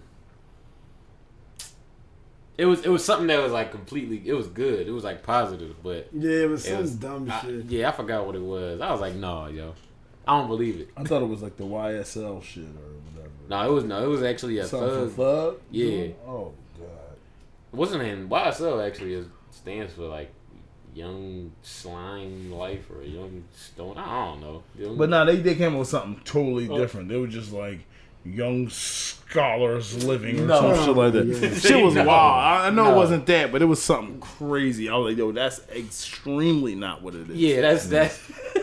[2.57, 4.87] it was it was something that was like completely it was good.
[4.87, 7.65] It was like positive, but Yeah, it was it some was dumb I- shit.
[7.67, 8.81] Yeah, I forgot what it was.
[8.81, 9.73] I was like, no, yo.
[10.27, 10.89] I don't believe it.
[10.97, 12.94] I thought it was like the YSL shit or whatever.
[13.49, 15.09] No, it was no, it was actually a Something thug.
[15.11, 15.55] for thug.
[15.71, 16.07] Yeah.
[16.27, 16.87] Oh god.
[17.73, 20.31] It wasn't in YSL actually is, stands for like
[20.93, 23.97] young slime life or young stone.
[23.97, 24.63] I don't know.
[24.79, 26.77] Young- But no, they, they came up with something totally Oh.
[26.77, 27.09] different.
[27.09, 27.79] They were just like
[28.23, 30.73] young scholars living or No.
[30.73, 31.25] some shit like that.
[31.25, 31.53] Yeah.
[31.53, 32.05] Shit was No.
[32.05, 32.43] wild.
[32.63, 32.93] I I know No.
[32.93, 34.89] it wasn't that, but it was something crazy.
[34.89, 37.35] I was like, yo, that's extremely not what it is.
[37.35, 38.17] yeah, that's that's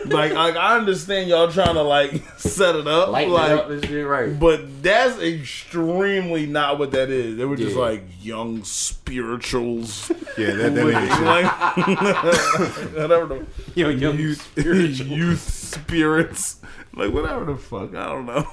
[0.05, 3.69] Like, like I understand y'all trying to like set it up, lighten like, it up
[3.69, 4.37] and shit, right?
[4.39, 7.37] but that's extremely not what that is.
[7.37, 7.81] They were just Yeah.
[7.81, 10.11] like young spirituals.
[10.37, 16.59] Yeah, that, that ain't like, whatever the Yo, young youth, youth spirits.
[16.95, 17.95] Like whatever the fuck.
[17.95, 18.45] I don't know.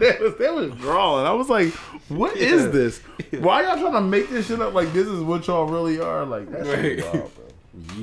[0.00, 1.26] they was they was drawing.
[1.26, 1.72] I was like,
[2.08, 3.00] what is this?
[3.38, 6.24] Why y'all trying to make this shit up like this is what y'all really are?
[6.24, 7.00] Like that's Right.
[7.02, 7.44] wild, bro.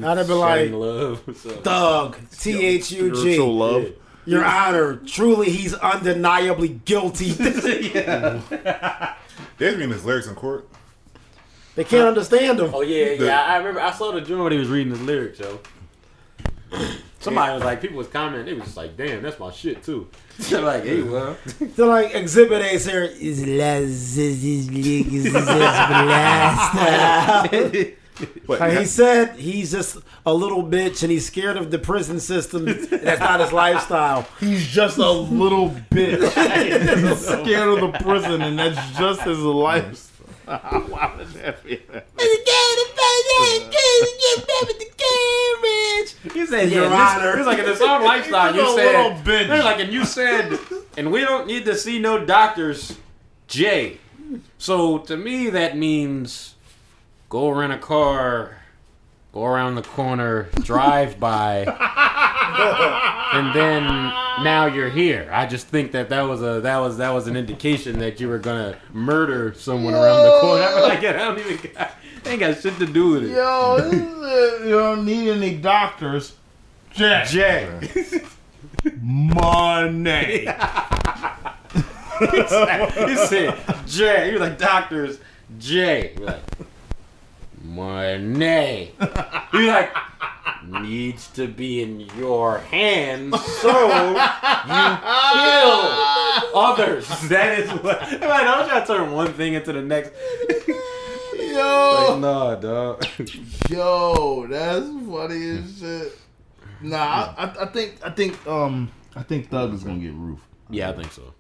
[0.03, 1.21] I'd have been like, love.
[1.63, 3.15] Thug, T H U G.
[3.19, 3.87] Spiritual love.
[4.25, 7.31] Your Honor, truly he's undeniably guilty.
[7.31, 7.51] They
[9.67, 10.67] was reading his lyrics in court.
[11.75, 12.71] they can't understand him.
[12.73, 13.41] Oh yeah, The- yeah.
[13.41, 13.81] I remember.
[13.81, 15.59] I saw the joint when he was reading his lyrics, yo.
[17.19, 18.45] Somebody was like, people was commenting.
[18.45, 20.07] They was just like, "Damn, that's my shit too."
[20.49, 23.03] They're like, "Hey, well, They're like Exhibit A here.
[23.03, 24.17] Is last
[28.22, 28.27] is.
[28.45, 32.19] But Like he said he's just a little bitch and he's scared of the prison
[32.19, 32.65] system.
[32.65, 34.27] That's not his lifestyle.
[34.40, 36.19] He's just a little bitch.
[37.10, 40.10] He's scared of the prison, and that's just his lifestyle.
[40.45, 41.81] Why would that be?
[46.35, 47.31] you said Your yeah, Honor.
[47.31, 48.56] this, it's like in the song lifestyle.
[48.56, 49.48] You said, little bitch.
[49.48, 50.60] They're like, and you said,
[50.98, 52.98] and we don't need to see no doctors,
[53.48, 53.99] Jay.
[54.57, 56.52] So to me, that means
[57.34, 58.55] go rent a car,
[59.34, 61.61] go around the corner, drive by,
[63.34, 63.84] and then
[64.43, 65.27] now you're here.
[65.34, 68.30] I just think that that was a that was that was an indication that you
[68.30, 70.64] were gonna murder someone around the corner.
[70.76, 71.91] I'm like, I don't even got,
[72.27, 73.31] ain't got shit to do with it.
[73.31, 76.35] Yo, this is, uh, you don't need any doctors.
[76.91, 77.30] Jack.
[77.30, 77.68] Jay.
[79.01, 80.45] money.
[82.30, 83.57] he said
[83.88, 84.27] J.
[84.27, 85.18] He was like doctors
[85.57, 86.15] Jay.
[86.19, 86.39] Like
[87.75, 88.91] money.
[89.51, 89.91] He like
[90.65, 93.69] needs to be in your hands so
[94.09, 94.15] you
[95.33, 95.81] kill
[96.55, 97.07] others.
[97.29, 98.01] That is what.
[98.01, 100.11] I'm like, I'm trying to turn one thing into the next.
[101.37, 103.05] Yo, Like, nah, dog.
[103.69, 106.17] yo, that's funny as shit.
[106.81, 110.39] Nah, I, I, I think, I think, um, I think Thug is gonna get roof.
[110.69, 111.33] Yeah, I think so.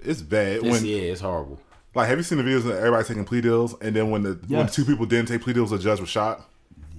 [0.00, 1.60] It's bad It's, when yeah, it's horrible.
[1.98, 4.38] Like have you seen the videos of everybody taking plea deals and then when the
[4.48, 6.48] when two people didn't take plea deals, the judge was shot.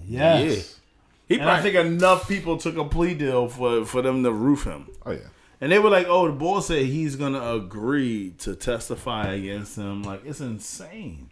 [0.06, 0.80] Yes.
[1.28, 4.32] He And I probably, think enough people took a plea deal for for them to
[4.32, 4.88] roof him.
[5.06, 5.20] Oh yeah.
[5.62, 10.04] And they were like, "Oh, the boy said he's gonna agree to testify against him."
[10.04, 11.30] Like it's insane.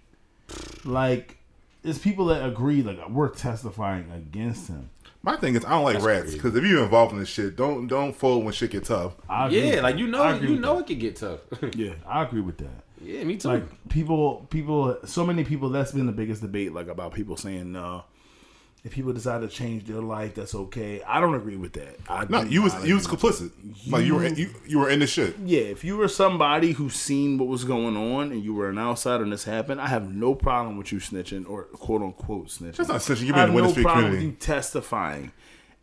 [0.86, 1.38] Like
[1.84, 4.90] it's people that agree, like we're testifying against him.
[5.24, 7.56] My thing is I don't like That's rats because if you're involved in this shit,
[7.56, 9.14] don't don't fold when shit get tough.
[9.28, 10.82] I agree yeah, like you know, you know that.
[10.82, 11.40] it could get tough.
[11.76, 12.84] Yeah, I agree with that.
[13.02, 13.48] Yeah, me too.
[13.50, 15.70] Like people, people, so many people.
[15.70, 16.74] That's been the biggest debate.
[16.74, 18.02] Like about people saying, uh,
[18.84, 21.02] if people decide to change their life, that's okay.
[21.04, 21.98] I don't agree with that.
[22.08, 23.18] I No, you was you was agree.
[23.18, 23.52] complicit.
[23.92, 25.36] Like you were in, you you were in the shit.
[25.44, 28.78] Yeah, if you were somebody who's seen what was going on and you were an
[28.78, 32.78] outsider and this happened, I have no problem with you snitching or quote unquote snitching.
[32.78, 33.26] That's not snitching.
[33.26, 34.26] You've I been have in the no Winter problem community.
[34.28, 35.32] with you testifying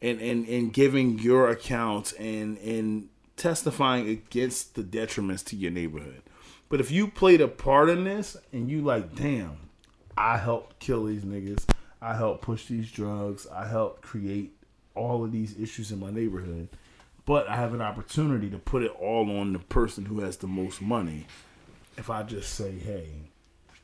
[0.00, 6.22] and, and, and giving your accounts and, and testifying against the detriments to your neighborhood.
[6.68, 9.56] But if you played a part in this and you like, damn,
[10.16, 11.64] I helped kill these niggas,
[12.00, 14.56] I helped push these drugs, I helped create
[14.94, 16.68] all of these issues in my neighborhood,
[17.26, 20.46] but I have an opportunity to put it all on the person who has the
[20.46, 21.26] most money.
[21.96, 23.08] If I just say, hey,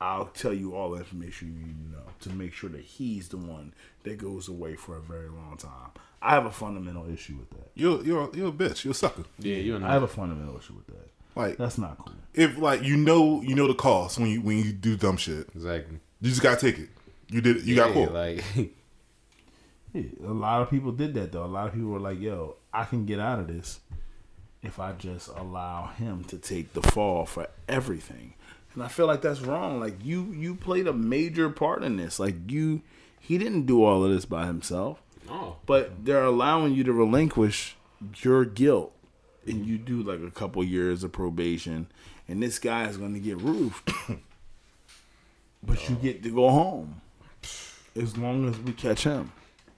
[0.01, 3.29] I'll tell you all the information you need to know to make sure that he's
[3.29, 5.91] the one that goes away for a very long time.
[6.21, 7.69] I have a fundamental issue with that.
[7.75, 8.83] You're you're you're a bitch.
[8.83, 9.23] You're a sucker.
[9.37, 9.83] yeah, you are.
[9.83, 11.10] I have a fundamental issue with that.
[11.35, 12.13] Like That's not cool.
[12.33, 15.47] if like you know you know the cost when you when you do dumb shit.
[15.55, 15.99] exactly.
[16.21, 16.89] You just gotta take it.
[17.29, 17.65] You did.
[17.65, 18.13] You got Yeah, caught.
[18.13, 18.43] Like,
[19.93, 21.43] Yeah, a lot of people did that though.
[21.43, 23.79] A lot of people were like, "Yo, I can get out of this
[24.63, 28.33] if I just allow him to take the fall for everything."
[28.73, 29.81] And I feel like that's wrong.
[29.81, 32.19] Like you, you played a major part in this.
[32.21, 32.81] Like you,
[33.19, 35.01] he didn't do all of this by himself.
[35.29, 37.75] oh, but they're allowing you to relinquish
[38.21, 38.93] your guilt
[39.45, 41.87] and you do like a couple years of probation
[42.27, 43.91] and this guy is going to get roofed
[45.63, 47.01] but you get to go home
[47.95, 49.31] as long as we catch him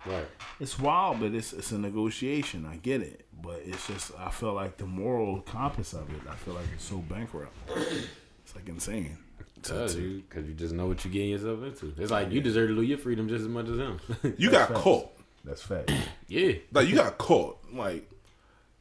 [0.05, 0.25] right.
[0.59, 4.53] it's wild but it's, it's a negotiation i get it but it's just i feel
[4.53, 9.17] like the moral compass of it i feel like it's so bankrupt it's like insane
[9.63, 11.93] Cause you, you just know what you're getting yourself into.
[11.97, 13.99] It's like you deserve to lose your freedom just as much as him.
[14.37, 14.81] You got facts.
[14.81, 15.11] caught.
[15.45, 15.91] that's fact
[16.27, 17.59] yeah, Like you got caught.
[17.71, 18.09] Like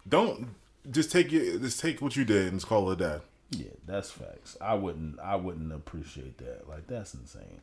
[0.08, 0.48] don't
[0.90, 1.60] just take it.
[1.60, 3.22] Just take what you did and just call it that.
[3.50, 4.56] Yeah, that's facts.
[4.60, 6.68] I wouldn't I wouldn't appreciate that.
[6.68, 7.60] Like that's insane.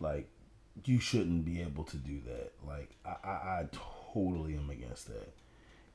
[0.00, 0.28] Like
[0.84, 2.52] you shouldn't be able to do that.
[2.66, 3.68] Like I, I, I
[4.12, 5.32] totally am against that.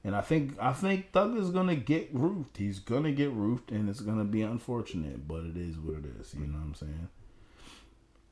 [0.04, 2.58] And I think I think Thug is gonna get roofed.
[2.58, 6.34] He's gonna get roofed and it's gonna be unfortunate, but it is what it is,
[6.34, 7.08] you know what I'm saying?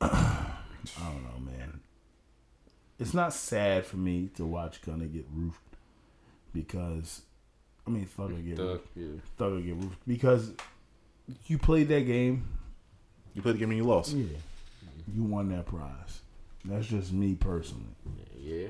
[0.00, 1.80] I don't know, man.
[2.98, 5.60] It's not sad for me to watch Gunna get roofed
[6.52, 7.22] because
[7.88, 9.06] I mean Thug will get Duh, yeah.
[9.38, 10.52] Thug will get roofed because
[11.46, 12.46] you played that game,
[13.34, 14.12] You played the game and you lost.
[14.12, 14.26] yeah,
[15.14, 16.20] you won that prize.
[16.64, 17.84] That's just me personally.
[18.38, 18.68] yeah.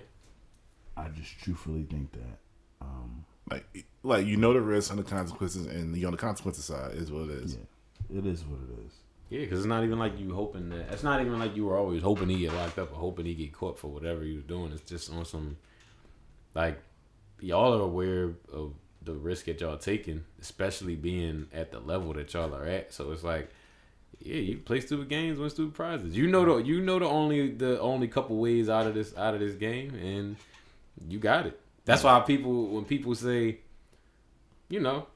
[0.97, 2.39] I just truthfully think that.
[2.81, 6.65] Um, Like like you know the risks and the consequences, and you on the consequences
[6.65, 7.57] side is what it is.
[8.11, 8.93] yeah, it is what it is.
[9.31, 10.93] Yeah, because it's not even like you hoping that.
[10.93, 13.35] It's not even like you were always hoping he get locked up or hoping he
[13.35, 14.73] get caught for whatever he was doing.
[14.73, 15.57] It's just on some,
[16.55, 16.81] like,
[17.41, 18.73] y'all are aware of
[19.09, 22.93] the risk that y'all taking, especially being at the level that y'all are at.
[22.93, 23.51] So it's like,
[24.21, 26.17] yeah, you play stupid games, win stupid prizes.
[26.17, 29.35] You know the you know the only the only couple ways out of this out
[29.35, 30.37] of this game, and
[31.09, 31.61] you got it.
[31.85, 33.59] That's why people when people say,
[34.69, 35.07] you know,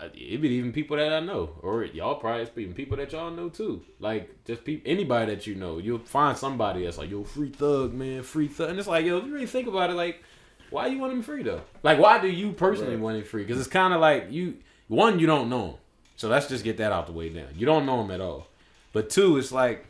[0.00, 3.48] it be even people that I know, or y'all probably even people that y'all know
[3.48, 3.82] too.
[3.98, 7.94] Like just people, anybody that you know, you'll find somebody that's like, yo, free thug,
[7.94, 10.22] man, free thug, and it's like, yo, if you really think about it, like,
[10.70, 11.62] why you want him free though?
[11.82, 13.44] Like, why do you personally want him free?
[13.44, 14.58] Because it's kind of like you,
[14.88, 15.74] one, you don't know him,
[16.16, 17.46] so let's just get that out the way now.
[17.54, 18.48] You don't know him at all,
[18.92, 19.86] but two, it's like.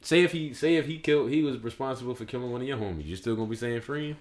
[0.00, 2.76] Say if he say if he killed he was responsible for killing one of your
[2.76, 4.16] homies, you still gonna be saying free him?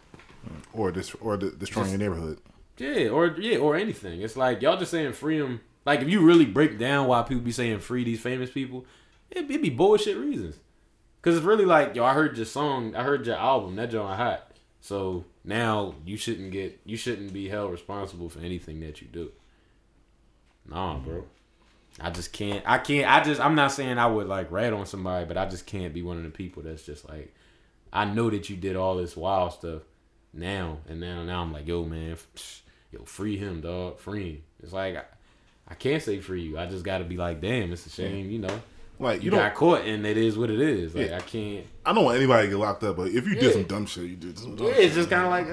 [0.71, 2.39] Or this or the, destroying your neighborhood.
[2.77, 4.21] Yeah, or yeah, or anything.
[4.21, 5.61] It's like y'all just saying free them.
[5.85, 8.85] Like if you really break down why people be saying free these famous people,
[9.29, 10.55] it it be bullshit reasons.
[11.21, 14.17] Cause it's really like yo, I heard your song, I heard your album, that joint
[14.17, 14.52] hot.
[14.83, 19.31] So now you shouldn't get you shouldn't be held responsible for anything that you do.
[20.69, 21.05] Nah, mm-hmm.
[21.09, 21.23] bro.
[22.01, 22.61] I just can't.
[22.67, 23.09] I can't.
[23.09, 23.39] I just.
[23.39, 26.17] I'm not saying I would like rat on somebody, but I just can't be one
[26.17, 27.33] of the people that's just like,
[27.93, 29.83] I know that you did all this wild stuff
[30.33, 32.59] now, and now now I'm like, yo, man, psh,
[32.91, 34.43] yo, free him, dog, free him.
[34.61, 35.03] It's like I,
[35.69, 36.59] I can't say free you.
[36.59, 38.61] I just got to be like, damn, it's a shame, you know.
[39.03, 39.55] Like You you got don't.
[39.55, 40.95] caught, and it is what it is.
[40.95, 41.17] Like Yeah.
[41.17, 41.65] I can't.
[41.85, 43.41] I don't want anybody to get locked up, but if you Yeah.
[43.41, 44.85] did some dumb shit, you did some dumb Yeah, shit.
[44.85, 45.47] it's just kind of like,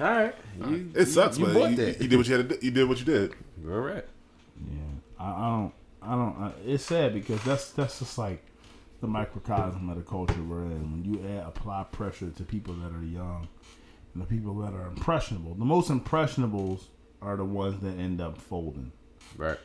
[0.00, 0.34] uh, all right.
[0.70, 2.00] You, It sucks, you, but bought you, that.
[2.00, 2.64] you did what you had to do.
[2.66, 3.32] You did what you did.
[3.68, 4.04] All right.
[4.58, 4.76] Yeah,
[5.18, 5.72] I, I don't,
[6.02, 6.36] I don't.
[6.42, 8.42] I, it's sad because that's that's just like
[9.00, 10.92] the microcosm of the culture we're in.
[10.92, 13.48] When you add, apply pressure to people that are young
[14.12, 16.88] and the people that are impressionable, the most impressionables
[17.22, 18.92] are the ones that end up folding.
[19.38, 19.58] Right.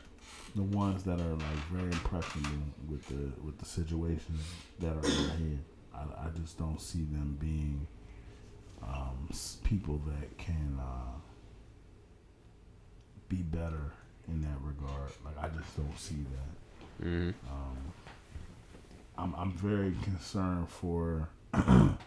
[0.56, 4.40] The ones that are like very impressionable with the with the situations
[4.80, 5.58] that are in head.
[5.94, 7.86] I, I just don't see them being
[8.82, 9.28] um,
[9.64, 11.18] people that can uh,
[13.28, 13.92] be better
[14.28, 15.12] in that regard.
[15.24, 17.06] Like I just don't see that.
[17.06, 17.30] Mm-hmm.
[17.50, 17.76] Um,
[19.18, 21.28] I'm I'm very concerned for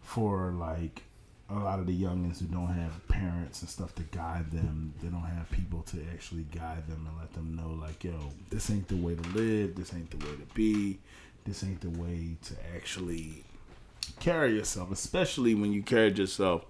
[0.00, 1.02] for like
[1.50, 4.92] a lot of the youngins who don't have parents and stuff to guide them.
[5.02, 8.18] They don't have people to actually guide them and let them know like, yo,
[8.50, 9.74] this ain't the way to live.
[9.74, 10.98] This ain't the way to be.
[11.46, 13.44] This ain't the way to actually
[14.20, 16.64] carry yourself, especially when you carried yourself.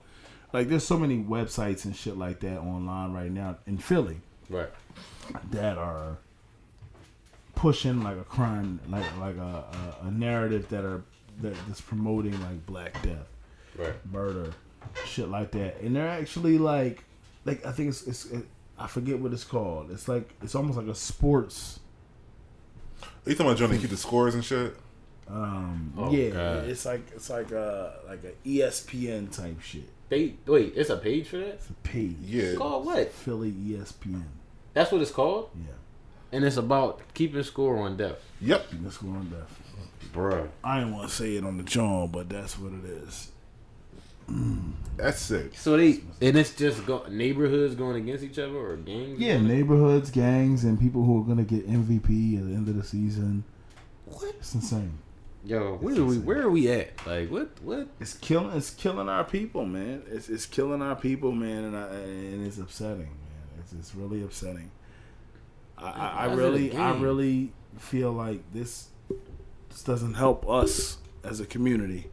[0.52, 4.70] Like there's so many websites and shit like that online right now in Philly Right.
[5.50, 6.18] that are
[7.54, 11.02] pushing like a crime, like like a, a, a narrative that are
[11.42, 13.26] that is promoting like Black Death,
[13.76, 13.94] Right.
[14.10, 14.52] murder,
[15.06, 17.04] shit like that, and they're actually like
[17.44, 18.44] like I think it's it's it,
[18.78, 19.90] I forget what it's called.
[19.90, 21.80] It's like it's almost like a sports.
[23.02, 24.74] Are you talking about trying to keep the scores and shit?
[25.28, 26.64] Um, Oh, yeah, God.
[26.68, 29.88] it's like it's like a like a ESPN type shit.
[30.08, 30.72] They wait.
[30.76, 31.48] It's a page for that.
[31.48, 32.16] It's a page.
[32.22, 32.42] Yeah.
[32.44, 33.12] It's called what?
[33.12, 34.22] Philly ESPN.
[34.72, 35.50] That's what it's called.
[35.56, 35.72] Yeah,
[36.32, 38.16] And it's about keeping score on death.
[38.40, 38.66] Yep.
[38.80, 39.60] that's going death.
[40.14, 40.48] Bruh.
[40.64, 43.30] I didn't want to say it on the jaw, but that's what it is.
[44.96, 45.56] That's sick.
[45.56, 49.18] So they and it's just go, neighborhoods going against each other or gangs.
[49.18, 52.82] Yeah, neighborhoods, gangs, and people who are gonna get MVP at the end of the
[52.82, 53.44] season.
[54.06, 54.34] What?
[54.38, 54.98] It's insane.
[55.44, 56.18] Yo, where are we?
[56.18, 57.06] Where are we at?
[57.06, 57.50] Like what?
[57.62, 57.88] What?
[58.00, 58.56] It's killing.
[58.56, 60.02] It's killing our people, man.
[60.08, 63.60] It's it's killing our people, man, and I, and it's upsetting, man.
[63.60, 64.70] It's it's really upsetting.
[65.78, 68.88] I, I, I How's it a really I really feel like this
[69.68, 72.10] this doesn't help us as a community.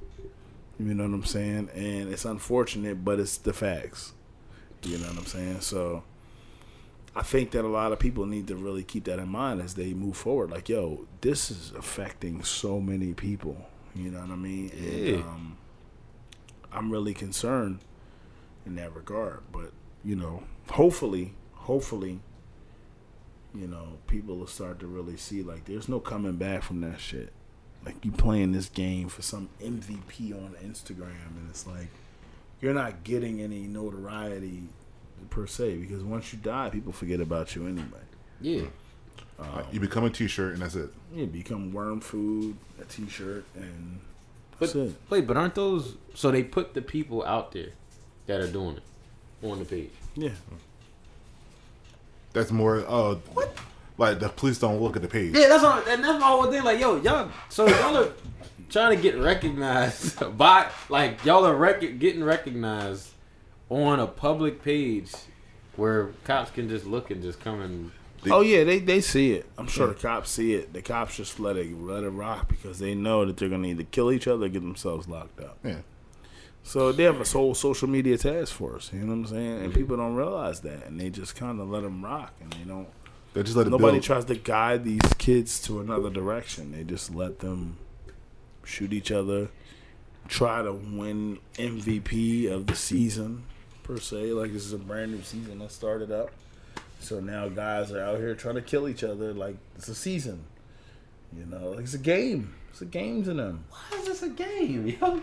[0.79, 1.69] You know what I'm saying?
[1.73, 4.13] And it's unfortunate, but it's the facts.
[4.83, 5.61] You know what I'm saying?
[5.61, 6.03] So
[7.15, 9.75] I think that a lot of people need to really keep that in mind as
[9.75, 10.51] they move forward.
[10.51, 13.65] Like, yo, this is affecting so many people.
[13.95, 14.71] You know what I mean?
[14.75, 15.13] Yeah.
[15.13, 15.57] And, um,
[16.73, 17.79] I'm really concerned
[18.65, 19.43] in that regard.
[19.51, 19.71] But
[20.03, 22.19] you know, hopefully, hopefully,
[23.53, 26.99] you know, people will start to really see like there's no coming back from that
[26.99, 27.31] shit.
[27.85, 31.87] Like you playing this game for some MVP on Instagram, and it's like
[32.61, 34.63] you're not getting any notoriety
[35.29, 37.85] per se because once you die, people forget about you anyway.
[38.41, 38.63] Yeah.
[39.71, 40.89] you become a T-shirt and that's it.
[41.13, 43.99] You become worm food, a T-shirt, and
[44.59, 44.95] But that's it.
[45.09, 45.95] wait, but aren't those?
[46.13, 47.69] So they put the people out there
[48.27, 48.83] that are doing it
[49.45, 49.91] on the page.
[50.15, 50.29] Yeah,
[52.33, 52.79] That's more.
[52.87, 53.57] Uh, what?
[53.97, 55.35] Like the police don't look at the page.
[55.35, 56.63] Yeah, that's all, and that's my whole thing.
[56.63, 58.11] Like, yo, y'all, so y'all are
[58.69, 63.09] trying to get recognized by, like, y'all are rec- getting recognized
[63.69, 65.11] on a public page
[65.77, 67.91] where cops can just look and just come and.
[68.29, 69.45] oh yeah, they they see it.
[69.57, 70.73] I'm sure the cops see it.
[70.73, 73.83] The cops just let it let it rock because they know that they're gonna either
[73.83, 75.57] kill each other or get themselves locked up.
[75.63, 75.79] Yeah.
[76.63, 78.89] So they have a whole social media task force.
[78.91, 79.63] You know what I'm saying?
[79.65, 82.63] And people don't realize that, and they just kind of let them rock, and they
[82.67, 82.87] don't.
[83.35, 84.03] They just let it Nobody build.
[84.03, 86.71] tries to guide these kids to another direction.
[86.71, 87.77] They just let them
[88.63, 89.49] shoot each other,
[90.29, 93.43] try to win MVP of the season
[93.83, 94.31] per se.
[94.31, 96.31] Like this is a brand new season that started up.
[97.01, 100.45] So now guys are out here trying to kill each other like it's a season.
[101.37, 102.55] You know, like it's a game.
[102.71, 103.65] It's a game to them.
[103.69, 105.21] Why is this a game, yo?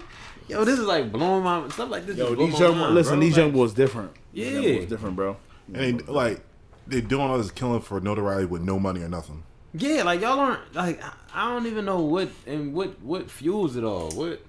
[0.49, 2.19] Yo, this is like blowing my stuff like this.
[2.19, 3.21] Yo, just these young mind, listen, bro.
[3.21, 4.13] these Like, young boys different.
[4.35, 4.79] These young Yeah.
[4.81, 5.37] boys different, bro.
[5.73, 6.41] and they, like
[6.87, 9.43] they doing all this killing for notoriety with no money or nothing.
[9.75, 13.77] Yeah, like y'all aren't like I- I don't even know what and what what fuels
[13.77, 14.11] it all.
[14.11, 14.43] What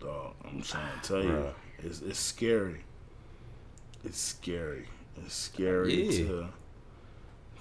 [0.00, 1.46] Dog, I'm trying to tell you,
[1.82, 2.84] it's it's scary.
[4.04, 4.86] It's scary.
[5.16, 6.24] It's scary Yeah.
[6.26, 6.48] to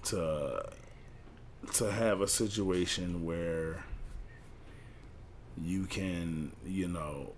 [0.04, 0.70] to
[1.76, 3.84] to have a situation where
[5.58, 7.32] you can, you know,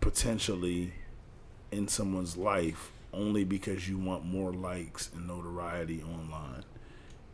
[0.00, 0.92] potentially
[1.70, 6.64] in someone's life only because you want more likes and notoriety online.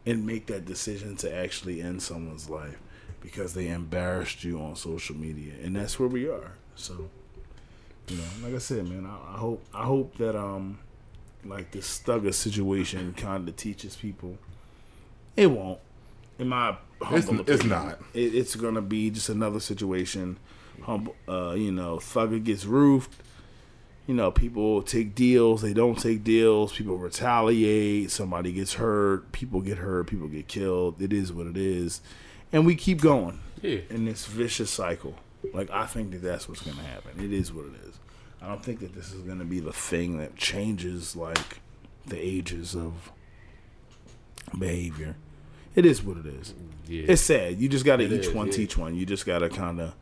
[0.07, 2.79] And make that decision to actually end someone's life
[3.23, 5.55] because they embarrassed you on social media.
[5.63, 6.53] And that's where we are.
[6.77, 7.09] So
[8.09, 10.79] you know like i said man i, I hope i hope that um
[11.43, 14.37] like this thugger situation kind of teaches people.
[15.39, 15.79] It won't
[16.39, 17.99] in my humble It's- it's not.
[18.13, 20.37] it, it's gonna be just another situation.
[20.83, 23.13] Humble uh you know thugger gets roofed
[24.07, 29.61] you know, people take deals, they don't take deals, people retaliate, somebody gets hurt, people
[29.61, 31.01] get hurt, people get killed.
[31.01, 32.01] It is what it is.
[32.53, 33.81] And we keep going Yeah.
[33.89, 35.15] in this vicious cycle.
[35.53, 37.23] Like, I think that that's what's going to happen.
[37.23, 37.99] It is what it is.
[38.43, 41.61] I don't think that this is going to be the thing that changes, like,
[42.07, 43.11] the ages of
[44.59, 45.17] behavior.
[45.75, 46.55] It is what it is.
[46.87, 47.05] Yeah.
[47.09, 47.59] It's sad.
[47.59, 48.53] You just got to each is, one yeah.
[48.53, 48.95] teach one.
[48.95, 49.95] You just got to kind of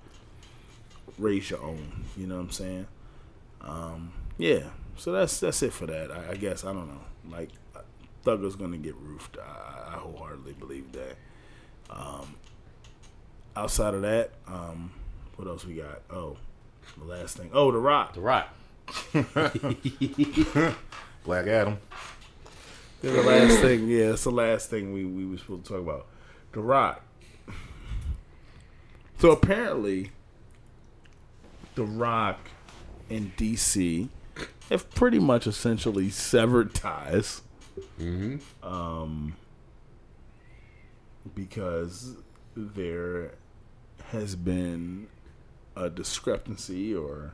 [1.18, 2.04] raise your own.
[2.16, 2.86] You know what I'm saying?
[3.62, 4.64] Um, yeah.
[4.96, 6.10] So that's that's it for that.
[6.10, 7.00] I, I guess I don't know.
[7.36, 7.50] Like
[8.24, 9.36] Thugger's gonna get roofed.
[9.38, 11.16] I, I wholeheartedly believe that.
[11.90, 12.36] Um,
[13.56, 14.92] outside of that, um,
[15.36, 16.02] what else we got?
[16.10, 16.36] Oh,
[16.98, 17.50] the last thing.
[17.52, 18.14] Oh, the Rock.
[18.14, 18.48] The Rock.
[21.24, 21.78] Black Adam.
[23.00, 23.88] the last thing.
[23.88, 26.06] Yeah, it's the last thing we we were supposed to talk about.
[26.52, 27.02] The Rock.
[29.18, 30.10] So apparently,
[31.76, 32.38] The Rock
[33.12, 34.08] and DC
[34.70, 37.42] have pretty much essentially severed ties.
[38.00, 38.36] Mm-hmm.
[38.66, 39.36] Um,
[41.34, 42.16] because
[42.56, 43.32] there
[44.10, 45.06] has been
[45.76, 47.32] a discrepancy or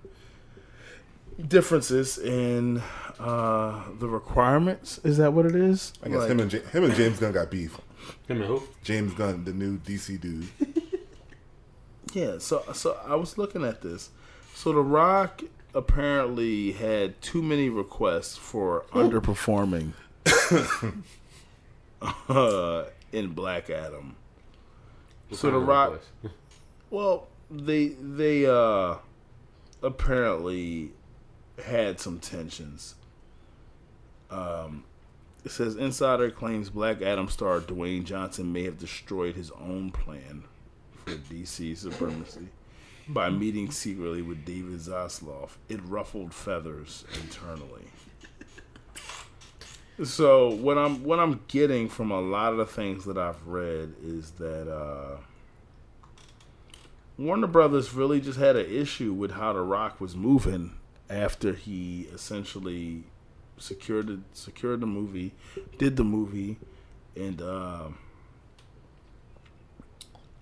[1.47, 2.83] differences in
[3.19, 4.99] uh, the requirements.
[5.05, 5.93] Is that what it is?
[6.03, 7.77] I guess Like- him and Ja- him and James Gunn got beef.
[8.27, 8.63] Him and who?
[8.83, 10.49] James Gunn, the new DC dude.
[12.15, 14.09] Yeah, so so I was looking at this.
[14.55, 15.43] So The Rock
[15.79, 19.93] apparently had too many requests for underperforming
[22.29, 24.17] uh, in Black Adam.
[25.29, 26.01] What So The of Rock,
[26.91, 28.97] well, they they uh
[29.81, 30.91] apparently
[31.65, 32.97] had some tensions.
[34.31, 34.83] Um,
[35.45, 40.43] it says Insider claims Black Adam star Dwayne Johnson may have destroyed his own plan
[41.05, 42.49] for DC supremacy
[43.09, 45.51] by meeting secretly with David Zaslav.
[45.69, 47.85] It ruffled feathers internally.
[50.05, 53.95] So what I'm what I'm getting from a lot of the things that I've read
[54.01, 55.17] is that uh,
[57.17, 60.75] Warner Brothers really just had an issue with how The Rock was moving
[61.11, 63.05] after he essentially
[63.57, 65.33] secured the, secured the movie,
[65.79, 66.59] did the movie,
[67.17, 67.89] and uh,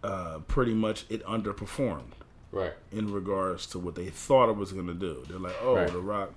[0.03, 2.13] uh, pretty much it underperformed
[2.53, 2.73] Right.
[2.93, 5.25] in regards to what they thought it was going to do.
[5.29, 5.89] They're like, oh, Right.
[5.89, 6.33] The Rock,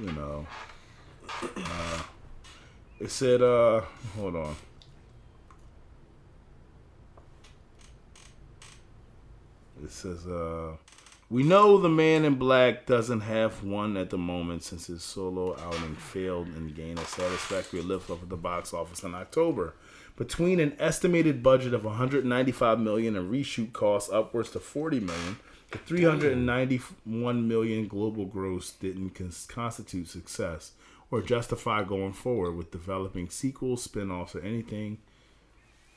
[0.00, 0.46] you know.
[1.42, 2.02] Uh,
[3.00, 3.82] it said, uh,
[4.16, 4.56] hold on.
[9.82, 10.76] It says, uh,
[11.28, 15.56] we know the man in black doesn't have one at the moment since his solo
[15.58, 19.74] outing failed and gained a satisfactory lift off at the box office in October.
[20.16, 25.38] Between an estimated budget of 195 million and reshoot costs upwards to 40 million,
[25.72, 30.72] the 391 million global gross didn't cons- constitute success
[31.10, 34.98] or justify going forward with developing sequels, spin-offs, or anything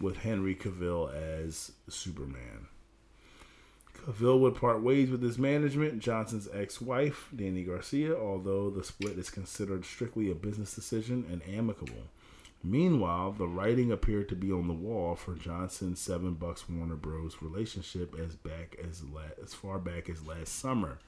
[0.01, 2.67] with Henry Cavill as Superman.
[3.95, 9.29] Cavill would part ways with his management, Johnson's ex-wife, Dany Garcia, although the split is
[9.29, 12.03] considered strictly a business decision and amicable.
[12.63, 17.37] Meanwhile, the writing appeared to be on the wall for Johnson's Seven Bucks Warner Bros.
[17.41, 20.99] relationship as back as la- as far back as last summer.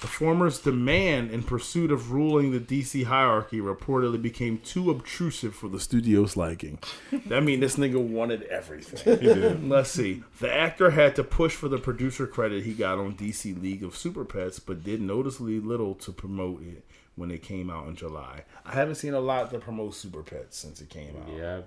[0.00, 5.68] The former's demand in pursuit of ruling the DC hierarchy reportedly became too obtrusive for
[5.68, 6.78] the studio's liking.
[7.26, 9.68] That mean this nigga wanted everything.
[9.68, 10.22] Let's see.
[10.40, 13.96] The actor had to push for the producer credit he got on DC League of
[13.96, 16.84] Super Pets, but did noticeably little to promote it
[17.16, 18.44] when it came out in July.
[18.64, 21.36] I haven't seen a lot to promote Super Pets since it came out.
[21.36, 21.60] Yeah.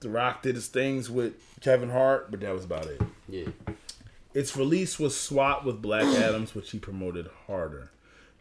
[0.00, 3.00] The Rock did his things with Kevin Hart, but that was about it.
[3.28, 3.48] Yeah.
[4.34, 7.90] Its release was swapped with Black Adams, which he promoted harder.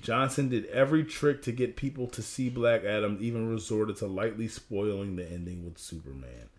[0.01, 4.49] Johnson did every trick to get people to see Black Adam, even resorted to lightly
[4.49, 6.49] spoiling the ending with Superman.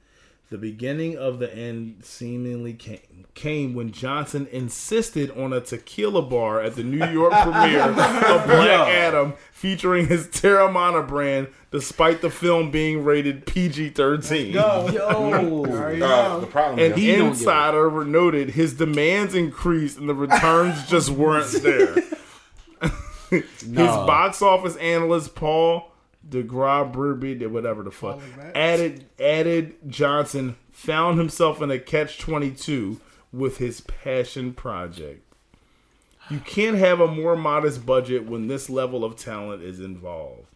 [0.51, 6.61] The beginning of the end seemingly came, came when Johnson insisted on a tequila bar
[6.61, 12.71] at the New York premiere of Black Adam featuring his Teremana brand, despite the film
[12.71, 14.57] being rated PG 13.
[16.05, 21.51] Uh, the problem An is, insider noted his demands increased and the returns just weren't
[21.63, 21.97] there.
[23.31, 25.91] His box office analyst Paul
[26.29, 28.21] DeGraw Ruby, whatever the fuck,
[28.55, 33.01] added added Johnson found himself in a catch twenty two
[33.33, 35.21] with his passion project.
[36.31, 40.47] You can't have a more modest budget when this level of talent is involved.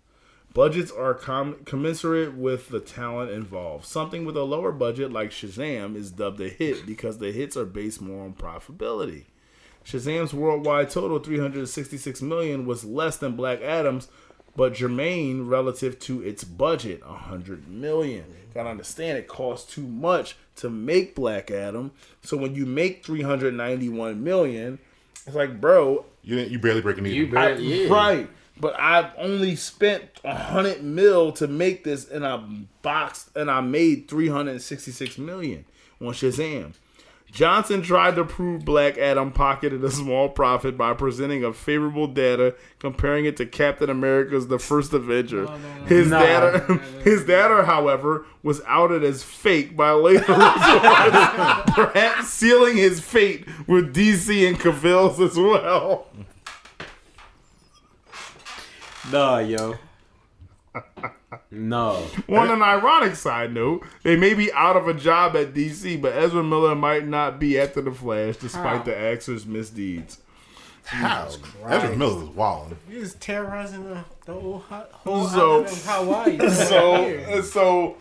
[0.55, 3.85] Budgets are com- commensurate with the talent involved.
[3.85, 7.67] Something with a lower budget, like Shazam, is dubbed a hit because the hits are
[7.67, 9.25] based more on profitability.
[9.85, 14.09] Shazam's worldwide total 366 million was less than Black Adam's,
[14.59, 18.25] but germane relative to its budget 100 million.
[18.25, 18.53] Mm-hmm.
[18.55, 21.93] Gotta understand it costs too much to make Black Adam.
[22.23, 24.81] So when you make 391 million,
[25.25, 27.31] it's like, bro, you you barely breaking even.
[27.31, 27.89] You I- yeah.
[27.89, 28.29] right.
[28.61, 32.43] But I've only spent a hundred mil to make this, and I
[32.83, 35.67] boxed and I made three hundred and sixty-six million
[36.01, 36.73] on Shazam.
[37.31, 42.55] Johnson tried to prove Black Adam pocketed a small profit by presenting a favorable data
[42.79, 45.47] comparing it to Captain America's The First Avenger.
[45.87, 50.35] His data, his data, however, was outed as fake by later reports,
[51.75, 56.07] perhaps sealing his fate with DC and Cavill's as well.
[59.13, 59.77] Nah, yo.
[61.51, 62.07] No.
[62.29, 66.13] On an ironic side note, they may be out of a job at DC, but
[66.15, 70.19] Ezra Miller might not be after the Flash, despite the actor's misdeeds.
[70.85, 71.29] How?
[71.67, 72.79] Ezra Miller is wilding.
[72.91, 76.39] You just terrorizing the, the whole, hot, whole So- island of Hawaii.
[76.51, 76.95] So,
[77.39, 77.97] uh, so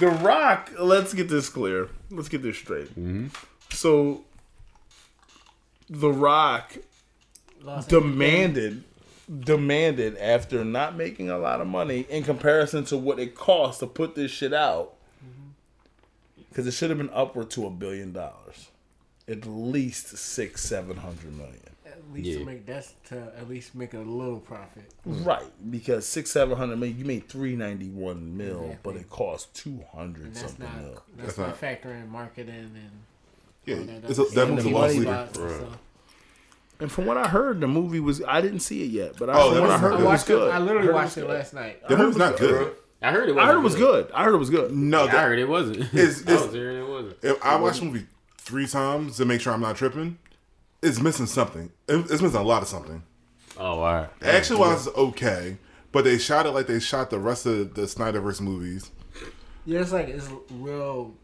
[0.00, 0.70] The Rock.
[0.78, 1.88] Let's get this clear.
[2.10, 2.88] Let's get this straight.
[2.90, 3.28] Mm-hmm.
[3.70, 4.24] So,
[5.88, 6.76] The Rock
[7.62, 8.84] Lost demanded
[9.38, 13.86] demanded after not making a lot of money in comparison to what it cost to
[13.86, 14.94] put this shit out
[16.48, 18.70] because it should have been upward to a billion dollars
[19.28, 22.38] at least six seven hundred million At least Yeah.
[22.40, 24.90] to make that's to at least make a little profit.
[25.04, 28.78] right because six seven hundred million you made 391 mil Exactly.
[28.82, 32.72] but it cost 200 And that's something not mil that's, That's not, not- factoring marketing
[32.74, 32.90] and
[33.64, 34.48] Yeah, all that it's a, other that stuff.
[34.48, 35.10] movie's a The lost money leader.
[35.12, 35.76] box
[36.80, 39.34] and from what i heard the movie was i didn't see it yet but I,
[39.40, 40.32] Oh, from what i heard I it was watched it.
[40.34, 41.88] good I literally heard it watched was it last night.
[41.88, 42.76] The movie's not good.
[43.02, 43.36] I heard it.
[43.38, 45.38] i heard it wasn't was good i heard it was good No, I that, heard
[45.38, 45.78] it wasn't.
[45.94, 47.16] It's- I it's- was hearing it wasn't.
[47.22, 48.06] if I watched the movie
[48.38, 50.18] three times to make sure I'm not tripping,
[50.82, 51.70] it's missing something.
[51.88, 53.02] It- It's missing a lot of something.
[53.58, 54.08] Oh, all right.
[54.22, 55.58] Action wise, it's okay,
[55.92, 58.90] but they shot it like they shot the rest of the Snyderverse movies.
[59.66, 61.14] Yeah, it's like it's real.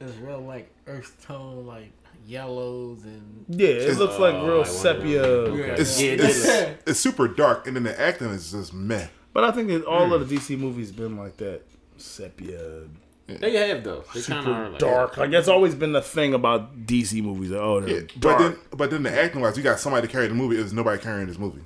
[0.00, 1.92] It's real like earth tone, like
[2.26, 5.80] yellows and yeah it looks like Oh, real I sepia Okay.
[5.80, 6.70] It's, Yeah, it's, yeah.
[6.86, 9.08] it's super dark, and then the acting is just meh.
[9.32, 11.62] But I think that all of the DC movies been like that
[11.96, 12.84] sepia,
[13.26, 14.04] They have though.
[14.14, 15.16] They kind of super are like dark.
[15.16, 17.50] Like that's always been the thing about DC movies.
[17.50, 20.12] Like, oh, they're Yeah, but then, but then the acting wise, you got somebody to
[20.12, 20.58] carry the movie.
[20.58, 21.62] It was nobody carrying this movie.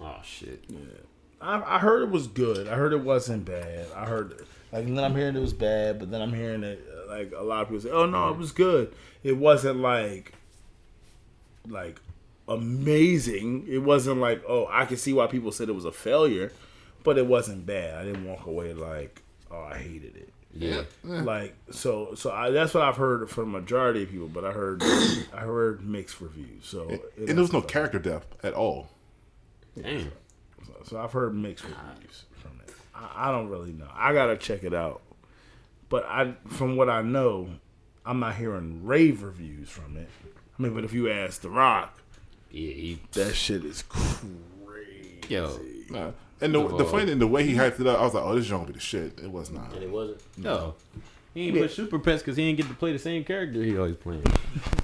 [0.00, 0.64] Oh shit.
[0.68, 0.78] Yeah.
[1.40, 2.68] I, I heard it was good.
[2.68, 3.86] I heard it wasn't bad.
[3.94, 6.84] I heard like and then I'm hearing it was bad, but then I'm hearing it
[6.90, 8.38] uh, like a lot of people say, oh no, it mm.
[8.38, 8.94] was good.
[9.22, 10.32] It wasn't like
[11.68, 12.00] like
[12.48, 13.66] amazing.
[13.68, 16.52] It wasn't like oh I can see why people said it was a failure,
[17.02, 17.98] but it wasn't bad.
[17.98, 20.30] I didn't walk away like oh I hated it.
[20.56, 20.84] Yeah.
[21.02, 24.52] like so so I, that's what I've heard from a majority of people but I
[24.52, 24.84] heard
[25.34, 28.86] I heard mixed reviews so And there was no character depth at all.
[29.76, 30.12] Damn.
[30.64, 34.36] so, so I've heard mixed reviews from it I, I don't really know I gotta
[34.36, 35.02] check it out
[35.88, 37.48] but I from what I know
[38.04, 40.08] I'm not hearing rave reviews from it
[40.58, 41.98] I mean but if you ask The Rock
[42.50, 42.72] Yeah.
[42.72, 44.44] He, that shit is crazy
[45.28, 45.58] yo.
[45.90, 46.10] Nah.
[46.40, 48.34] And the, the funny thing, the way he hyped it up, I was like, "Oh,
[48.34, 49.72] this is gonna be the shit." It was not.
[49.72, 50.20] And it wasn't.
[50.36, 50.74] No.
[51.32, 53.76] He ain't put Super Pets because he didn't get to play the same character he
[53.76, 54.24] always playing.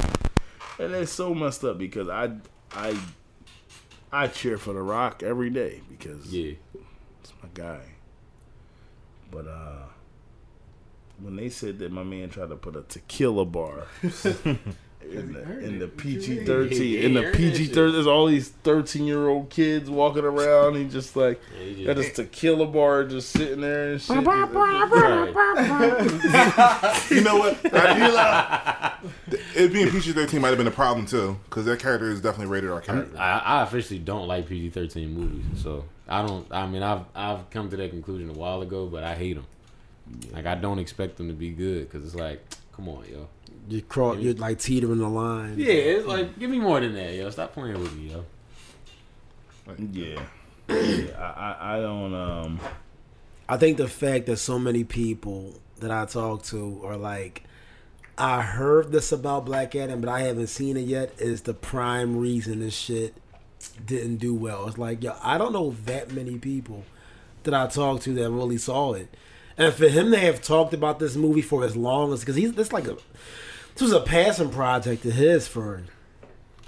[0.79, 2.33] and that's so messed up because I
[2.73, 2.99] I
[4.13, 6.55] I cheer for The Rock every day because Yeah.
[7.23, 7.83] It's my guy.
[9.31, 9.85] But uh
[11.23, 13.85] when they said that my man tried to put a tequila bar
[15.11, 17.75] in the, PG thirteen in the Yeah, heard that PG shit.
[17.75, 20.77] thirteen, there's all these thirteen year old kids walking around.
[20.77, 24.25] He just like Yeah, he got just- his tequila bar just sitting there and shit.
[24.25, 26.11] Right.
[27.11, 27.59] You know what?
[27.75, 28.93] I,
[29.57, 32.47] it being PG thirteen might have been a problem too, because that character is definitely
[32.53, 33.17] rated R character.
[33.19, 36.47] I, I officially don't like PG thirteen movies, so I don't.
[36.53, 39.47] I mean, I've I've come to that conclusion a while ago, but I hate them.
[40.33, 42.43] Like I don't expect them to be good because it's like,
[42.73, 43.29] come on, yo.
[43.69, 45.55] You cross, you're like teetering the line.
[45.59, 47.31] Yeah, it's like give me more than that, yo.
[47.31, 48.25] Stop playing with me, yo.
[49.93, 50.21] Yeah.
[50.69, 52.61] yeah I, I, I don't um
[53.49, 57.43] I think the fact that so many people that I talk to are like,
[58.17, 62.17] I heard this about Black Adam, but I haven't seen it yet, is the prime
[62.17, 63.15] reason this shit
[63.85, 64.69] didn't do well.
[64.69, 66.85] It's like, yo, I don't know that many people
[67.43, 69.17] that I talked to that really saw it.
[69.61, 72.55] And for him to have talked about this movie for as long as, because he's,
[72.55, 72.97] this like a,
[73.75, 75.83] this was a passing project of his for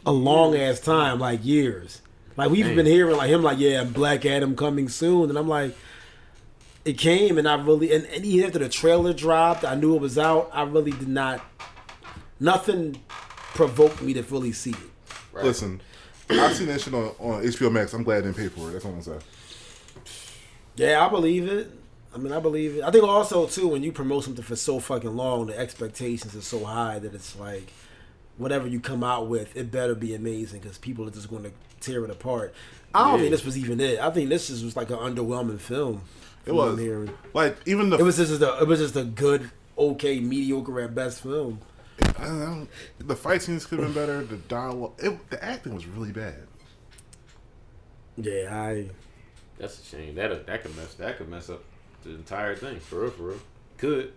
[0.05, 2.03] a long ass time, like years.
[2.37, 2.77] Like we've Damn.
[2.77, 5.75] been hearing like him like, yeah, Black Adam coming soon, and I'm like,
[6.85, 10.01] it came, and I really, and, and even after the trailer dropped, I knew it
[10.03, 10.51] was out.
[10.53, 11.41] I really did not,
[12.41, 14.77] nothing provoked me to fully see it.
[15.33, 15.47] Right?
[15.47, 15.81] Listen,
[16.29, 17.95] I've seen that shit on, on HBO Max.
[17.95, 18.73] I'm glad I didn't pay for it.
[18.73, 19.27] That's all I'm gonna say.
[20.77, 21.71] Yeah, I believe it.
[22.15, 22.83] I mean, I believe it.
[22.85, 26.43] I think also too when you promote something for so fucking long, the expectations are
[26.43, 27.73] so high that it's like,
[28.37, 31.53] whatever you come out with, it better be amazing because people are just going to
[31.81, 32.55] tear it apart.
[32.95, 33.19] I don't Yeah.
[33.21, 33.99] think this was even it.
[33.99, 36.03] I think this is, was like an underwhelming film.
[36.45, 39.51] It was I'm like even the It was just a, it was just a good,
[39.79, 41.61] okay, mediocre at best film.
[42.19, 42.69] I don't know,
[42.99, 44.25] the fight scenes could have been better.
[44.25, 46.47] The dialogue, it, the acting was really bad.
[48.17, 48.91] Yeah, I.
[49.59, 50.15] That's a shame.
[50.17, 51.63] That that could mess that could mess up
[52.03, 52.81] the entire thing.
[52.81, 53.41] For real, for real.
[53.79, 54.13] Could.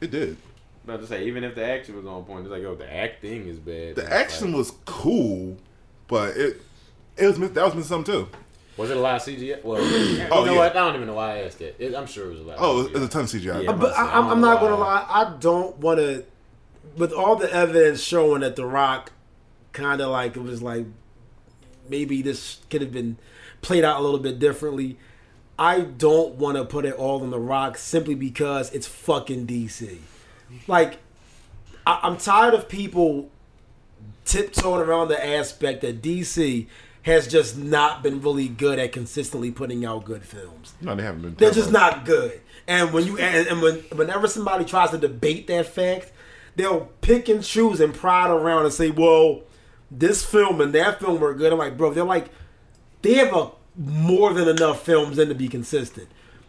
[0.00, 0.36] It did.
[0.84, 3.46] About to say, even if the action was on point, it's like, oh, the acting
[3.48, 3.96] is bad.
[3.96, 5.56] The action like- was cool,
[6.08, 6.60] but it
[7.16, 8.28] it was miss- that was missing something too.
[8.76, 9.62] Was it a lot of CGI?
[9.62, 10.56] Well, you oh, know Oh, yeah.
[10.58, 10.72] what?
[10.76, 11.80] I don't even know why I asked that.
[11.82, 12.56] It, I'm sure it was a lot.
[12.58, 13.64] Oh, of it was a ton of CGI.
[13.64, 13.70] Yeah.
[13.70, 15.06] Uh, but I, I'm, I'm not gonna lie.
[15.08, 16.24] I don't want to.
[16.96, 19.12] With all the evidence showing that The Rock,
[19.72, 20.86] kind of like it was like,
[21.88, 23.16] maybe this could have been
[23.62, 24.98] played out a little bit differently.
[25.58, 29.98] I don't want to put it all on The Rock simply because it's fucking DC.
[30.66, 30.98] Like,
[31.86, 33.30] I, I'm tired of people
[34.24, 36.66] tiptoeing around the aspect that DC
[37.02, 40.72] has just not been really good at consistently putting out good films.
[40.80, 41.34] No, they haven't been.
[41.34, 42.40] They're just not good.
[42.66, 46.12] And when you and, and when whenever somebody tries to debate that fact,
[46.56, 49.42] they'll pick and choose and prod around and say, "Well,
[49.90, 52.30] this film and that film were good." I'm like, bro, they're like,
[53.02, 56.08] they have a more than enough films in to be consistent.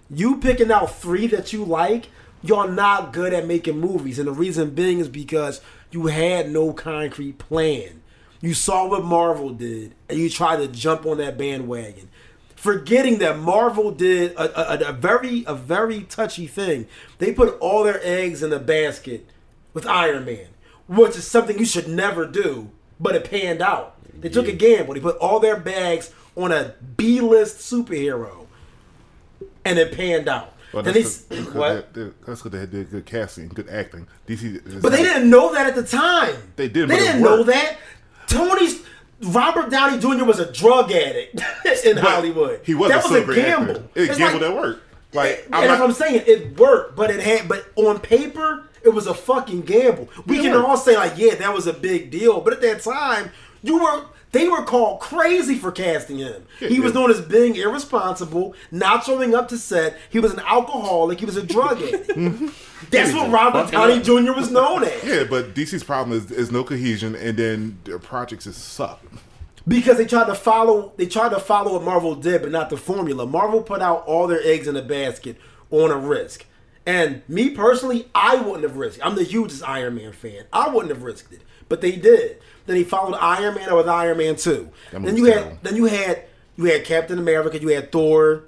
[0.10, 2.10] You picking out three that you like,
[2.44, 6.74] you're not good at making movies, and the reason being is because you had no
[6.74, 8.02] concrete plan.
[8.42, 12.10] You saw what Marvel did, and you tried to jump on that bandwagon
[12.66, 16.88] forgetting that Marvel did a, a, a very a very touchy thing.
[17.20, 19.30] They put all their eggs in a basket
[19.76, 20.48] with Iron Man,
[20.88, 23.98] which is something you should never do, but it panned out.
[24.20, 24.96] They took a gamble.
[24.96, 28.48] They put all their bags on a B list superhero,
[29.64, 30.54] and it panned out.
[30.74, 31.94] Well, and that's they, what?
[31.94, 34.08] they, that's because they did good casting, good acting.
[34.28, 36.36] DC, But they didn't know that at the time.
[36.58, 36.90] They did.
[36.90, 37.78] They didn't know that.
[38.28, 38.84] Tony's
[39.22, 40.26] Robert Downey Jr.
[40.26, 41.36] was a drug addict
[41.86, 42.60] in But Hollywood.
[42.66, 43.72] He was that a was a gamble.
[43.76, 43.84] actor.
[43.96, 44.82] It It's gambled like- at work.
[45.14, 46.24] Like and I'm what not, I'm saying.
[46.28, 50.10] It worked, but it had, but on paper, it was a fucking gamble.
[50.26, 53.32] We can all say like, yeah, that was a big deal, but at that time,
[53.64, 54.08] you were.
[54.36, 56.46] They were called crazy for casting him.
[56.60, 59.98] He was known as being irresponsible, not showing up to set.
[60.10, 61.20] He was an alcoholic.
[61.20, 62.08] He was a drug addict.
[62.92, 64.34] That's what Robert Downey Jr.
[64.34, 65.02] was known as.
[65.06, 69.02] yeah, but DC's problem is is no cohesion, and then their projects just suck.
[69.66, 72.76] Because they tried to follow, they tried to follow what Marvel did, but not the
[72.76, 73.26] formula.
[73.26, 75.38] Marvel put out all their eggs in a basket
[75.72, 76.46] on a risk,
[76.86, 79.00] and me personally, I wouldn't have risked.
[79.02, 80.44] I'm the hugest Iron Man fan.
[80.52, 82.42] I wouldn't have risked it, but they did.
[82.66, 84.70] Then he followed Iron Man with Iron Man Two.
[84.92, 86.24] Then you had, then you had,
[86.56, 87.60] you had Captain America.
[87.60, 88.44] You had Thor.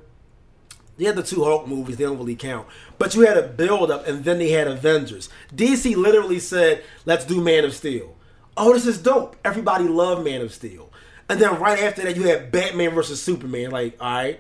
[0.97, 1.97] They had the two Hulk movies.
[1.97, 2.67] They don't really count.
[2.97, 5.29] But you had a build up, and then they had Avengers.
[5.55, 8.15] DC literally said, "Let's do Man of Steel."
[8.55, 9.35] Oh, this is dope.
[9.45, 10.91] Everybody loved Man of Steel.
[11.29, 13.69] And then right after that, you had Batman versus Superman.
[13.71, 14.39] Like, all right,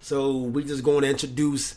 [0.00, 1.76] so we just going to introduce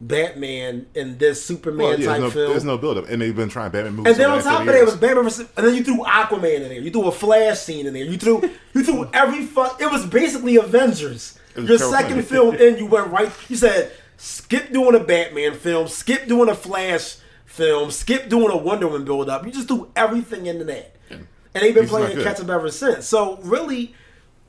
[0.00, 2.50] Batman in this Superman Well, yeah, type there's no, film.
[2.50, 4.12] there's no build up, and they've been trying Batman movies.
[4.12, 4.96] And then on top of that, it was.
[4.96, 6.80] Batman versus, and then you threw Aquaman in there.
[6.80, 8.04] You threw a Flash scene in there.
[8.04, 9.80] You threw, you threw every fuck.
[9.80, 11.38] It was basically Avengers.
[11.56, 13.32] Was Your second film in, you went right.
[13.48, 17.16] You said skip doing a Batman film, skip doing a Flash
[17.46, 19.44] film, skip doing a Wonder Woman build up.
[19.44, 23.06] You just threw everything into that, and they've been playing catch up ever since.
[23.06, 23.94] So really,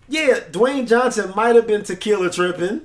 [0.08, 2.82] yeah, Dwayne Johnson might have been tequila tripping.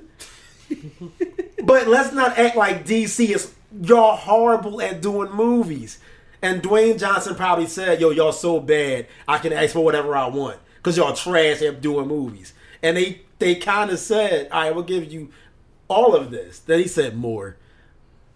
[1.65, 5.99] But let's not act like DC is y'all horrible at doing movies.
[6.41, 10.27] And Dwayne Johnson probably said, "Yo, y'all so bad, I can ask for whatever I
[10.27, 14.75] want because y'all trash at doing movies." And they they kind of said, "All right,
[14.75, 15.31] we'll give you
[15.87, 17.57] all of this." Then he said more.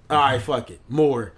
[0.10, 1.34] All right, fuck it, more.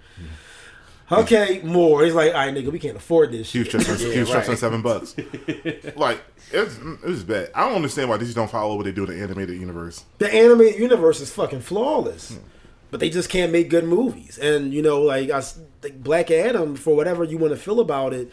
[1.12, 2.04] Okay, more.
[2.04, 3.52] He's like, all right, nigga, we can't afford this.
[3.54, 5.14] Was just on, was just on seven bucks.
[5.96, 7.50] like it's was, it was bad.
[7.54, 10.04] I don't understand why DC don't follow what they do in the animated universe.
[10.18, 12.44] the animated universe is fucking flawless, hmm.
[12.90, 14.38] but they just can't make good movies.
[14.38, 15.42] And you know, like I
[15.82, 18.30] like Black Adam, for whatever you want to feel about it,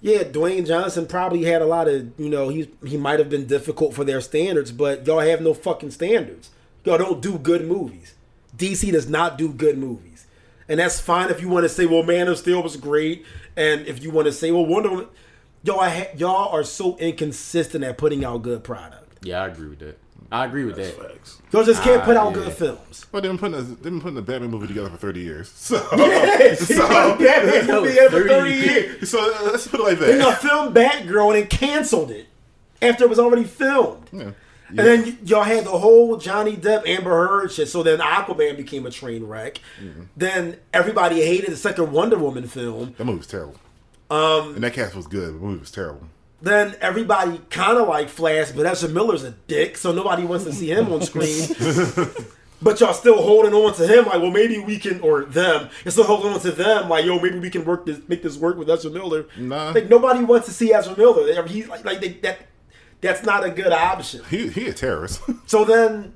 [0.00, 3.46] yeah, Dwayne Johnson probably had a lot of you know he he might have been
[3.46, 6.50] difficult for their standards, but y'all have no fucking standards.
[6.84, 8.14] Y'all don't do good movies.
[8.56, 10.15] DC does not do good movies,
[10.68, 13.24] and that's fine if you want to say, well, Man of Steel was great,
[13.56, 15.06] and if you want to say, well, Wonder Woman,
[15.62, 19.24] y'all ha- y'all are so inconsistent at putting out good product.
[19.24, 19.98] Yeah, I agree with that.
[20.30, 20.96] I agree with that.
[21.52, 22.42] Y'all just can't put out yeah.
[22.42, 23.06] good films.
[23.12, 25.48] Well, they've been putting a, they've been putting a Batman movie together for thirty years.
[25.56, 25.76] So,
[26.56, 29.10] so Batman movie for 30 years.
[29.10, 30.20] so uh, let's put it like They that.
[30.20, 32.26] gonna film Batgirl and canceled it
[32.82, 34.08] after it was already filmed.
[34.12, 34.30] Yeah.
[34.68, 37.68] And then y'all had the whole Johnny Depp Amber Heard shit.
[37.68, 39.60] So then Aquaman became a train wreck.
[40.16, 42.94] Then everybody hated the second Wonder Woman film.
[42.98, 43.56] That movie was terrible.
[44.10, 45.34] Um, and that cast was good.
[45.34, 46.08] The movie was terrible.
[46.42, 50.52] Then everybody kind of like Flash, but Ezra Miller's a dick, so nobody wants to
[50.52, 51.48] see him on screen.
[52.62, 55.92] but y'all still holding on to him, like, well, maybe we can, or them, you're
[55.92, 58.58] still holding on to them, like, yo, maybe we can work this, make this work
[58.58, 59.26] with Ezra Miller.
[59.38, 59.70] Nah.
[59.70, 61.42] Like nobody wants to see Ezra Miller.
[61.46, 62.38] He's like, like they, that.
[63.06, 64.22] That's not a good option.
[64.30, 65.20] He he a terrorist.
[65.46, 66.14] So then,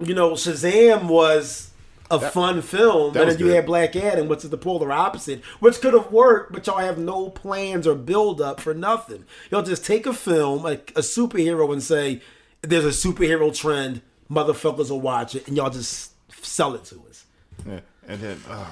[0.00, 1.70] you know, Shazam was
[2.10, 5.44] a fun film, that was then you had Black Adam, which is the polar opposite,
[5.60, 9.24] which could have worked, but y'all have no plans or build up for nothing.
[9.50, 12.20] Y'all just take a film, a, a superhero, and say,
[12.62, 16.10] "There's a superhero trend, motherfuckers will watch it," and y'all just
[16.44, 17.26] sell it to us.
[17.66, 17.80] yeah.
[18.08, 18.66] And then uh,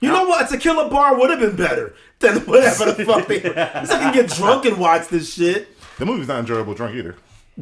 [0.00, 0.50] You know what?
[0.52, 3.40] A tequila bar would have been better than whatever the fuck they.
[3.42, 3.50] So
[3.94, 5.68] I can get drunk and watch this shit.
[5.98, 7.16] The movie's not enjoyable drunk either.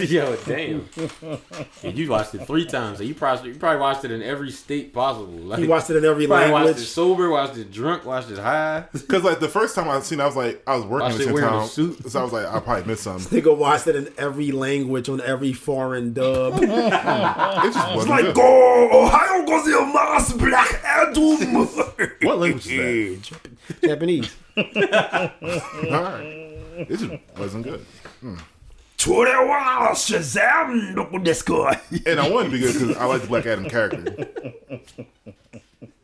[0.00, 0.88] Yo, damn.
[1.82, 2.96] and you watched it three times.
[2.96, 5.26] So you probably you probably watched it in every state possible.
[5.26, 6.86] Like, You watched it in every probably watched it language.
[6.86, 8.84] sober, watched it drunk, watched it high.
[8.92, 11.20] Because like the first time I seen, it, I was like, I was working Watched
[11.20, 12.10] at it wearing a suit.
[12.10, 13.42] so I was like, I probably missed something.
[13.42, 16.54] Nigga watched it in every language on every foreign dub.
[16.62, 18.36] It just wasn't like, good.
[18.36, 21.66] go, Ohayo gozaimasu, Black Adam.
[22.26, 23.82] What language is that?
[23.82, 24.34] Japanese.
[24.56, 26.47] All right,
[26.78, 27.84] it just wasn't good.
[28.98, 32.04] Torewa Shazam no desu.
[32.06, 34.26] And I wanted to be good because I like the Black Adam character.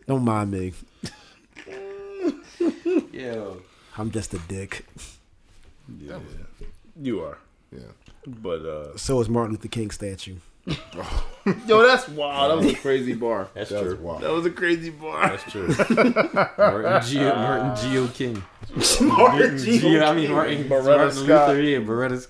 [0.06, 0.72] Don't mind me.
[3.12, 3.62] Yo.
[3.96, 4.84] I'm just a dick.
[6.00, 6.18] Yeah.
[7.00, 7.38] You are.
[7.72, 7.80] Yeah.
[8.26, 10.36] But uh So is Martin Luther King statue.
[11.66, 12.50] Yo, that's wild.
[12.50, 13.48] That was a crazy bar.
[13.52, 14.02] That's That was true.
[14.02, 14.22] wild.
[14.22, 15.28] That was a crazy bar.
[15.28, 15.66] That's true.
[16.56, 17.36] Martin Geo, ah.
[17.74, 18.42] Martin Geo King.
[19.02, 21.48] Martin Geo, I mean Martin, Beretta Martin Scott.
[21.50, 22.18] Luther, yeah, Beretta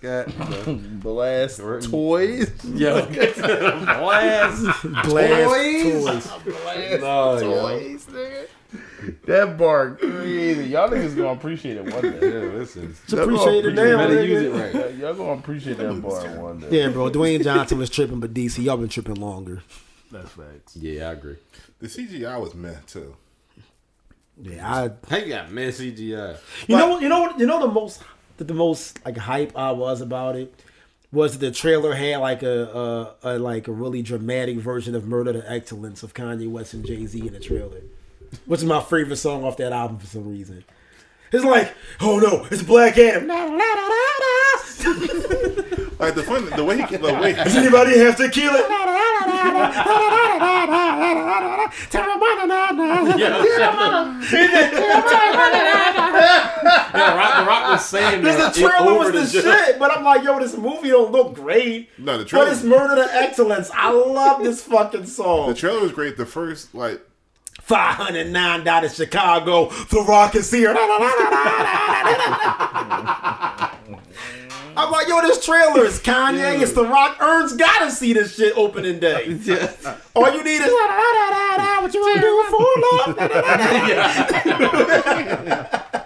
[0.67, 1.01] Scott.
[1.01, 2.51] Blast Martin- toys.
[2.75, 4.83] Yo, blast.
[4.83, 5.83] Blast Toys?
[5.85, 6.27] toys.
[6.45, 7.61] Blast No, yo.
[7.69, 8.47] toys, nigga.
[9.27, 10.65] That bar crazy.
[10.71, 12.19] Y'all niggas gonna appreciate it one day.
[12.21, 12.95] Yeah, listen.
[13.07, 13.97] Just appreciate it You now.
[13.99, 14.29] better nigga.
[14.29, 14.51] use it
[14.85, 14.95] right.
[14.97, 16.69] Y'all gonna appreciate that bar one day.
[16.83, 17.11] Yeah, bro.
[17.11, 19.63] Dwayne Johnson was tripping, but DC, y'all been tripping longer.
[20.13, 20.77] That's facts.
[20.77, 21.37] Yeah, I agree.
[21.81, 23.17] The CGI was meh too.
[24.41, 24.91] Yeah, I.
[25.09, 26.37] Hey, you got man CGI.
[26.67, 28.03] You know, you know, what- you know the most,
[28.37, 30.53] the, the most like hype I was about it
[31.13, 35.33] was the trailer had like a, a, a like a really dramatic version of "Murder
[35.35, 37.81] to Excellence" of Kanye West and Jay Z in the trailer,
[38.47, 40.65] which is my favorite song off that album for some reason.
[41.33, 43.29] It's like, oh no, it's Black Adam.
[45.99, 48.59] Like the fun, the way he, the way Does anybody have tequila?
[55.75, 59.59] Yeah, Rock, the Rock was saying This that the trailer was the the joke.
[59.67, 61.91] shit, but I'm like, yo, this movie don't look great.
[61.99, 62.47] no the trailer.
[62.47, 63.71] But it's Murder to Excellence.
[63.75, 65.49] I love this fucking song.
[65.49, 66.17] The trailer was great.
[66.17, 67.01] The first like
[67.65, 69.71] Five hundred nine dollars Chicago.
[69.71, 70.77] The Rock is here.
[74.77, 76.61] I'm like, yo, this trailer is Kanye.
[76.61, 77.17] It's The Rock.
[77.23, 79.25] Ern's gotta see this shit opening day.
[80.15, 82.67] All you need is what you wanna do for
[85.95, 86.01] love.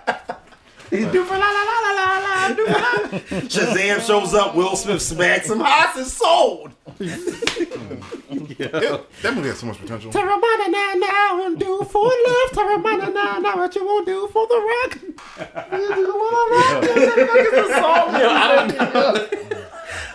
[0.90, 2.54] He's do for la la la la la la.
[2.54, 3.40] do for la.
[3.42, 4.54] Shazam shows up.
[4.54, 5.60] Will Smith smacks him.
[5.60, 6.72] House is sold.
[7.00, 8.72] it,
[9.22, 10.10] that movie has so much potential.
[10.10, 12.50] Teremana now now and do for love.
[12.52, 14.98] Teremana now now what you won't do for the rock.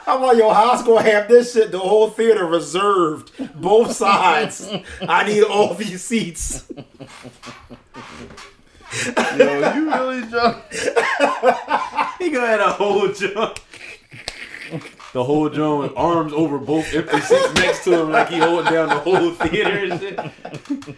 [0.06, 1.72] I'm like, yo, how's gonna have this shit?
[1.72, 4.70] The whole theater reserved, both sides.
[5.02, 6.66] I need all these seats.
[9.38, 10.58] Yo, you really drunk.
[12.20, 13.60] He gonna have a whole jump.
[15.12, 18.72] the whole joint with arms over both empty seats next to him, like he holding
[18.72, 20.96] down the whole theater and shit.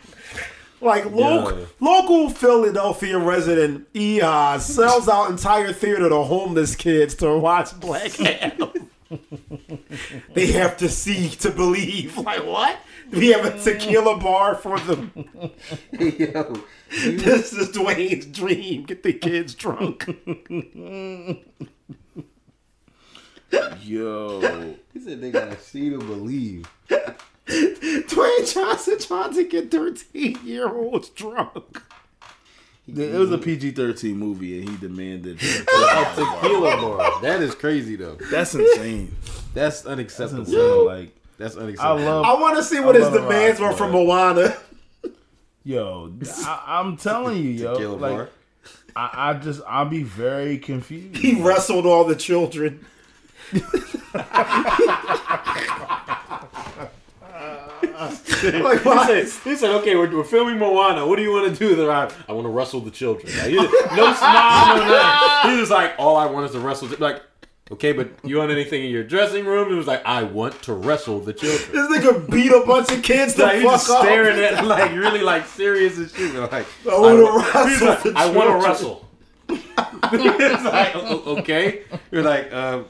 [0.81, 1.65] Like local, Yeah.
[1.79, 8.89] local Philadelphia resident EI sells out entire theater to homeless kids to watch Black Adam.
[10.33, 12.17] they have to see to believe.
[12.25, 12.79] Like what?
[13.11, 15.11] We have a tequila bar for them.
[15.91, 18.83] Yo, This is Dwayne's dream.
[18.85, 20.05] Get the kids drunk.
[23.83, 26.67] Yo, he said they gotta see to believe.
[27.47, 31.83] Dwayne Johnson trying to get 13 year olds drunk.
[32.87, 35.37] It was a PG thirteen movie, and he demanded.
[35.41, 37.21] A tequila bar.
[37.21, 38.17] That is crazy though.
[38.29, 39.15] That's insane.
[39.53, 40.43] That's That's unacceptable.
[40.43, 40.85] insane.
[40.85, 42.03] Like That's unacceptable.
[42.03, 42.25] I love.
[42.25, 44.55] I want to see what I his demands were from Moana.
[45.63, 46.13] Yo,
[46.43, 48.29] I, I'm telling you, yo, Tequila like bar.
[48.95, 51.17] I, I just I'll be very confused.
[51.17, 52.85] He wrestled all the children.
[58.63, 61.05] like, He said, he said, okay, we're, we're filming Moana.
[61.07, 61.75] What do you want to do?
[61.75, 63.31] They're like, I want to wrestle the children.
[63.37, 65.51] Like, he- no smile, no nothing.
[65.51, 66.87] He was like, all I want is to wrestle.
[66.89, 67.21] the-" Like,
[67.71, 69.69] okay, but you want anything in your dressing room?
[69.69, 71.71] He was like, I want to wrestle the children.
[71.71, 74.91] This nigga beat a bunch of kids to Like, he's fuck just staring at like
[74.91, 76.33] really like serious as shit.
[76.35, 77.87] Like, I want to wrestle.
[78.11, 79.01] like, I want to wrestle.
[80.63, 81.83] like, okay.
[82.11, 82.83] You're like, uh,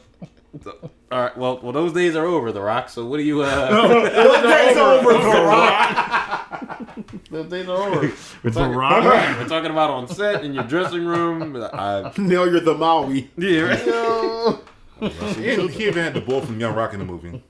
[1.12, 1.38] all right.
[1.38, 2.90] Well, well, those days are over, The Rock.
[2.90, 3.42] So what do you?
[3.42, 7.26] Uh, Those days are over, The Rock.
[7.30, 8.12] Those days are over.
[8.44, 9.04] we're, talking, Rock?
[9.40, 11.56] we're talking about on set in your dressing room.
[11.74, 13.30] I, Now you're the Maui.
[13.38, 14.60] yeah, right.
[15.36, 17.44] He, he even had the bull from Young Rock in the movie.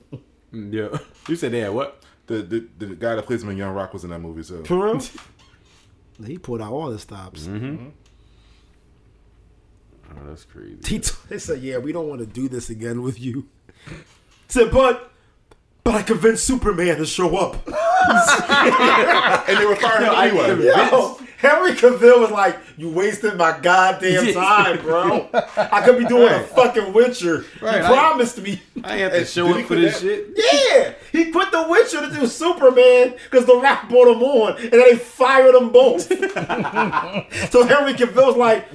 [0.52, 0.98] yeah.
[1.28, 1.68] You said yeah.
[1.70, 2.02] What?
[2.26, 4.42] The, the the guy that plays him in Young Rock was in that movie.
[4.42, 5.00] So For real?
[6.26, 7.42] He pulled out all the stops.
[7.46, 7.88] Mm-hmm.
[10.10, 10.78] Oh, that's crazy.
[10.84, 13.46] He, t- they said, "Yeah, we don't want to do this again with you."
[13.86, 13.94] He
[14.48, 15.10] said, "But,
[15.84, 17.66] but I convinced Superman to show up."
[19.48, 20.66] and they were firing him anyway.
[20.66, 25.28] Yo, Henry Cavill was like, "You wasted my goddamn time, bro.
[25.56, 27.44] I could be doing a fucking Witcher.
[27.60, 30.06] Right, you I- promised me." I had to show up for this that?
[30.06, 30.26] shit.
[30.36, 34.70] Yeah, he quit The Witcher to do Superman because The Rock brought him on, and
[34.70, 36.02] then they fired them both.
[37.50, 38.66] so Henry Cavill's like,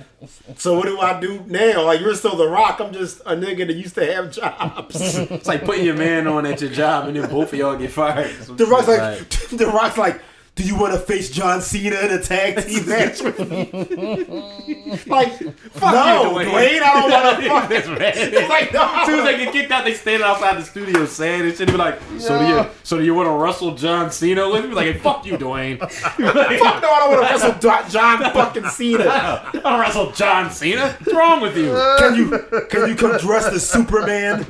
[0.58, 1.84] "So what do I do now?
[1.86, 2.80] Like you're still The Rock.
[2.80, 6.46] I'm just a nigga that used to have jobs." It's like putting your man on
[6.46, 8.32] at your job and then both of y'all get fired.
[8.42, 10.22] The Rock's like, The Rock's like,
[10.56, 13.70] do you want to face John Cena in a tag team match with me?
[15.08, 15.32] like,
[15.72, 16.52] fuck no, you, Dwayne.
[16.52, 16.82] Dwayne.
[16.82, 17.70] I don't want to fuck.
[17.70, 18.14] That's right.
[18.18, 18.82] It's like, no.
[19.02, 21.68] As soon as they get kicked out, they stand outside the studio sad and shit.
[21.68, 22.66] They be like, "So do you?
[22.84, 25.80] So do you want to wrestle John Cena with me?" Like, hey, "Fuck you, Dwayne."
[25.80, 29.06] fuck no, I don't want to wrestle Do- John fucking Cena.
[29.08, 30.92] I don't wrestle John Cena.
[31.00, 31.72] What's wrong with you?
[32.00, 34.46] Can you can you come dressed as Superman?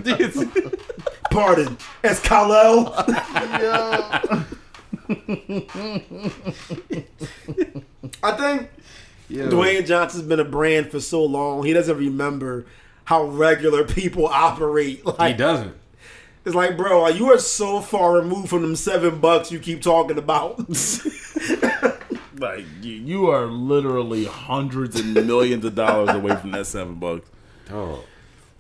[1.30, 2.86] Pardon, as Kal-El.
[8.23, 8.69] I think
[9.29, 11.63] Dwayne Johnson's been a brand for so long.
[11.65, 12.65] He doesn't remember
[13.05, 15.03] how regular people operate.
[15.17, 15.75] Like, He doesn't.
[16.45, 19.81] it's like, bro, like, you are so far removed from them seven bucks you keep
[19.81, 20.59] talking about.
[22.38, 27.29] Like you, you are literally hundreds and millions of dollars away from that seven bucks.
[27.69, 28.03] Oh,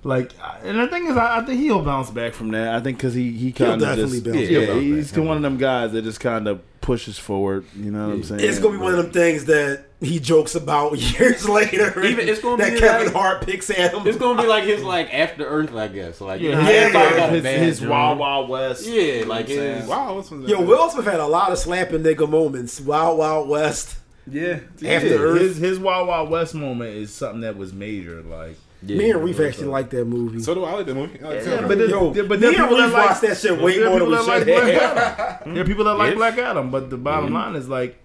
[0.03, 0.31] Like,
[0.63, 2.73] and the thing is, I, I think he'll bounce back from that.
[2.73, 4.81] I think because he he kind of definitely just bounce yeah, back.
[4.81, 7.65] he's one of them guys that just kind of pushes forward.
[7.75, 8.41] You know what I'm saying?
[8.43, 12.03] it's gonna be one of them things that he jokes about years later.
[12.03, 14.07] Even- it's gonna that be Kevin like- Hart picks at him.
[14.07, 16.19] it's gonna be like his like after Earth, I guess.
[16.19, 17.91] Like, you know, Yeah, yeah, everybody his, his joint.
[17.91, 18.87] Wild Wild West.
[18.87, 19.87] Yeah, like You know what his.
[19.87, 22.81] Wow, this was Yo, Will Smith had a lot of slapping nigga moments.
[22.81, 23.97] Wild Wild West.
[24.25, 25.15] Yeah, After yeah.
[25.17, 25.41] Earth.
[25.41, 28.21] his his Wild Wild West moment is something that was major.
[28.23, 30.39] Like, Me and Reef actually like that movie.
[30.39, 31.19] So do I like that movie.
[31.19, 31.67] Like yeah, Sandra.
[31.67, 33.99] but then, Yo, yeah, but there are people that like watched that shit way more
[33.99, 34.45] than we should like.
[34.45, 35.53] Black Adam.
[35.53, 36.15] There are people that like Yeah.
[36.15, 37.35] Black Adam, but the bottom mm-hmm.
[37.35, 37.99] line is like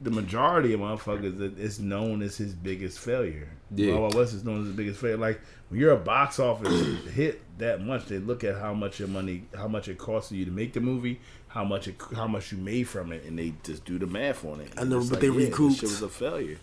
[0.00, 3.48] the majority of motherfuckers that is known as his biggest failure.
[3.74, 3.92] Yeah.
[3.92, 5.16] Wild Wild West is known as his biggest failure.
[5.16, 5.40] Like
[5.70, 9.44] when you're a box office hit that much, they look at how much your money,
[9.56, 12.58] how much it costs you to make the movie, how much it, how much you
[12.58, 14.72] made from it, and they just do the math on it.
[14.76, 15.76] I know, but like, they yeah, this recouped.
[15.76, 16.58] Shit was a failure.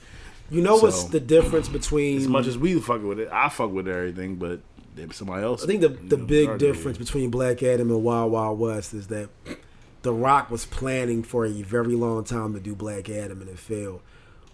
[0.51, 3.71] You know what's the difference between As much as we fuck with it, I fuck
[3.71, 4.59] with everything, but
[5.11, 5.63] somebody else.
[5.63, 8.59] I think the the know, big majority of difference between Black Adam and Wild Wild
[8.59, 9.29] West is that
[10.01, 13.59] The Rock was planning for a very long time to do Black Adam and it
[13.59, 14.01] failed.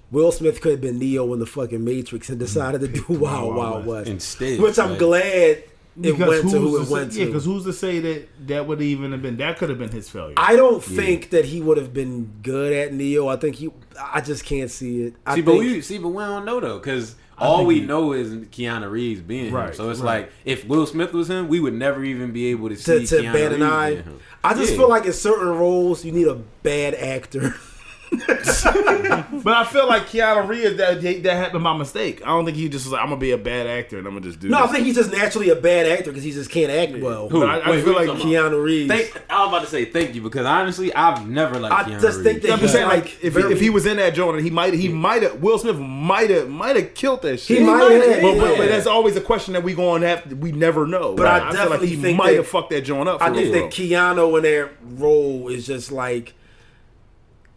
[0.10, 3.06] Will Smith could have been Neo in the fucking Matrix and mm, decided to do
[3.10, 4.99] Wild Wild West, Instead, which I'm right?
[4.99, 5.64] glad
[6.02, 7.32] it went to who who's it to went say, yeah, to.
[7.32, 10.10] because who's to say that that would even have been that could have been his
[10.10, 10.36] failure?
[10.38, 13.28] I don't think that he would have been good at Neo.
[13.28, 13.69] I think he.
[13.99, 15.14] I just can't see it.
[15.26, 18.14] I See, think, but we see, but we don't know though, because all we know
[18.14, 19.74] is Keanu Reeves being him.
[19.74, 20.22] So it's right.
[20.22, 23.06] like if Will Smith was him, we would never even be able to to, see
[23.18, 23.90] to Keanu bat an Reeves eye.
[23.91, 24.19] being him.
[24.44, 24.78] I just Yeah.
[24.78, 27.56] feel like in certain roles you need a bad actor.
[29.43, 32.21] But I feel like Keanu Reeves that that happened by mistake.
[32.23, 34.13] I don't think he just was like, I'm gonna be a bad actor and I'm
[34.13, 36.49] gonna just do No, I think he's just naturally a bad actor because he just
[36.49, 37.29] can't act well.
[37.29, 37.43] Who?
[37.43, 38.53] I, I Wait, feel like you about?
[38.53, 38.89] Keanu Reeves.
[38.91, 42.01] Thank, I was about to say thank you because honestly, I've never liked I Keanu
[42.01, 42.47] just think Reeves.
[42.47, 44.49] that I'm just saying, like, like if, very- if he was in that joint, he
[44.49, 47.59] might, he might have, Will Smith might have, might have killed that shit.
[47.59, 50.34] He might have, but, but, but that's always a question that we going to have.
[50.34, 51.13] We never know.
[51.15, 53.19] But I feel like definitely he think might that- have fucked that joint up.
[53.19, 53.63] For I think real.
[53.63, 54.71] that Keanu in that
[55.01, 56.34] role is just like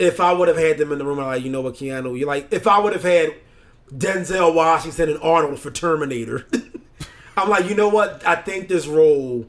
[0.00, 2.18] if I would have had them in the room, I'm like, you know what, Keanu,
[2.18, 3.34] you're like if I would have had
[3.92, 6.46] Denzel Washington and Arnold for Terminator.
[7.36, 8.26] I'm like, you know what?
[8.26, 9.46] I think this role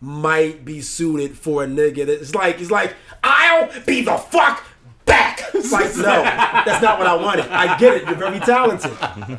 [0.00, 2.94] might be suited for a nigga that's like, it's like,
[3.24, 4.64] I'll be the fuck
[5.06, 5.42] back.
[5.56, 7.46] It's like, no, that's not what I wanted.
[7.48, 8.04] I get it.
[8.04, 8.92] You're very talented.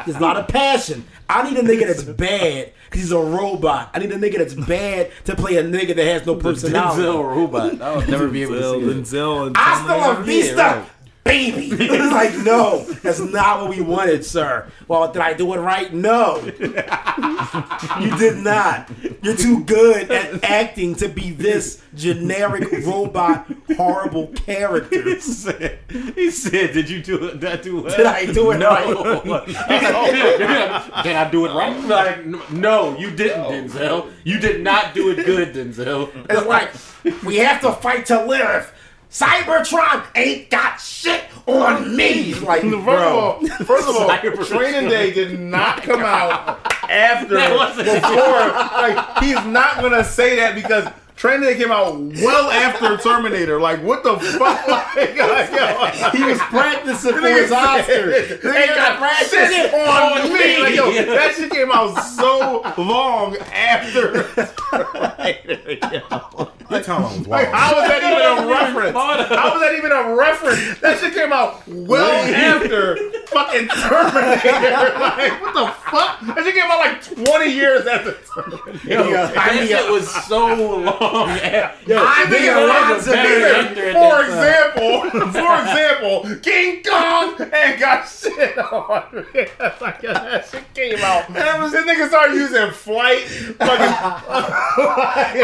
[0.06, 1.06] There's a lot of passion.
[1.30, 3.91] I need a nigga that's bad because he's a robot.
[3.94, 7.03] I need a nigga that's bad to play a nigga that has no personality.
[7.03, 7.81] Denzel robot.
[7.81, 8.95] I would never be able to see that.
[8.95, 10.85] Denzel, and Hasta la Yeah, vista, right.
[11.27, 11.67] Baby.
[11.97, 14.69] It's like, no, that's not what we wanted, sir.
[14.87, 15.93] Well, did I do it right?
[15.93, 16.41] No.
[17.99, 18.89] you did not.
[19.21, 25.03] You're too good at acting to be this generic robot, horrible character.
[25.03, 27.39] He said, he said, "Did you do it?
[27.39, 27.97] Did I do it?
[27.97, 28.69] Did I do it no.
[28.69, 29.45] right?
[31.03, 31.79] Did I do it right?
[31.85, 34.11] Like, no, you didn't, Denzel.
[34.23, 36.11] You did not do it good, Denzel.
[36.29, 38.73] It's like, we have to fight to live.
[39.11, 42.34] Cybertron ain't got shit on me.
[42.35, 43.19] Like, First of bro.
[43.19, 46.59] all, first of all, Cyber- Training Day did not come out
[46.89, 47.88] after before.
[47.88, 53.59] Like he's not gonna say that because Training Day came out well after Terminator.
[53.61, 54.67] Like what the fuck?
[54.97, 58.11] Like, yo, He was practicing for his Oscar.
[58.11, 60.59] They got practice shit on me.
[60.61, 64.23] Like, yo, that shit came out so long after.
[64.71, 66.51] Terminator, yo.
[66.69, 67.56] Your timeline was Like, wild.
[67.56, 68.94] how is that even a reference?
[69.30, 70.80] How is that even a reference?
[70.81, 74.94] That shit came out well after fucking Terminator.
[75.18, 76.35] Like, what the fuck?
[76.35, 79.34] That shit came out like 20 years after Terminator.
[79.34, 81.30] That shit was so long.
[81.30, 83.94] I mean, lots of Terminator.
[83.94, 89.26] For example, for example, King Kong ain't got shit on.
[89.81, 91.27] like, that shit came out.
[91.34, 93.22] This nigga started using flight.
[93.22, 93.94] Fucking,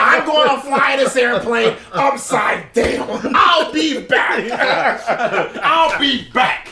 [0.01, 3.31] I'm going to fly this airplane upside down.
[3.35, 4.49] I'll be back.
[5.63, 6.67] I'll be back.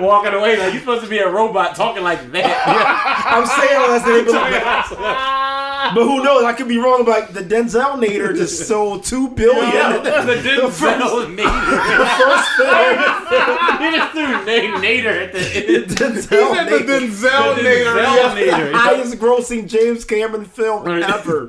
[0.00, 3.24] Walking away like you're supposed to be a robot talking like that.
[3.26, 4.86] I'm saying all that.
[4.90, 6.44] But, but who knows?
[6.44, 7.04] I could be wrong.
[7.04, 10.02] But the Denzel Nader just sold two billion.
[10.02, 11.98] the Denzel Nader.
[11.98, 15.86] The first film, You just threw Na- Nader at the end.
[15.86, 18.04] Denzel He said the Nader, Denzel The Nader.
[18.04, 18.72] Denzel Nader.
[18.74, 21.48] highest grossing James Cameron film ever.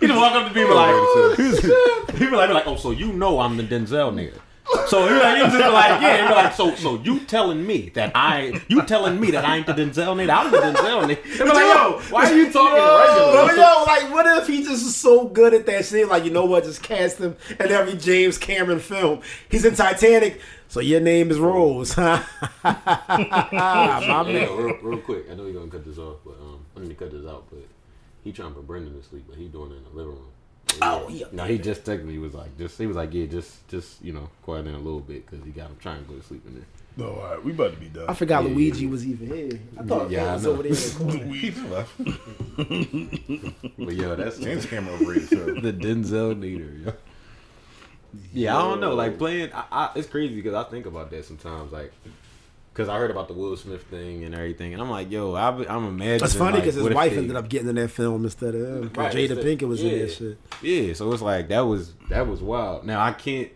[0.00, 0.94] He just walk up to people like,
[1.50, 4.40] he be like, be like, oh, so you know I'm the Denzel nigga.
[4.88, 8.10] So he like, he just be like, yeah, like, so, so you telling me that
[8.14, 10.30] I, you telling me that I ain't the Denzel nigga?
[10.30, 11.22] I'm the Denzel nigga.
[11.38, 13.62] Be like, yo, why are you talking But regular?
[13.62, 16.08] yo, like, what if he just was so good at that shit?
[16.08, 16.64] Like, you know what?
[16.64, 19.22] Just cast him in every James Cameron film.
[19.48, 21.96] He's in Titanic, so your name is Rose.
[21.96, 22.20] My
[22.64, 25.30] Yeah, real, real quick.
[25.30, 27.44] I know you're gonna cut this off, but um, I need to cut this out.
[27.50, 27.66] But
[28.24, 30.26] he trying to put Brendan to sleep, but he doing it in the living room.
[30.68, 31.26] So, Oh, yeah.
[31.32, 32.12] No, he just texted me.
[32.14, 34.78] He was like, just he was like, yeah, just just you know, quiet down a
[34.78, 36.64] little bit because he got him trying to go to sleep in there.
[36.98, 38.06] No, all right, we about to be done.
[38.08, 38.90] I forgot Yeah, Luigi yeah.
[38.90, 39.60] was even here.
[39.78, 40.52] I thought Yeah, yeah, I was know.
[40.52, 40.72] over there.
[40.72, 41.92] in the left.
[43.78, 45.60] But yo, that's James Cameron overrated too.
[45.60, 46.92] the Denzel Nader, yo.
[48.32, 48.94] Yeah, I don't know.
[48.94, 51.70] Like playing, I, I, it's crazy because I think about that sometimes.
[51.72, 51.92] Like,
[52.76, 55.48] because I heard about the Will Smith thing and everything, and I'm like, yo, I,
[55.48, 56.18] I'm imagining.
[56.18, 58.60] That's funny like, because his wife they- ended up getting in that film instead of
[58.60, 58.88] him.
[58.90, 60.38] 'cause Right, Jada instead- Pinkett was in that shit.
[60.62, 62.84] Yeah, so it's like that was that was wild.
[62.84, 63.50] Now I can't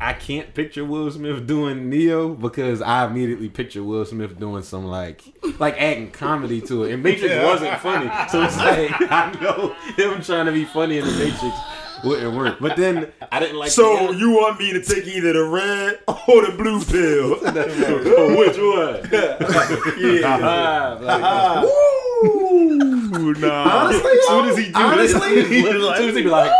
[0.00, 4.84] I can't picture Will Smith doing Neo because I immediately picture Will Smith doing some
[4.86, 5.22] like
[5.58, 6.92] like adding comedy to it.
[6.92, 11.04] And Matrix wasn't funny, so it's like I know him trying to be funny in
[11.04, 11.56] the Matrix
[12.04, 12.58] wouldn't work.
[12.60, 13.70] But then I didn't like.
[13.70, 17.36] So the- you want me to take either the red or the blue pill?
[18.36, 19.08] which one?
[20.20, 20.38] yeah.
[20.42, 21.64] Ah, like,
[22.24, 23.84] Ooh, nah.
[23.86, 26.52] Honestly, as soon as he do honestly, this, as soon as he be like,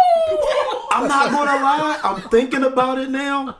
[0.90, 2.00] I'm not gonna lie.
[2.02, 3.56] I'm thinking about it now.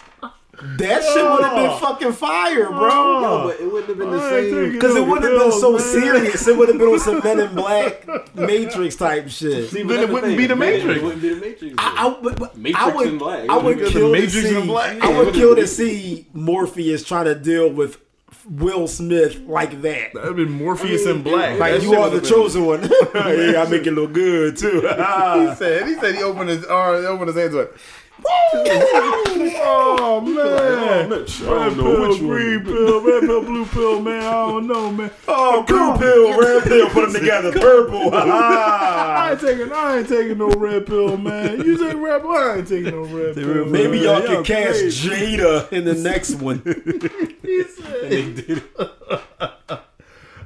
[0.79, 3.21] That shit would have been fucking fire, bro.
[3.21, 4.73] no, but it wouldn't have been the same.
[4.73, 6.47] Because it wouldn't have been so serious.
[6.47, 8.07] It would have been on some Men in Black
[8.37, 9.71] Matrix type shit.
[9.71, 10.99] See, but Then that's it the wouldn't be the Matrix.
[11.01, 11.75] it wouldn't be the Matrix.
[11.79, 13.49] I, I, would- but Matrix I would, in black.
[13.49, 14.57] I would The kill to Matrix see.
[14.61, 15.03] in black.
[15.03, 17.99] I would kill to see Morpheus trying to deal with
[18.49, 20.15] Will Smith like that.
[20.15, 21.59] That'd been Morpheus in black.
[21.59, 22.83] Like That you are the been- chosen one.
[23.15, 24.81] yeah, I make it look good too.
[24.81, 27.71] he said he said he opened his arms, opened his hands, went.
[28.25, 31.27] Oh man, red
[31.75, 34.23] pill, green pill, red pill, blue pill, man.
[34.23, 35.11] I don't know, man.
[35.29, 38.15] oh, blue pill, red pill, put them together, purple.
[38.15, 41.59] I ain't taking, I ain't taking no red pill, man.
[41.63, 43.67] You take red pill, I ain't taking no red pill.
[43.67, 44.03] Maybe man.
[44.05, 45.09] y'all Y'all can cast crazy.
[45.09, 46.63] Jada in the next one.
[47.43, 48.63] He said-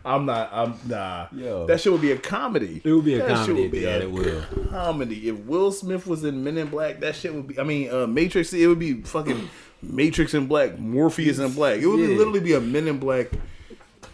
[0.06, 0.50] I'm not.
[0.52, 1.26] I'm nah.
[1.32, 1.66] Yo.
[1.66, 2.80] That shit would be a comedy.
[2.84, 3.62] It would be a That shit comedy.
[3.62, 4.42] would be yeah, a it will.
[4.70, 5.28] comedy.
[5.28, 7.58] If Will Smith was in Men in Black, that shit would be.
[7.58, 8.52] I mean, uh, Matrix.
[8.52, 9.50] It would be fucking
[9.82, 11.80] Matrix in Black, Morpheus in Black.
[11.80, 12.18] It would be Yeah.
[12.18, 13.30] literally be a Men in Black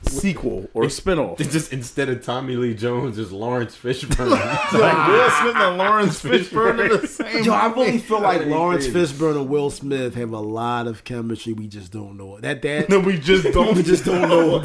[0.03, 1.41] sequel or spinoff.
[1.41, 4.31] It's just instead of Tommy Lee Jones, it's Laurence Fishburne.
[4.73, 7.45] like Will Smith and Laurence Fishburne in the same.
[7.45, 8.87] Yo, I really feel like Laurence.
[8.87, 11.53] Fishburne and Will Smith have a lot of chemistry.
[11.53, 12.43] We just don't know it.
[12.43, 13.75] That that No, we just don't.
[13.77, 14.57] we just don't know.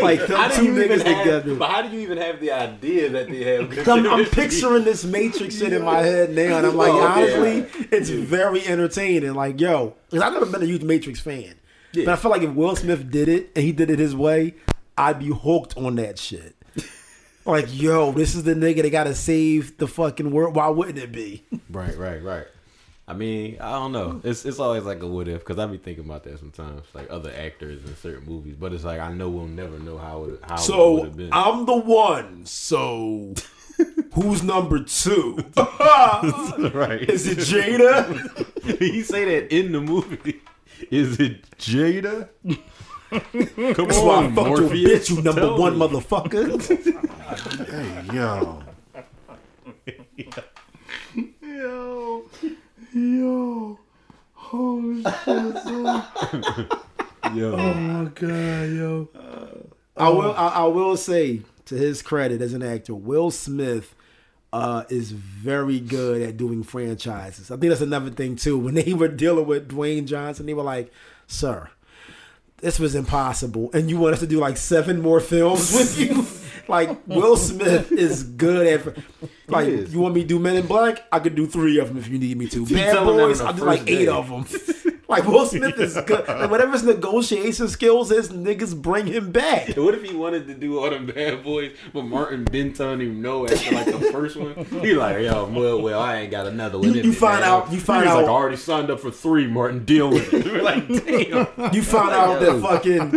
[0.00, 1.54] like How do two you even niggas have, together.
[1.56, 3.70] But how do you even have the idea that they have?
[3.70, 7.00] good I'm, I'm picturing this Matrix shit in my head now, and I'm like, Oh,
[7.00, 9.34] honestly, it's very entertaining.
[9.34, 11.54] Like, yo, because I've never been a huge Matrix fan,
[11.94, 14.54] but I feel like if Will Smith did it and he did it his way,
[14.96, 16.56] I'd be hooked on that shit.
[17.44, 20.54] Like, yo, this is the nigga that gotta save the fucking world.
[20.54, 21.44] Why wouldn't it be?
[21.70, 22.46] Right, right, right.
[23.08, 24.20] I mean, I don't know.
[24.22, 27.10] It's it's always like a what if because I be thinking about that sometimes, like
[27.10, 28.54] other actors in certain movies.
[28.58, 31.32] But it's like I know we'll never know how it how it would have been.
[31.32, 32.46] So, I'm the one.
[32.46, 33.34] So
[34.14, 35.36] who's number two?
[35.56, 37.02] right.
[37.02, 38.78] Is it Jada?
[38.78, 40.40] he say that in the movie.
[40.90, 42.28] Is it Jada?
[43.12, 45.86] Come That's why I on, fucked your bitch, you number Tell one me.
[45.86, 47.08] motherfucker.
[47.68, 48.62] Hey, yo.
[51.42, 52.24] Yo,
[52.94, 53.78] yo,
[54.34, 55.14] holy shit!
[55.62, 56.04] son.
[57.34, 57.52] Yo.
[57.56, 59.08] Oh my god, yo.
[59.96, 60.32] I will.
[60.34, 63.94] I, I will say to his credit as an actor, Will Smith
[64.52, 67.50] uh, is very good at doing franchises.
[67.50, 68.58] I think that's another thing too.
[68.58, 70.92] When they were dealing with Dwayne Johnson, they were like,
[71.26, 71.70] "Sir,
[72.62, 76.26] this was impossible, and you want us to do like seven more films with you."
[76.68, 78.96] like Will Smith is good at.
[79.48, 81.04] Like you want me to do Men in Black?
[81.12, 82.64] I could do three of them if you need me to.
[82.66, 84.06] Bad Boys, I'll do like eight day.
[84.06, 84.46] of them.
[85.12, 86.26] like Will Smith is good.
[86.26, 89.76] Like, whatever his negotiation skills is, niggas bring him back.
[89.76, 93.20] What if he wanted to do all them bad boys, but Martin didn't tell him
[93.22, 94.54] no after like the first one?
[94.82, 96.94] He like, yo, well, well, I ain't got another one.
[96.94, 99.10] You- you find man." out- you find He was like, I already signed up for
[99.10, 99.46] three.
[99.46, 100.44] Martin, deal with it.
[100.52, 101.74] We're like, damn.
[101.74, 103.10] You find out that fucking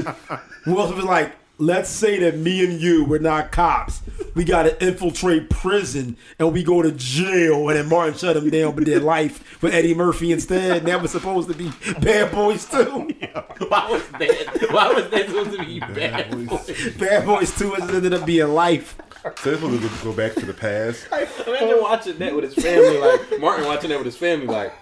[0.73, 4.01] Will Smith was like, let's say that me and you were not cops.
[4.33, 7.69] We got to infiltrate prison and we go to jail.
[7.69, 10.77] And then Martin shut him down, but did life with Eddie Murphy instead.
[10.77, 11.71] And that was supposed to be
[12.01, 12.75] Bad Boys 2.
[13.67, 14.67] Why was that?
[14.71, 16.93] Why was that supposed to be bad boys?
[16.97, 18.97] Bad Boys 2 has ended up being life.
[19.37, 21.07] So this was to go back to the past.
[21.47, 24.73] Imagine watching that with his family, like Martin watching that with his family, like.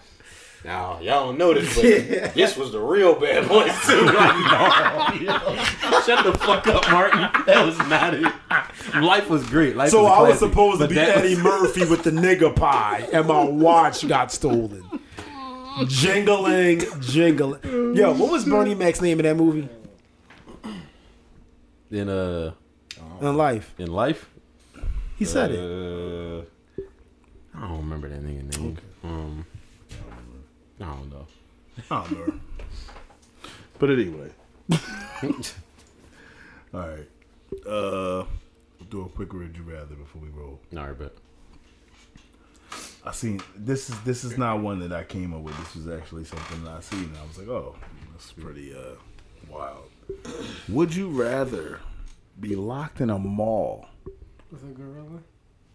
[0.63, 1.83] Now y'all don't know this, but
[2.35, 4.05] this was the real bad boys too.
[4.13, 7.19] Like, no, shut the fuck up, Martin.
[7.45, 9.01] That was not it.
[9.01, 9.75] Life was great.
[9.75, 12.11] Life So was a I was classic, supposed to be Eddie was- Murphy with the
[12.11, 14.83] nigga pie, and my watch got stolen.
[15.87, 17.95] Jingling, jingling.
[17.95, 19.67] Yo, what was Bernie Mac's name in that movie?
[21.91, 22.51] in uh
[23.21, 23.73] In life.
[23.77, 24.29] in life.
[25.17, 25.59] He said it.
[25.59, 26.41] Uh,
[27.55, 28.77] I don't remember that nigga name.
[29.03, 29.45] Um,
[30.83, 31.27] I don't know.
[31.89, 32.39] I don't know.
[33.79, 34.29] But anyway.
[36.73, 37.09] All right.
[37.67, 38.23] Uh,
[38.89, 40.59] do a quick would you rather before we roll.
[40.77, 41.17] All right, but
[43.05, 45.57] I seen this is this is not one that I came up with.
[45.57, 47.75] This was actually something that I seen and I was like, oh,
[48.11, 48.95] that's pretty uh
[49.49, 49.89] wild.
[50.69, 51.79] Would you rather
[52.39, 53.87] be locked in a mall?
[54.51, 55.19] With a gorilla?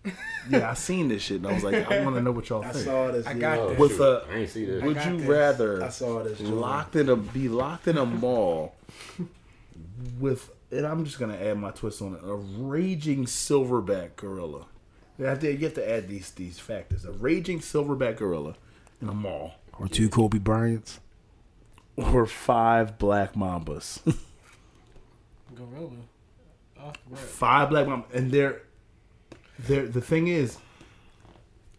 [0.50, 2.62] Yeah, I seen this shit and I was like, I want to know what y'all
[2.72, 2.86] think.
[2.86, 3.26] this.
[3.26, 3.78] I got this.
[3.78, 4.82] With a, I ain't see this.
[4.82, 5.26] would you this.
[5.28, 6.40] rather I saw this.
[6.40, 8.74] locked in a be locked in a mall
[10.18, 14.64] with and I'm just gonna add my twist on it a raging silverback gorilla.
[15.18, 17.04] You have to, you have to add these these factors.
[17.04, 18.54] A raging silverback gorilla
[19.02, 21.00] in a mall Or two Kobe Bryants.
[21.96, 24.00] or five black mambas.
[25.54, 25.90] Gorilla.
[26.80, 27.18] Off rip.
[27.20, 28.62] five black mambas and they're
[29.58, 30.58] they're the thing is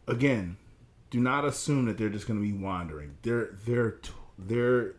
[0.08, 0.58] again,
[1.12, 3.16] do not assume that they're just gonna be wandering.
[3.24, 3.96] They're they're
[4.38, 4.94] they're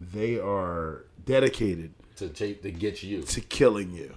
[0.00, 3.22] they are dedicated To take to get you.
[3.22, 4.14] to killing you.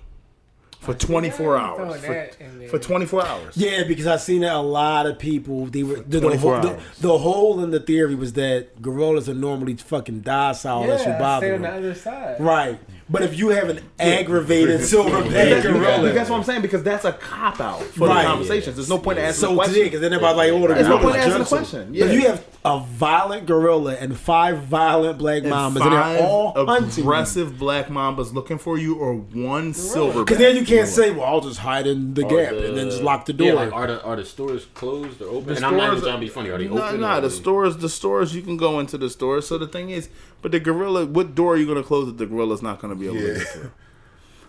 [0.79, 2.01] for 24 hours.
[2.01, 2.69] For, that in there.
[2.69, 3.57] for 24 hours.
[3.57, 5.65] Yeah, because i've seen that a lot of people.
[5.67, 6.81] They were the, the, 24 whole, the, hours.
[6.99, 11.19] the whole in the theory was that gorillas are normally fucking docile unless you yeah,
[11.19, 12.39] bother stay on the other side.
[12.39, 12.79] Right,
[13.09, 17.05] but if you have an aggravated silverback That's, gorilla, that's what I'm saying because that's
[17.05, 18.23] a cop out for Right.
[18.23, 18.75] the conversations.
[18.75, 19.73] There's no point in asking so the question.
[19.73, 21.93] today, because then everybody's like, "Oh, the There's no gorilla's point asking the question.
[21.93, 22.05] Yeah.
[22.05, 26.51] if you have a violent gorilla and five violent black And mambas, and they're all
[26.65, 30.23] hunting aggressive black mambas looking for you, or one silver.
[30.23, 32.77] Because then you can't say, "Well, I'll just hide in the Are gap the- and
[32.77, 35.45] then just lock the door." Yeah, like are the are the stores closed or open?
[35.49, 36.49] The and I'm not even stores- trying to be funny.
[36.49, 37.01] Are they no, open?
[37.01, 39.47] no, or are the they- stores, the stores, you can go into the stores.
[39.47, 40.09] So the thing is,
[40.41, 42.93] but the gorilla, what door are you going to close that the gorilla's not going
[42.93, 43.71] to be able to get through?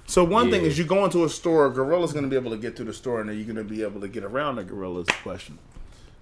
[0.07, 2.53] So one thing is, you go into a store, a gorilla's going to be able
[2.53, 4.57] to get to the store, and then you're going to be able to get around
[4.57, 5.59] the gorilla's question.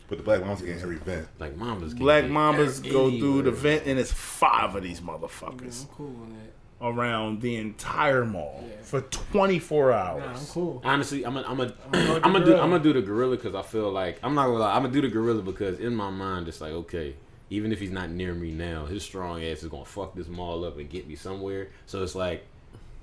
[0.09, 1.27] But the black moms get every vent.
[1.39, 1.97] Like mambas.
[1.97, 6.07] Black get mambas go through the vent, and it's five of these motherfuckers I'm cool
[6.07, 6.87] on that.
[6.87, 10.23] around the entire mall for 24 hours.
[10.23, 10.83] Nah, I'm cool.
[10.85, 12.59] Honestly, I'm gonna I'm gonna I'm I'm gonna gonna do do.
[12.59, 14.75] I'm gonna do the gorilla because I feel like I'm not gonna lie.
[14.75, 17.17] I'm gonna do the gorilla because in my mind it's like okay,
[17.51, 20.65] even if he's not near me now, his strong ass is gonna fuck this mall
[20.65, 21.69] up and get me somewhere.
[21.87, 22.45] So it's like,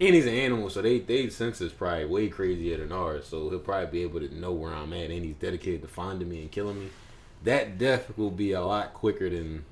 [0.02, 3.28] and he's an animal, so they they senses probably way crazier than ours.
[3.28, 6.28] So he'll probably be able to know where I'm at, and he's dedicated to finding
[6.28, 6.90] me and killing me.
[7.44, 9.64] That death will be a lot quicker than,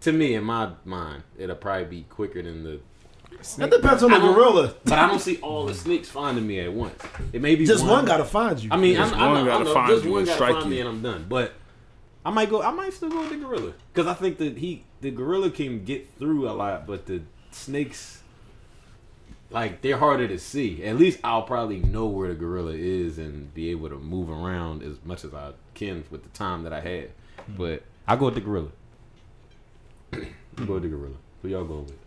[0.00, 2.80] to me in my mind, it'll probably be quicker than the
[3.58, 4.74] That depends on the gorilla.
[4.84, 7.02] but I don't see all the snakes finding me at once.
[7.32, 8.70] It may be Just one, gotta find you.
[8.72, 10.36] I mean, Just I'm, I'm, one I'm, gotta I'm, find just you one and gotta
[10.36, 10.70] strike find you.
[10.70, 11.26] me and I'm done.
[11.28, 11.52] But
[12.24, 12.62] I might go.
[12.62, 15.84] I might still go with the gorilla because I think that he, the gorilla, can
[15.84, 18.22] get through a lot, but the snakes,
[19.54, 20.84] like they're harder to see.
[20.84, 24.82] At least I'll probably know where the gorilla is and be able to move around
[24.82, 27.10] as much as I can with the time that I had.
[27.56, 28.70] But I go with the gorilla.
[30.12, 30.26] I
[30.66, 31.14] go with the gorilla.
[31.40, 31.98] Who y'all going with?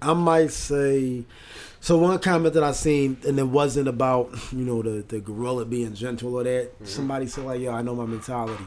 [0.00, 1.24] I might say.
[1.82, 5.66] So one comment that I seen, and it wasn't about you know the the gorilla
[5.66, 6.74] being gentle or that.
[6.74, 6.86] Mm-hmm.
[6.86, 8.64] Somebody said like, "Yo, I know my mentality."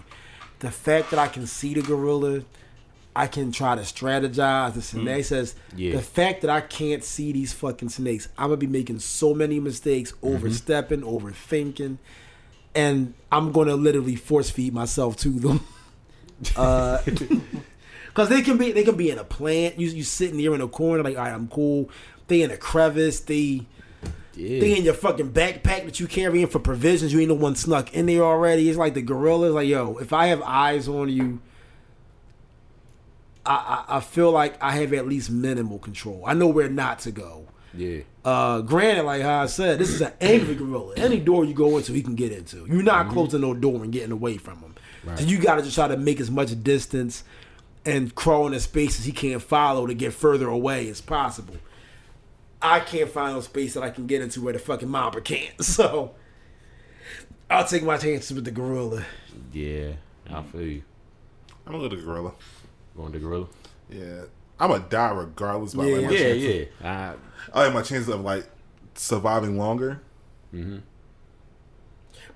[0.60, 2.44] The fact that I can see the gorilla,
[3.16, 4.74] I can try to strategize.
[4.74, 5.56] This and that says.
[5.76, 5.94] Yeah.
[5.94, 9.60] the fact that I can't see these fucking snakes, I'm gonna be making so many
[9.60, 10.36] mistakes, Mm-hmm.
[10.36, 11.98] overstepping, overthinking,
[12.76, 15.60] and I'm gonna literally force feed myself to them.
[16.58, 17.02] Uh,
[18.14, 19.80] Cause they can be they can be in a plant.
[19.80, 21.90] You you sitting here in a corner like, all right, I'm cool.
[22.28, 23.22] They in a crevice.
[23.22, 23.66] They
[24.36, 24.60] Yeah.
[24.60, 27.14] they in your fucking backpack that you carrying for provisions.
[27.14, 28.68] You ain't the one snuck in there already.
[28.68, 29.54] It's like the gorillas.
[29.54, 31.40] Like yo, if I have eyes on you,
[33.46, 36.24] I I, I feel like I have at least minimal control.
[36.26, 37.46] I know where not to go.
[37.76, 38.02] Yeah.
[38.24, 40.94] Uh, granted, like how I said, this is an angry gorilla.
[40.96, 42.66] Any door you go into, he can get into.
[42.68, 44.76] You're not closing no door and getting away from him.
[45.16, 47.24] So you got to just try to make as much distance
[47.86, 51.56] and crawl in into spaces he can't follow to get further away as possible.
[52.62, 55.54] I can't find no space that I can get into where the fucking mamba can't.
[55.62, 56.14] So
[57.50, 59.06] I'll take my chances with the gorilla.
[59.52, 59.94] Yeah.
[60.32, 60.84] I feel you.
[61.66, 62.32] I'm gonna go the gorilla.
[62.96, 63.48] Going to gorilla.
[63.90, 64.24] Yeah,
[64.60, 65.74] I'm gonna die regardless.
[65.74, 65.96] But Yeah.
[65.98, 67.16] like my Yeah, chances, yeah.
[67.54, 68.48] I, I have my chances of like
[68.96, 70.02] surviving longer.
[70.54, 70.78] Mm-hmm.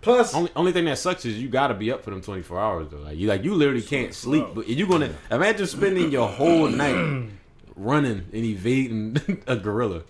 [0.01, 2.59] Plus, Only only thing that sucks is you got to be up for them 24
[2.59, 2.97] hours though.
[2.97, 4.45] Like you like you literally can't sleep.
[4.53, 7.29] But you're gonna imagine spending your whole night
[7.75, 9.17] running and evading
[9.47, 10.03] a gorilla.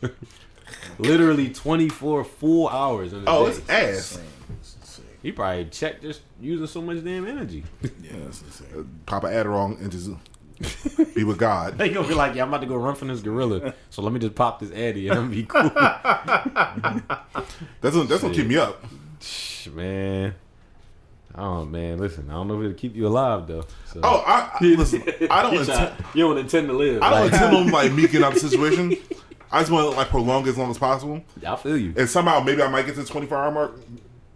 [1.00, 3.56] literally 24 full hours in a Oh, day.
[3.58, 4.22] it's ass.
[5.24, 7.64] He probably checked just using so much damn energy.
[8.02, 8.90] Yeah, that's insane.
[9.06, 10.10] Pop a Adderall and just
[11.16, 11.78] be with God.
[11.78, 13.74] They gonna be like, yeah, I'm about to go run from this gorilla.
[13.90, 15.70] So let me just pop this Addy and I'm be cool.
[17.82, 18.84] That's gonna, that's gonna keep me up.
[19.74, 20.36] Man.
[21.36, 22.30] Oh man, listen.
[22.30, 23.66] I don't know if it'll keep you alive though.
[23.86, 24.00] So.
[24.04, 25.04] Oh, I, I listen.
[25.30, 25.94] I don't you, intend.
[26.16, 27.02] you don't intend to live.
[27.04, 28.96] I don't Like, intend on like meeking out the situation.
[29.52, 31.94] I just want to like prolong it as long as possible, Yeah, I feel you.
[31.96, 33.80] and somehow maybe I might get to the 24 hour mark.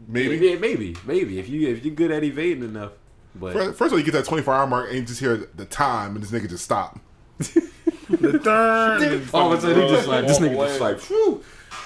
[0.08, 0.40] Maybe.
[0.40, 2.92] Maybe, maybe, maybe if you if you're good at evading enough.
[3.36, 5.38] But First first of all, you get that 24 hour mark and you just hear
[5.56, 7.00] the time, and this nigga just stop.
[7.40, 9.30] The third.
[9.34, 11.44] all of a sudden he just like this nigga just like, phew.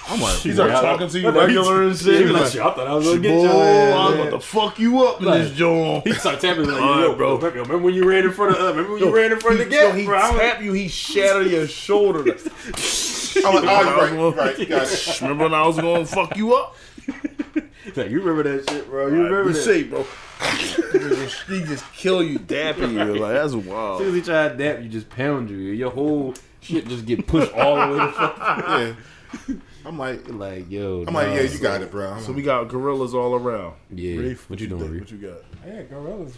[0.08, 2.22] I'm like, he's like talking to you regular and shit.
[2.24, 3.92] was like, Like, shit, I thought I was gonna get Boy.
[3.92, 6.06] I'm about to fuck you up in this joint.
[6.06, 7.38] He started tapping me like, All yo, bro.
[7.38, 7.50] bro.
[7.50, 8.62] Remember when you ran in front of?
[8.62, 10.20] Uh, remember when you ran in front of the Yo, gap, he bro?
[10.38, 12.20] Tap you, he shatter your shoulder.
[12.20, 15.20] I'm like, oh, I was you're right, right, you got it.
[15.20, 16.76] Remember when I was gonna fuck you up?
[17.94, 19.06] Like, you remember that shit, bro?
[19.08, 19.62] You remember Be that?
[19.62, 20.02] safe, bro.
[20.02, 23.14] he, just, he just kill you, dapping you.
[23.20, 23.98] Like that's As wild.
[23.98, 25.56] soon as he try to dap, you just pound you.
[25.56, 28.38] Your whole shit just get pushed all the way to fuck.
[28.38, 29.54] Yeah.
[29.84, 31.04] I'm like, Like, yo.
[31.06, 32.12] I'm like, yeah, you got it, bro.
[32.14, 33.74] I'm So we got gorillas all around.
[33.90, 34.16] Yeah.
[34.18, 35.00] Reef, what you doing, Reef?
[35.02, 35.38] What you got?
[35.66, 36.34] Yeah, gorillas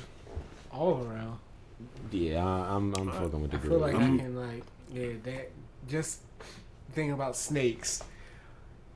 [0.70, 1.38] all around.
[2.10, 4.62] Yeah, I, I'm I'm fucking with the I feel like I'm- I can like
[4.92, 5.50] yeah that
[5.88, 6.20] just
[6.92, 8.02] thinking about snakes,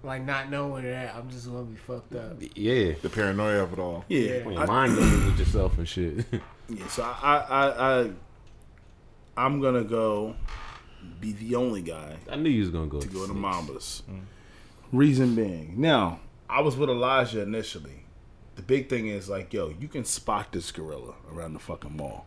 [0.03, 2.37] like not knowing where I'm just gonna be fucked up.
[2.55, 2.93] Yeah.
[3.01, 4.05] The paranoia of it all.
[4.09, 6.25] Yeah, Playing I- mind games with yourself and shit.
[6.69, 8.11] Yeah, so I, I, I, I,
[9.37, 10.37] I'm gonna go
[11.21, 13.39] be the only guy I knew you was gonna go to go to snakes.
[13.41, 14.03] Mambas.
[14.11, 14.21] Mm.
[14.93, 18.05] Reason being, now I was with Elijah initially.
[18.57, 22.27] The big thing is like, yo, you can spot this gorilla around the fucking mall.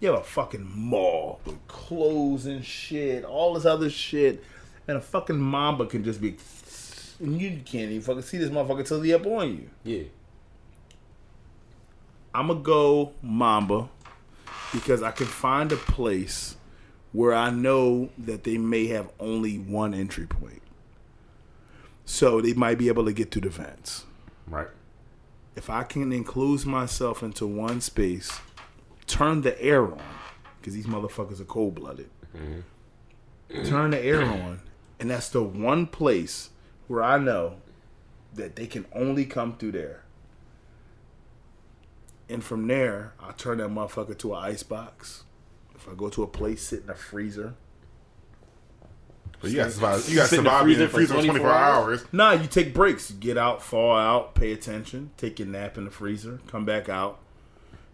[0.00, 4.42] You have a fucking mall with clothes and shit, all this other shit,
[4.86, 6.36] and a fucking mamba can just be.
[7.20, 9.70] And you can't even fucking see this motherfucker till he up on you.
[9.84, 10.04] Yeah.
[12.34, 13.88] I'm gonna go Mamba
[14.72, 16.56] because I can find a place
[17.12, 20.60] where I know that they may have only one entry point.
[22.04, 24.04] So they might be able to get through the vents.
[24.46, 24.68] Right.
[25.56, 28.40] If I can enclose myself into one space,
[29.06, 30.02] turn the air on,
[30.60, 32.10] because these motherfuckers are cold blooded.
[32.36, 33.64] Mm-hmm.
[33.64, 34.60] Turn the air on,
[35.00, 36.50] and that's the one place
[36.88, 37.56] where I know
[38.34, 40.02] that they can only come through there.
[42.28, 45.24] And from there, I turn that motherfucker to an ice box.
[45.74, 47.54] If I go to a place, sit in a freezer.
[49.40, 50.08] But you got to survive.
[50.08, 52.04] You got to in the survive in freezer the for freezer for 24 24 hours.
[52.12, 53.10] Nah, you take breaks.
[53.10, 56.88] You get out, thaw out, pay attention, take your nap in the freezer, come back
[56.88, 57.20] out,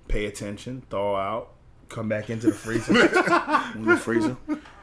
[0.09, 1.51] pay attention, thaw out,
[1.89, 2.93] come back into the freezer.
[3.75, 4.37] in the freezer.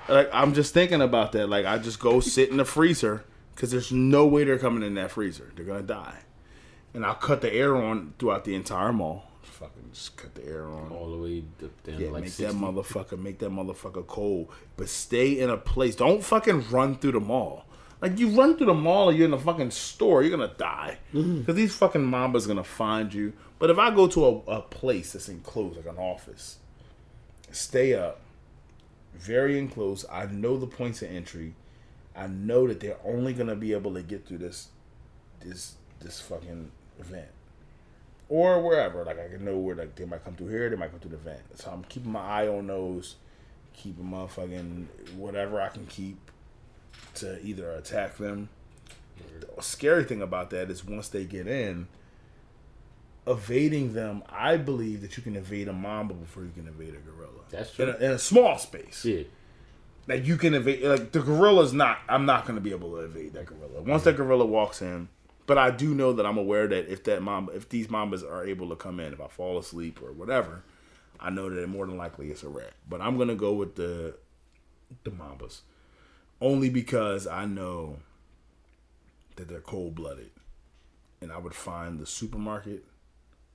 [0.08, 1.48] Like I'm just thinking about that.
[1.48, 3.24] Like I just go sit in the freezer
[3.60, 5.52] because there's no way they're coming in that freezer.
[5.54, 6.20] They're gonna die.
[6.94, 9.26] And I'll cut the air on throughout the entire mall.
[9.42, 10.94] Fucking just cut the air on.
[10.94, 12.46] All the way up down Yeah, like make 60.
[12.46, 14.48] that motherfucker, make that motherfucker cold.
[14.78, 15.98] But stay in a place.
[15.98, 17.66] Don't fucking run through the mall.
[18.02, 21.00] Like you run through the mall, or you're in a fucking store, you're gonna die
[21.14, 21.40] mm-hmm.
[21.40, 23.34] because these fucking mambas gonna find you.
[23.60, 26.60] But if I go to a, a place that's enclosed, like an office,
[27.52, 28.22] stay up,
[29.16, 30.06] very enclosed.
[30.10, 31.56] I know the points of entry.
[32.16, 34.70] I know that they're only gonna be able to get through this,
[35.40, 37.28] this, this fucking event
[38.28, 39.04] or wherever.
[39.06, 41.12] Like I can know where like they might come through here, they might come through
[41.12, 41.42] the vent.
[41.56, 43.16] So I'm keeping my eye on those,
[43.74, 46.18] keeping motherfucking whatever I can keep
[47.16, 48.50] to either attack them.
[49.56, 51.88] The scary thing about that is once they get in,
[53.28, 54.24] evading them.
[54.30, 57.42] I believe that you can evade a mamba before you can evade a gorilla.
[57.50, 57.96] That's In true.
[58.00, 59.04] a, in a small space.
[59.06, 59.24] Yeah.
[60.10, 62.00] Like you can evade, like the gorilla's not.
[62.10, 65.08] I'm not going to be able to evade that gorilla once that gorilla walks in.
[65.46, 68.44] But I do know that I'm aware that if that mamba, if these mambas are
[68.44, 70.64] able to come in, if I fall asleep or whatever,
[71.20, 72.74] I know that more than likely it's a rat.
[72.90, 74.16] But I'm gonna go with the
[75.04, 75.62] the mambas,
[76.42, 77.98] only because I know
[79.36, 80.32] that they're cold blooded,
[81.22, 82.84] and I would find the supermarket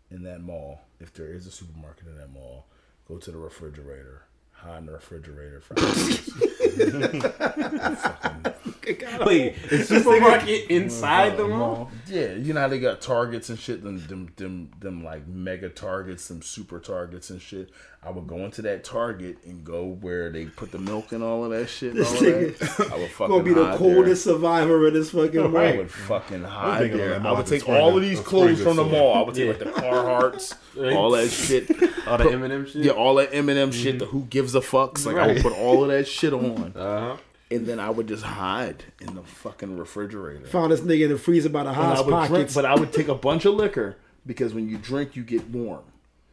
[0.08, 2.66] in that mall if there is a supermarket in that mall.
[3.08, 4.22] Go to the refrigerator,
[4.64, 6.30] hide in the refrigerator for hours.
[9.26, 11.90] Wait, the supermarket inside the mall?
[12.06, 15.68] Yeah, you know how they got targets and shit, them them them them like mega
[15.68, 17.70] targets, them super targets and shit.
[18.02, 21.44] I would go into that target and go where they put the milk and all
[21.44, 21.94] of that shit.
[21.94, 22.90] And all of that.
[22.92, 25.56] I would fucking Gonna be the hide coldest survivor in this fucking There.
[25.56, 27.26] I would fucking hide there.
[27.26, 29.14] I would take all of these clothes from the Good mall.
[29.14, 30.54] I would take like the Carhartts,
[30.94, 31.70] all that shit.
[32.06, 32.84] All the Eminem shit?
[32.84, 33.98] Yeah, all that Eminem shit.
[33.98, 35.06] The Who gives a fucks?
[35.06, 37.16] Like I would put all of that shit on, Uh-huh.
[37.50, 40.46] and then I would just hide in the fucking refrigerator.
[40.46, 42.54] Found this nigga in the freezer by the hot would drink, pockets.
[42.54, 45.82] but I would take a bunch of liquor because when you drink, you get warm.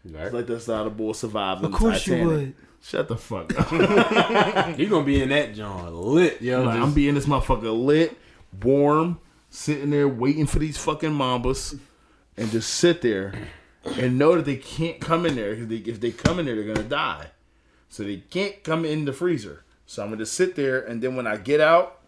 [0.03, 0.23] Right.
[0.25, 1.63] It's like that's how the boy survived.
[1.63, 2.53] Of course you would.
[2.83, 3.71] Shut the fuck up.
[4.79, 6.63] You gonna be in that John lit, yo.
[6.63, 8.17] Like, just- I'm being this motherfucker lit,
[8.63, 9.19] warm,
[9.51, 11.77] sitting there waiting for these fucking mambas,
[12.37, 13.33] and just sit there
[13.83, 16.73] and know that they can't come in there because if they come in there, they're
[16.73, 17.27] gonna die.
[17.89, 19.63] So they can't come in the freezer.
[19.85, 21.99] So I'm gonna just sit there, and then when I get out,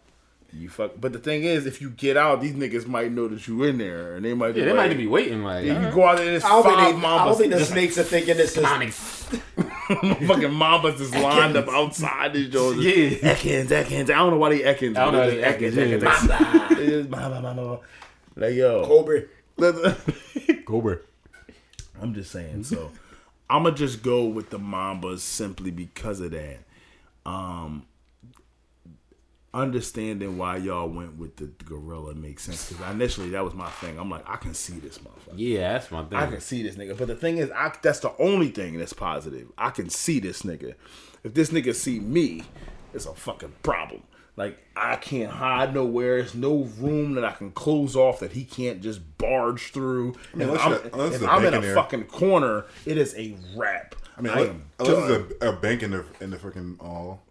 [0.52, 0.92] you fuck.
[1.00, 3.78] But the thing is, if you get out, these niggas might know that you in
[3.78, 4.52] there, and they might.
[4.52, 5.64] Be yeah, they like, might be waiting like.
[5.64, 5.90] Yeah, you uh-huh.
[5.90, 7.98] go out there and there's I don't, five think they, I don't think the snakes
[7.98, 8.64] are thinking this is.
[9.84, 12.78] fucking mambas just lined up outside these doors.
[12.78, 13.34] Yeah.
[13.34, 14.04] Ekans, Ekans.
[14.04, 14.96] I don't know why they Ekans.
[14.96, 16.38] I don't know but why they they just Ekans, Ekans, yeah.
[16.38, 16.76] Ekans.
[16.76, 17.78] They just bah, bah, bah, bah, bah.
[18.36, 19.22] Like yo, Cobra.
[20.64, 20.98] Cobra.
[22.00, 22.64] I'm just saying.
[22.64, 22.90] So
[23.50, 26.58] I'm gonna just go with the Mambas simply because of that.
[27.26, 27.86] Um,
[29.54, 33.98] understanding why y'all went with the gorilla makes sense because initially that was my thing.
[33.98, 35.34] I'm like, I can see this motherfucker.
[35.36, 36.18] Yeah, that's my thing.
[36.18, 36.98] I can see this nigga.
[36.98, 39.50] But the thing is, I, that's the only thing that's positive.
[39.56, 40.74] I can see this nigga.
[41.22, 42.42] If this nigga see me,
[42.92, 44.02] it's a fucking problem.
[44.36, 46.16] Like I can't hide nowhere.
[46.18, 50.14] There's no room that I can close off that he can't just barge through.
[50.34, 51.74] mean, if unless I'm, you- unless if there's a I'm in a in there.
[51.74, 53.94] fucking corner, it is a wrap.
[54.16, 55.08] I mean, I unless, unless done.
[55.08, 57.22] there's a, a bank in the in the freaking all.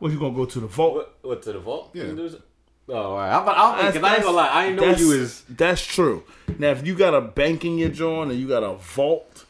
[0.00, 0.94] Well, you gonna go to the vault?
[0.94, 1.90] What, what to the vault?
[1.94, 2.04] Yeah.
[2.12, 2.36] There's-
[2.88, 3.32] Oh, all right.
[3.32, 4.48] I'm, I'm, That's- cause I ain't gonna lie.
[4.48, 5.42] I ain't know you was.
[5.48, 6.24] That's true.
[6.58, 9.44] Now, if you got a bank in your joint and you got a vault,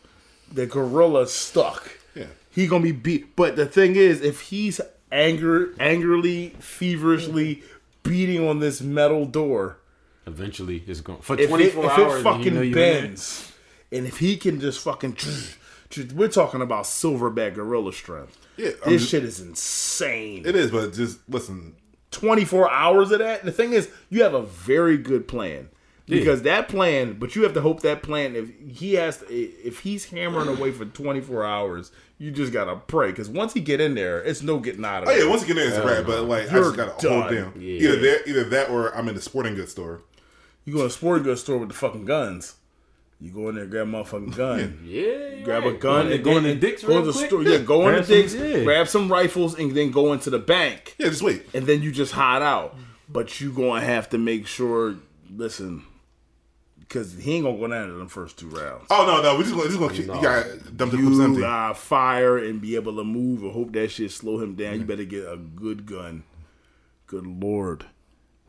[0.53, 1.99] the gorilla's stuck.
[2.15, 2.27] Yeah.
[2.51, 3.35] He gonna be beat.
[3.35, 7.62] But the thing is, if he's anger, angrily, feverishly
[8.02, 9.78] beating on this metal door,
[10.26, 11.98] Eventually, it's going for if it, 24 if hours.
[11.98, 13.02] it and you fucking know you in there.
[13.02, 13.52] bends,
[13.90, 15.16] and if he can just fucking,
[16.14, 18.39] we're talking about silverback gorilla strength.
[18.56, 20.47] Yeah, I'm this shit is insane.
[20.47, 21.74] It is, but just listen.
[22.12, 23.40] 24 hours of that.
[23.40, 25.70] And the thing is, you have a very good plan.
[26.07, 28.35] Because that plan, but you have to hope that plan.
[28.37, 33.11] If he has, to, if he's hammering away for 24 hours, you just gotta pray.
[33.11, 35.24] Because once he get in there, it's no getting out of Oh there.
[35.24, 36.05] yeah, once you get in, it's a wrap.
[36.05, 37.35] But like, I You're just gotta hold done.
[37.35, 37.53] down.
[37.57, 37.70] Yeah.
[37.81, 40.03] Either that, either that, or I'm in the sporting goods store.
[40.65, 42.57] You go to a sporting goods store with the fucking guns.
[43.20, 44.81] You go in there, grab a motherfucking gun.
[44.85, 47.12] Yeah, you're Grab a gun Go and go then in the Dick's go to the
[47.12, 47.43] store.
[47.45, 48.65] Yeah, go in the Grab Dick's, yeah.
[48.65, 50.97] grab some rifles, and then go into the bank.
[50.99, 51.47] Yeah, just wait.
[51.55, 52.77] and then you just hide out.
[53.09, 54.97] But you gonna have to make sure.
[55.35, 55.85] Listen,
[56.89, 58.87] because he ain't gonna go down in the first two rounds.
[58.91, 60.07] Oh no, no, we just gonna, just gonna keep.
[60.07, 61.43] You got dump the You empty.
[61.45, 64.79] uh, fire and be able to move and hope that shit slow him down.
[64.81, 66.25] You better get a good gun.
[67.07, 67.85] Good lord,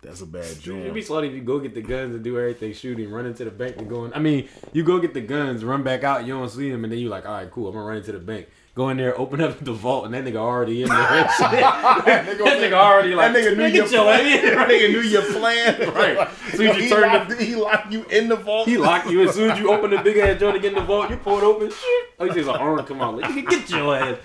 [0.01, 0.95] that's a bad It'd be joint.
[0.95, 3.75] slutty if you go get the guns and do everything, shooting, run into the bank
[3.77, 4.13] and going.
[4.13, 6.91] I mean, you go get the guns, run back out, you don't see them, and
[6.93, 8.47] then you're like, all right, cool, I'm gonna run into the bank.
[8.75, 10.97] Go in there, open up the vault, and that nigga already in there.
[10.97, 14.25] that nigga already like, That nigga knew your plan.
[14.25, 15.93] out." That nigga knew your plan.
[15.93, 16.17] Right.
[16.53, 18.67] As you he, turn the- locked, he locked you in the vault.
[18.67, 20.79] He locked you as soon as you open the big ass joint to get in
[20.79, 21.11] the vault.
[21.11, 21.69] You pull it open.
[21.69, 21.79] Shit.
[22.19, 24.17] Oh, you see his arm come on, Like, you get your ass.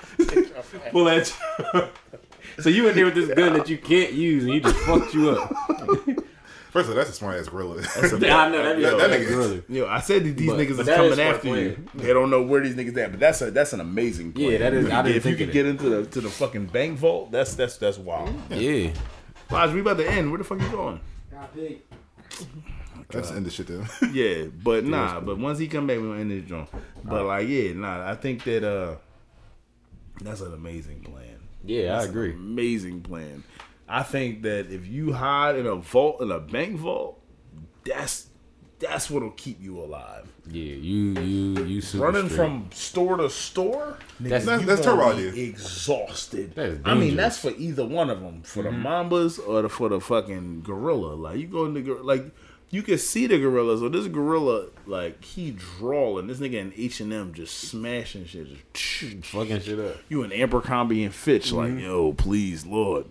[0.92, 1.26] Pull that.
[2.58, 5.12] so you in there with this gun that you can't use, and he just fucked
[5.12, 5.52] you up.
[6.70, 7.76] First of all, that's a smart ass gorilla.
[8.20, 8.80] Yeah, I know that.
[8.80, 11.12] That- that that's nigga- really- Yo, I said that these But- niggas but is coming
[11.12, 11.76] is after you.
[11.94, 14.50] They don't know where these niggas at, but that's a that's an amazing plan.
[14.52, 16.98] Yeah, that is- I didn't if you could get into the to the fucking bank
[16.98, 18.34] vault, that's that's that's wild.
[18.50, 18.90] Yeah.
[19.50, 20.30] Lodge, we about to end.
[20.30, 21.00] Where the fuck you going?
[23.10, 23.84] That's the end of shit though.
[24.12, 25.20] Yeah, but nah.
[25.20, 26.68] But once he come back, we gonna end this joint.
[27.04, 28.06] But like, yeah, nah.
[28.10, 28.96] I think that uh,
[30.20, 31.38] that's an amazing plan.
[31.64, 32.32] Yeah, I That's an agree.
[32.32, 33.42] amazing plan.
[33.88, 37.20] I think that if you hide in a vault in a bank vault,
[37.84, 38.26] that's
[38.78, 40.28] that's what'll keep you alive.
[40.46, 42.36] Yeah, you you you super Running straight.
[42.36, 45.48] from store to store, That's- nigga, you that's gonna terrible be.
[45.48, 46.54] Exhausted.
[46.54, 48.86] That's I mean, that's for either one of them, for the mm-hmm.
[48.86, 51.14] mambas or the, for the fucking gorilla.
[51.14, 52.30] Like you go in the like
[52.70, 53.78] you can see the gorilla.
[53.78, 56.26] So this gorilla, like he drawling.
[56.26, 58.48] This nigga in H and M just smashing shit.
[58.74, 59.96] Just fucking shit up.
[60.08, 61.80] you and Abercrombie and Fitch, like mm-hmm.
[61.80, 63.06] yo, please, Lord,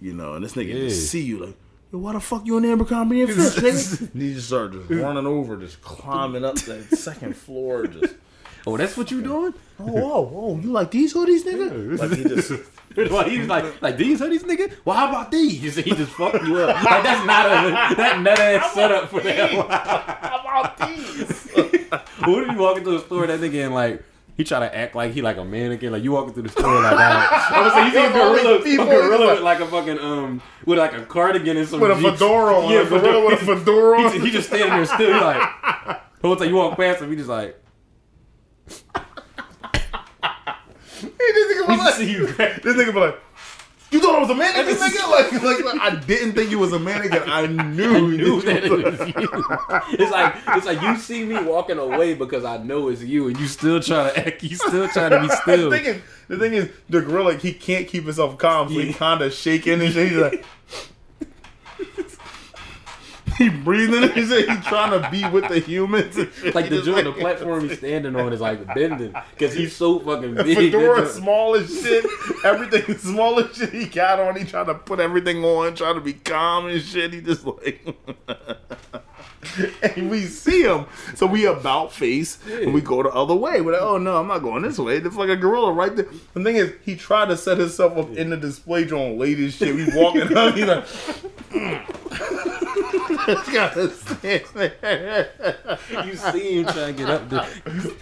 [0.00, 0.34] you know.
[0.34, 0.88] And this nigga Yeah.
[0.88, 1.56] just see you like.
[1.92, 4.12] Yo, why the fuck you in Abercrombie and Fitch, nigga?
[4.12, 8.14] and he just start just running over, just climbing up that second floor, just
[8.66, 9.54] Oh, that's what you doing?
[9.80, 11.98] Oh, whoa, whoa, you like these hoodies, nigga?
[11.98, 12.50] Like he just,
[13.10, 14.70] like he was like, like these hoodies, nigga.
[14.84, 15.76] Well, how about these?
[15.76, 16.84] He just fucked you up.
[16.84, 19.50] Like that's not a that nut ass setup for that.
[19.52, 21.48] how about these?
[22.26, 24.02] What if you walk into a store that nigga and like
[24.38, 25.92] he try to act like he like a mannequin?
[25.92, 27.50] Like you walking through the store like that.
[27.52, 29.98] I was like, you see a gorilla, People, a gorilla like- with like a fucking
[29.98, 33.42] um with like a cardigan and some With a fedora on, Yeah, a gorilla with
[33.42, 35.12] a fedora He, just- he just standing there still.
[35.12, 35.42] He like
[36.22, 37.62] whole time you walk past him, he just like
[38.70, 38.82] this
[41.02, 43.20] nigga he was like, this nigga be like,
[43.90, 45.10] you thought I was a mannequin, nigga?
[45.10, 47.22] Like, like, like, I didn't think you was a mannequin.
[47.26, 49.98] I knew, knew that that it was you.
[49.98, 53.38] It's like it's like you see me walking away because I know it's you, and
[53.38, 54.42] you still trying to act.
[54.42, 55.70] You still trying to be the still.
[55.70, 59.22] thing is, the thing is, the gorilla he can't keep himself calm, so he kind
[59.22, 60.10] of shaking and shit.
[60.10, 60.44] He's like,
[63.38, 64.50] he breathing and shit.
[64.50, 66.16] He trying to be with the humans.
[66.54, 70.34] Like the joint, the platform he's standing on is like bending because he's so fucking
[70.36, 70.56] big.
[70.56, 72.04] fedora small as shit.
[72.44, 74.36] Everything is small as shit he got on.
[74.36, 77.12] He trying to put everything on, trying to be calm and shit.
[77.12, 77.86] He just like.
[79.82, 80.86] and we see him.
[81.14, 83.60] So we about face and we go the other way.
[83.60, 84.98] We're oh no, I'm not going this way.
[84.98, 86.06] There's like a gorilla right there.
[86.34, 89.74] The thing is, he tried to set himself up in the display late as shit.
[89.74, 93.18] We walking up, he's like, Just mm.
[93.52, 95.30] gotta stand there.
[96.04, 97.46] You see him trying to get up there.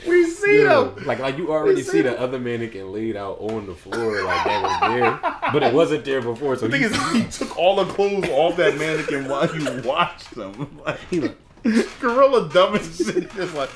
[0.07, 0.85] We see Yeah.
[0.89, 1.05] him.
[1.07, 4.45] Like like you already see see the other mannequin laid out on the floor like
[4.45, 6.57] that was there, but it wasn't there before.
[6.57, 9.83] So The thing he, is, he took all the clothes off that mannequin while you
[9.83, 10.79] watched him.
[10.87, 11.26] Like, he like,
[12.01, 13.71] gorilla dumb as shit, just like,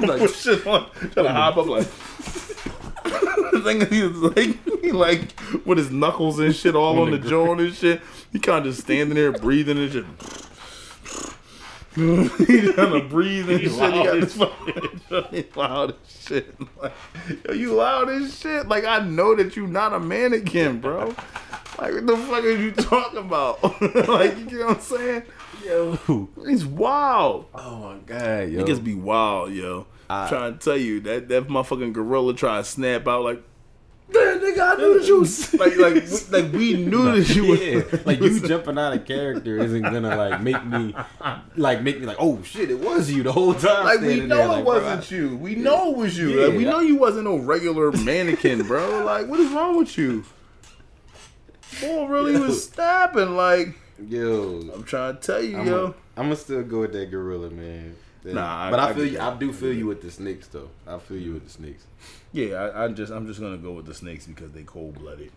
[0.00, 1.86] like put shit on, trying to hop up like.
[3.52, 7.10] the thing is, he was like, he like with his knuckles and shit all on
[7.10, 8.00] the joint and shit.
[8.32, 10.04] He kind of just standing there breathing and shit.
[12.46, 13.72] he trying to breathe and shit.
[13.72, 16.54] He got this fucking loud as shit.
[16.80, 16.92] Like,
[17.46, 18.68] yo, you loud as shit.
[18.68, 21.14] Like I know that you not a mannequin, bro.
[21.78, 23.62] Like what the fuck are you talking about?
[24.08, 25.22] like you know what I'm saying?
[25.64, 26.28] Yo.
[26.46, 27.46] He's wild.
[27.54, 28.64] Oh my god, yo.
[28.64, 29.86] Niggas be wild, yo.
[30.10, 33.42] I, am trying to tell you that that motherfucking gorilla trying to snap out like,
[34.10, 37.46] damn nigga, I knew that you was like like we- like we knew that you
[37.46, 40.94] was yeah, like you jumping out of character isn't gonna like make me
[41.56, 44.36] like make me like oh shit it was you the whole time Like we know
[44.36, 45.36] there, it like, wasn't you.
[45.36, 46.28] We know it was you.
[46.30, 46.46] Yeah.
[46.46, 49.04] Like, we know you wasn't no regular mannequin, bro.
[49.04, 50.24] Like what is wrong with you?
[51.82, 53.36] Boy, really was snapping.
[53.36, 53.76] Like
[54.06, 55.58] yo I'm trying to tell you, yo.
[55.58, 55.94] I'm yo.
[56.16, 59.12] gonna still go with that gorilla man That- Nah, I- but I, I feel get
[59.12, 59.20] you.
[59.20, 61.84] I do feel you with the snakes though I feel you with the snakes
[62.32, 65.32] Yeah, I, I just I'm just gonna go with the snakes because they cold blooded,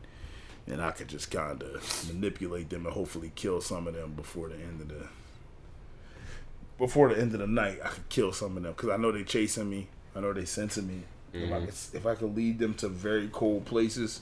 [0.68, 4.50] and I could just kind of manipulate them and hopefully kill some of them before
[4.50, 5.08] the end of the
[6.78, 7.80] before the end of the night.
[7.84, 9.88] I could kill some of them because I know they chasing me.
[10.16, 11.04] I know they sensing me.
[11.34, 11.66] If I mm-hmm.
[11.66, 14.22] could if I could lead them to very cold places,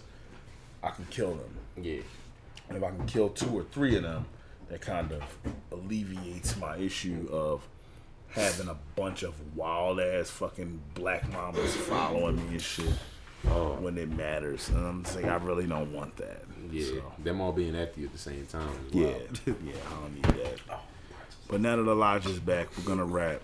[0.83, 1.57] I can kill them.
[1.81, 2.01] Yeah.
[2.69, 4.25] And if I can kill two or three of them,
[4.69, 5.23] that kind of
[5.71, 7.67] alleviates my issue of
[8.29, 12.93] having a bunch of wild ass fucking black mambas following me and shit
[13.79, 14.69] when it matters.
[14.69, 16.43] And I'm saying I really don't want that.
[16.71, 16.85] Yeah.
[16.85, 18.69] So, Them all being after you at the same time.
[18.87, 19.17] As yeah, well.
[19.65, 20.79] yeah, I don't need that.
[21.47, 23.41] But now that Elijah's back, we're gonna wrap.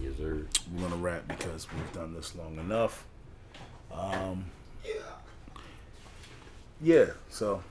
[0.00, 0.46] Yes, sir.
[0.72, 3.04] We're gonna wrap because we've done this long enough.
[3.92, 4.44] Um,
[6.80, 7.06] yeah.
[7.28, 7.62] So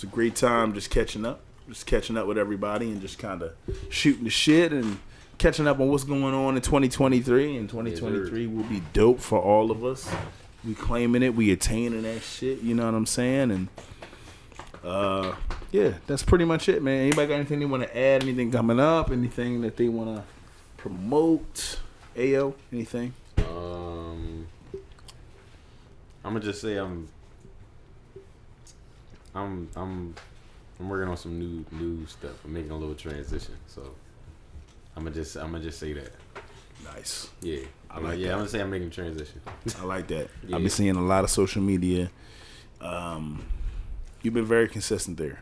[0.00, 3.42] it's a great time just catching up, just catching up with everybody, and just kind
[3.42, 3.52] of
[3.90, 4.98] shooting the shit and
[5.36, 7.58] catching up on what's going on in 2023.
[7.58, 10.10] And 2023 will be dope for all of us.
[10.64, 12.62] We claiming it, we attaining that shit.
[12.62, 13.50] You know what I'm saying?
[13.50, 13.68] And
[14.82, 15.34] uh,
[15.70, 17.02] yeah, that's pretty much it, man.
[17.02, 18.22] Anybody got anything they want to add?
[18.22, 19.10] Anything coming up?
[19.10, 20.24] Anything that they want to
[20.78, 21.78] promote?
[22.16, 23.12] Ayo, anything?
[23.36, 24.46] Um,
[26.24, 27.10] I'm gonna just say I'm,
[29.34, 30.14] I'm, I'm,
[30.78, 32.44] I'm working on some new, new stuff.
[32.44, 33.94] I'm making a little transition, so
[34.96, 36.12] I'm gonna just, I'm gonna just say that.
[36.84, 37.28] Nice.
[37.42, 38.32] Yeah, I like yeah, that.
[38.32, 39.40] I'm gonna say I'm making a transition.
[39.78, 40.28] I like that.
[40.46, 40.56] Yeah.
[40.56, 42.10] I've been seeing a lot of social media.
[42.80, 43.44] Um,
[44.22, 45.40] you've been very consistent there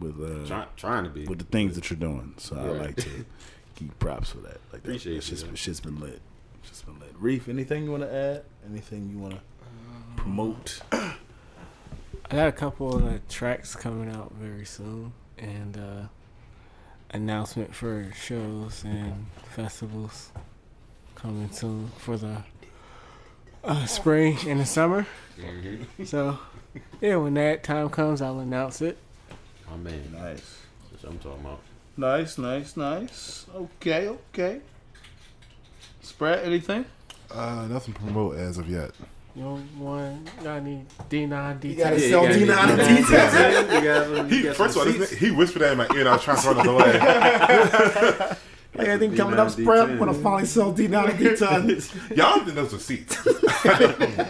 [0.00, 1.26] with uh, Try, trying to be.
[1.26, 2.34] with the things that you're doing.
[2.38, 3.08] So I like to
[3.76, 4.60] give you props for that.
[4.72, 4.88] Like that.
[4.88, 6.20] Appreciate it's you, just, shit's been lit.
[6.62, 7.14] Shit's been lit.
[7.18, 8.42] Reef, anything you want to add?
[8.68, 9.40] Anything you want to
[10.16, 10.80] promote?
[12.30, 16.02] I got a couple of uh, tracks coming out very soon, and uh,
[17.10, 20.30] announcement for shows and festivals
[21.16, 22.36] coming soon for the
[23.64, 25.06] uh, spring and the summer.
[25.38, 26.06] Mhm.
[26.06, 26.38] So,
[27.00, 28.96] yeah, when that time comes, I'll announce it.
[29.68, 30.58] My man, Nice.
[30.90, 31.60] that's what I'm talking about.
[31.96, 33.46] Nice, nice, nice.
[33.54, 34.60] Okay, okay.
[36.00, 36.84] Spread anything?
[37.30, 38.92] Uh, nothing to promote as of yet.
[39.36, 43.74] You don't want got any D9 You gotta sell you D9 gotta and get- details.
[43.74, 46.08] you got- you He, first of all, this, he whispered that in my ear, and
[46.08, 48.36] I was trying to throw it away.
[48.72, 49.98] Hey, everything coming up, D9, spread D10.
[49.98, 52.16] when I finally sell D9 and D10.
[52.16, 53.16] Y'all didn't think those were seats.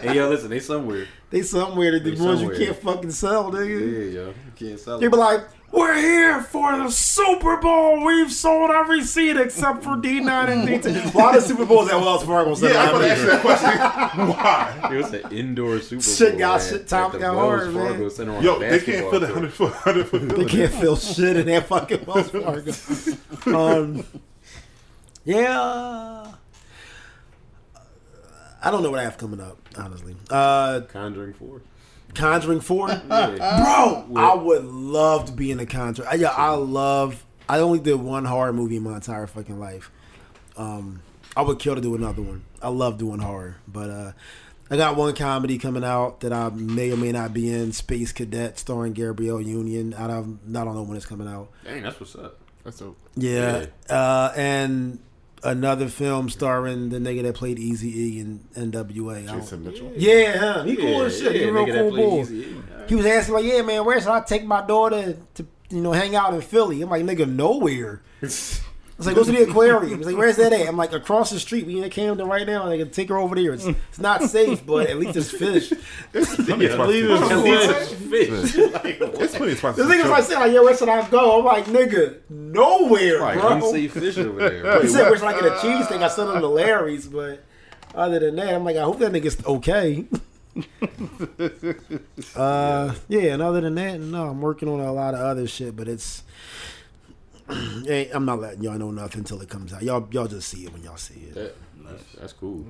[0.00, 3.50] hey yo listen they somewhere They somewhere that the They ones you can't fucking sell,
[3.50, 4.14] dude.
[4.14, 4.34] yeah yo you
[4.68, 5.12] can't sell They it.
[5.12, 8.04] be like, we're here for the Super Bowl.
[8.04, 11.14] We've sold every seat except for D9 and D10.
[11.14, 12.50] Why the Super Bowl's at Wells Fargo?
[12.50, 13.48] instead yeah, I of was about to ask you Apple?
[13.50, 14.28] that question.
[14.28, 14.90] Why?
[14.92, 16.14] It was an indoor Super Bowl.
[16.14, 18.10] Shit got- at- shit at top the got Wells hard, man.
[18.10, 21.46] Center Yo, they can't fill the 100 foot, 100 foot They can't fill shit in
[21.46, 22.30] that fucking Wells
[23.46, 23.76] Fargo.
[23.82, 24.04] um,
[25.24, 26.32] yeah.
[28.62, 30.14] I don't know what I have coming up, honestly.
[30.28, 31.62] Uh, Conjuring Four.
[32.14, 32.88] Conjuring 4?
[33.10, 33.36] Yeah.
[33.36, 36.08] Bro, I would love to be in the Conjuring.
[36.10, 37.24] I, yeah, I love.
[37.48, 39.90] I only did one horror movie in my entire fucking life.
[40.56, 41.02] Um,
[41.36, 42.44] I would kill to do another one.
[42.62, 44.12] I love doing horror, but uh,
[44.70, 47.72] I got one comedy coming out that I may or may not be in.
[47.72, 49.94] Space Cadet, starring Gabrielle Union.
[49.94, 51.50] I don't, I don't know when it's coming out.
[51.64, 52.38] Dang, that's what's up.
[52.64, 52.96] That's dope.
[53.16, 54.98] Yeah, uh, and
[55.42, 59.26] another film starring the nigga that played Easy E in NWA.
[59.26, 59.92] Jason Mitchell.
[59.96, 60.66] Yeah, him.
[60.66, 61.34] he cool as shit.
[61.34, 62.24] he real cool boy.
[62.24, 62.62] Eazy-E.
[62.88, 65.92] He was asking like, "Yeah, man, where should I take my daughter to, you know,
[65.92, 68.02] hang out in Philly?" I'm like, "Nigga, nowhere."
[69.00, 71.30] I was like, "Go to the aquarium." He's like, "Where's that at?" I'm like, "Across
[71.30, 71.64] the street.
[71.66, 72.68] We in Camden right now.
[72.68, 73.54] They can take her over there.
[73.54, 75.72] It's, it's not safe, but at least it's fish."
[76.12, 77.40] It's plenty of spots leave to it go.
[77.40, 77.84] alone.
[78.10, 78.54] Fish.
[78.54, 80.10] It's plenty of spots The to nigga was go.
[80.10, 83.88] like, saying, like, "Yeah, where should I go?" I'm like, "Nigga, nowhere, Right, bro." see
[83.88, 84.80] fish over there.
[84.82, 87.42] He said, "Where should I get a cheese thing?" I sent him to Larry's, but
[87.94, 90.04] other than that, I'm like, I hope that nigga's okay.
[92.36, 95.74] uh, yeah, and other than that, no, I'm working on a lot of other shit,
[95.76, 96.22] but it's
[97.88, 99.82] Ain't- I'm not letting y'all know nothing until it comes out.
[99.82, 101.34] Y'all, y'all just see it when y'all see it.
[101.34, 101.54] That,
[101.84, 102.64] that's, that's cool.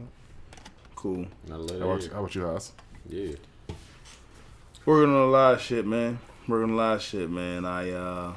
[0.96, 1.26] Cool.
[1.50, 2.12] I love How about, that.
[2.12, 2.72] how about you guys?
[3.08, 3.32] Yeah.
[4.86, 6.18] Working on a lot of shit, man.
[6.48, 7.64] Working on a lot of shit, man.
[7.64, 8.32] I uh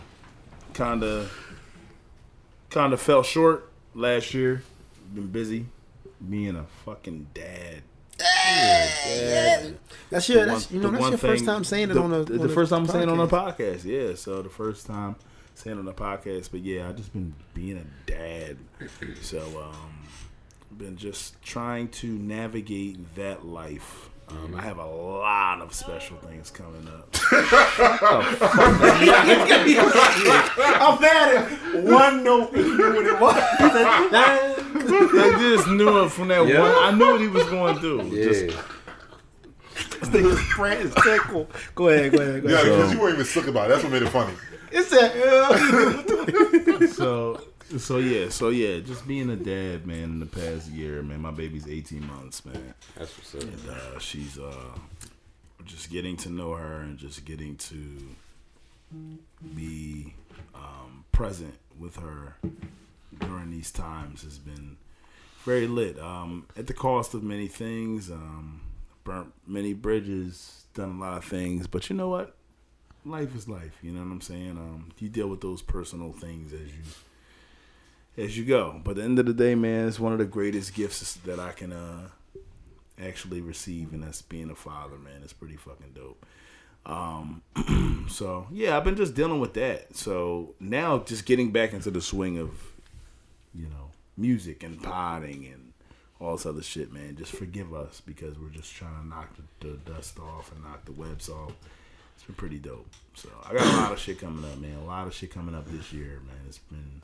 [0.73, 1.27] kinda
[2.69, 4.63] kinda fell short last year.
[5.13, 5.65] Been busy
[6.29, 7.81] being a fucking dad.
[10.09, 12.13] That's your, that's, one- you know, that's one your first time saying it the, on
[12.13, 12.23] a.
[12.23, 13.55] the, on first time I'm saying it on a podcast.
[13.81, 13.83] podcast.
[13.85, 15.15] Yeah, so the first time
[15.55, 16.51] saying on the podcast.
[16.51, 18.57] But yeah, I just been being a dad.
[19.21, 20.07] So um,
[20.77, 24.09] been just trying to navigate that life.
[24.29, 27.13] Um, I have a lot of special things coming up.
[29.73, 32.55] I'm mad at one note.
[32.55, 33.35] He knew what it was.
[33.35, 36.61] I just knew it from that Yeah.
[36.61, 36.71] one.
[36.71, 38.01] I knew what he was going to do.
[38.15, 38.23] Yeah.
[38.25, 38.45] Just,
[39.99, 41.49] This nigga's friend is tickle.
[41.75, 42.65] Go ahead, go ahead, go Yeah, ahead.
[42.75, 43.69] because you weren't even sick about it.
[43.69, 44.33] That's what made it funny.
[44.73, 45.13] It's that.
[46.93, 47.39] So
[47.77, 51.21] so yeah, so yeah, just being a dad, man, in the past year, man.
[51.21, 52.73] My baby's 18 months, man.
[52.95, 53.41] That's what's up.
[53.41, 54.77] And uh, she's uh
[55.65, 57.75] just getting to know her and just getting to
[59.55, 60.13] be
[60.53, 62.35] um, present with her
[63.19, 64.77] during these times has been
[65.45, 65.99] very lit.
[65.99, 68.61] Um, at the cost of many things, um,
[69.03, 72.35] burnt many bridges, done a lot of things, but you know what?
[73.05, 73.77] Life is life.
[73.81, 74.51] You know what I'm saying?
[74.51, 78.79] Um, you deal with those personal things as you as you go.
[78.83, 81.39] But at the end of the day, man, it's one of the greatest gifts that
[81.39, 82.07] I can uh,
[83.01, 85.21] actually receive, and that's being a father, man.
[85.23, 86.25] It's pretty fucking dope.
[86.85, 87.41] Um,
[88.09, 89.95] so yeah, I've been just dealing with that.
[89.95, 92.51] So now, just getting back into the swing of,
[93.53, 95.73] you know, music and potting and
[96.19, 97.15] all this other shit, man.
[97.17, 100.85] Just forgive us because we're just trying to knock the, the dust off and knock
[100.85, 101.53] the webs off.
[102.15, 102.87] It's been pretty dope.
[103.15, 104.75] So I got a lot of shit coming up, man.
[104.77, 106.35] A lot of shit coming up this year, man.
[106.47, 107.01] It's been,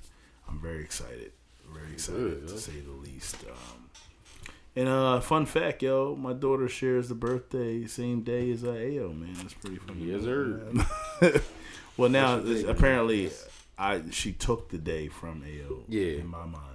[0.48, 1.32] I'm very excited,
[1.74, 3.36] very excited to say the least.
[3.46, 3.90] Um,
[4.76, 9.18] and uh, fun fact, yo, my daughter shares the birthday same day as uh, Ayo,
[9.18, 9.34] man.
[9.34, 10.06] That's pretty funny.
[10.06, 10.62] Yes, sir.
[11.98, 13.32] well, now apparently,
[13.78, 15.84] I she took the day from Ayo.
[15.88, 16.20] Yeah.
[16.20, 16.66] in my mind.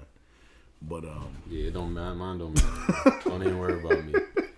[0.83, 2.19] But um, Yeah, it don't mind.
[2.19, 3.21] Mine don't matter.
[3.25, 4.13] don't even worry about me.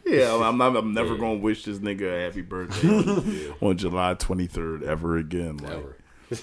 [0.06, 0.76] Yeah, I'm not.
[0.76, 1.20] I'm never Yeah.
[1.20, 2.88] gonna wish this nigga a happy birthday
[3.60, 5.58] on, on July 23rd ever again.
[5.58, 5.96] Like, Ever.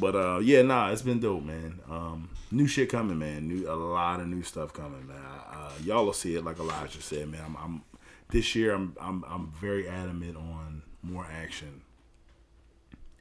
[0.00, 1.80] But uh, yeah, nah, it's been dope, man.
[1.88, 3.48] Um, new shit coming, man.
[3.48, 5.16] New a lot of new stuff coming, man.
[5.50, 7.40] Uh, y'all will see it, like Elijah said, man.
[7.46, 7.82] I'm, I'm
[8.28, 8.74] this year.
[8.74, 11.80] I'm I'm I'm very adamant on more action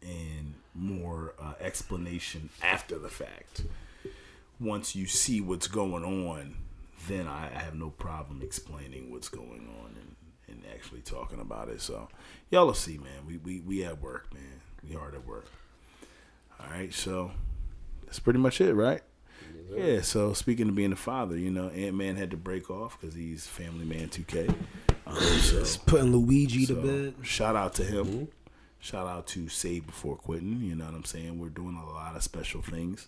[0.01, 3.64] and more uh, explanation after the fact.
[4.59, 6.56] Once you see what's going on,
[7.08, 10.16] then I, I have no problem explaining what's going on and,
[10.48, 11.82] and actually talking about it.
[11.82, 12.10] So
[12.50, 13.26] y'all will see, man.
[13.26, 14.61] We we we at work, man.
[14.84, 15.48] We hard at work.
[16.60, 17.32] All right, so
[18.06, 19.02] that's pretty much it, right?
[19.76, 20.02] Yeah.
[20.02, 23.16] So speaking of being a father, you know, Ant Man had to break off because
[23.16, 24.53] he's Family Man 2K.
[25.06, 27.16] Um, so, putting Luigi to bed.
[27.26, 28.27] shout out to him.
[28.80, 30.61] Shout out to Save Before Quitting.
[30.61, 31.40] You know what I'm saying?
[31.40, 33.08] We're doing a lot of special things.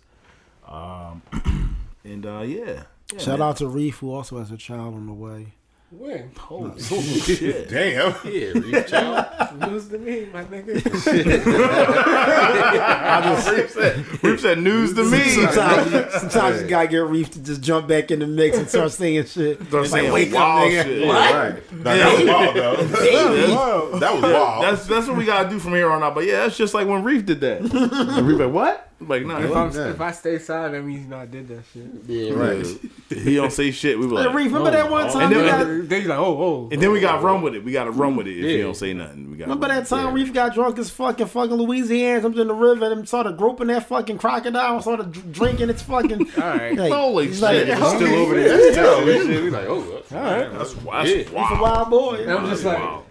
[0.66, 1.22] Um,
[2.04, 2.84] and uh, yeah.
[3.12, 3.48] Yeah Shout man.
[3.48, 5.54] out to Reef, who also has a child on the way.
[5.92, 6.30] When?
[6.38, 7.68] Holy shit.
[7.68, 8.14] Damn.
[8.24, 9.58] Yeah, Reef Child.
[9.68, 10.76] News to me, my nigga.
[12.06, 15.18] I just, Reef said Reef said news to me.
[15.30, 18.68] Sometimes, you, sometimes you gotta get Reef to just jump back in the mix and
[18.68, 19.56] start singing shit.
[19.66, 20.82] Start Like, saying wake up, nigga.
[20.84, 21.06] shit.
[21.08, 21.34] What?
[21.34, 21.72] Right.
[21.72, 22.76] Now, that was wild, though.
[22.84, 24.64] That was, that was wild.
[24.64, 26.14] That's that's what we gotta do from here on out.
[26.14, 27.62] But yeah, that's just like when Reef did that.
[27.62, 28.89] Reef like what?
[29.00, 31.48] Like no, If, he- I'm, if I stay silent, that means you know I did
[31.48, 31.86] that shit.
[32.06, 32.66] Yeah, right.
[33.08, 33.98] he don't say shit.
[33.98, 36.18] We were like, Reef, remember that one time And you then- got, Then you like,
[36.18, 36.68] oh, oh.
[36.70, 37.64] and then we got to run with it.
[37.64, 39.30] We got to run with it if he don't say nothing.
[39.30, 42.54] We got remember that time Reef got drunk as fucking fucking Louisiana, jumped in the
[42.54, 46.20] river and started groping that fucking crocodile and started dr- drinking its fucking.
[46.36, 46.76] All right.
[46.76, 47.42] Like, Holy he's shit!
[47.42, 49.40] like, It's "Yo, still over there.
[49.44, 50.52] We like, oh, that's, All right.
[50.52, 51.14] That's, that's Yeah.
[51.16, 51.60] Reef a wild.
[51.60, 52.14] wild boy.
[52.22, 53.04] And I'm just like, Wow.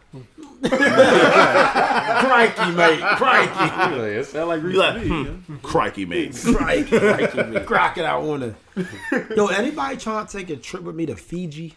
[2.22, 3.00] Crikey, mate.
[3.18, 3.96] Crikey.
[3.98, 5.26] like, it sound like Reef You like, to me.
[5.26, 6.36] hmm, crikey, mate.
[6.44, 7.60] Crikey.
[7.66, 8.56] Crocodile on the.
[9.36, 11.76] Yo, anybody trying to take a trip with me to Fiji?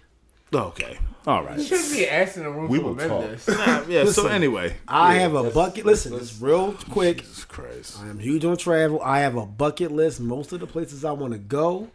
[0.54, 1.58] Okay, all right.
[1.58, 3.22] you shouldn't be asking the room We will talk.
[3.30, 3.48] this.
[3.48, 4.04] Nah, yeah.
[4.04, 5.86] So anyway, I have a bucket.
[5.86, 7.20] Listen, it's real quick.
[7.22, 7.98] Jesus Christ.
[8.02, 9.00] I am huge on travel.
[9.02, 10.20] I have a bucket list.
[10.20, 11.88] Most of the places I want to go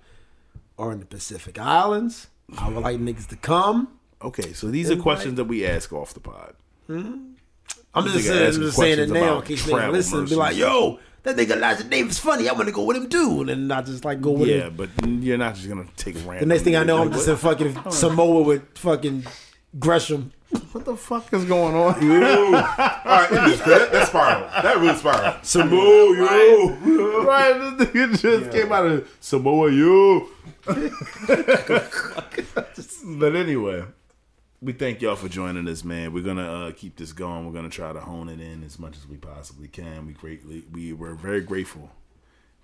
[0.79, 2.27] are in the Pacific Islands.
[2.57, 3.89] I would like niggas to come.
[4.23, 6.55] Okay, so these are questions that we ask off the pod.
[6.89, 7.35] I'm
[8.05, 10.29] Nigga just saying, I'm asking just saying it now in about case niggas listen and
[10.29, 12.47] be like, yo, that nigga Elijah Davis is funny.
[12.47, 13.39] I want to go with him too.
[13.41, 14.75] And then I just like go with Yeah, him.
[14.75, 16.39] but you're not just gonna take random.
[16.39, 19.25] The next thing I know, I'm just in fucking Samoa with fucking
[19.79, 20.31] Gresham.
[20.71, 21.95] What the fuck is going on?
[21.95, 23.59] All right, end this.
[23.59, 24.47] 'cause That, that spiral.
[24.61, 25.43] That really spiraled.
[25.45, 27.23] Samoa, yo.
[27.25, 30.29] right, this nigga just came out of Samoa, you.
[33.05, 33.83] but anyway,
[34.61, 36.13] we thank y'all for joining us, man.
[36.13, 37.45] We're gonna uh, keep this going.
[37.45, 40.07] We're gonna try to hone it in as much as we possibly can.
[40.07, 41.91] We greatly, we were very grateful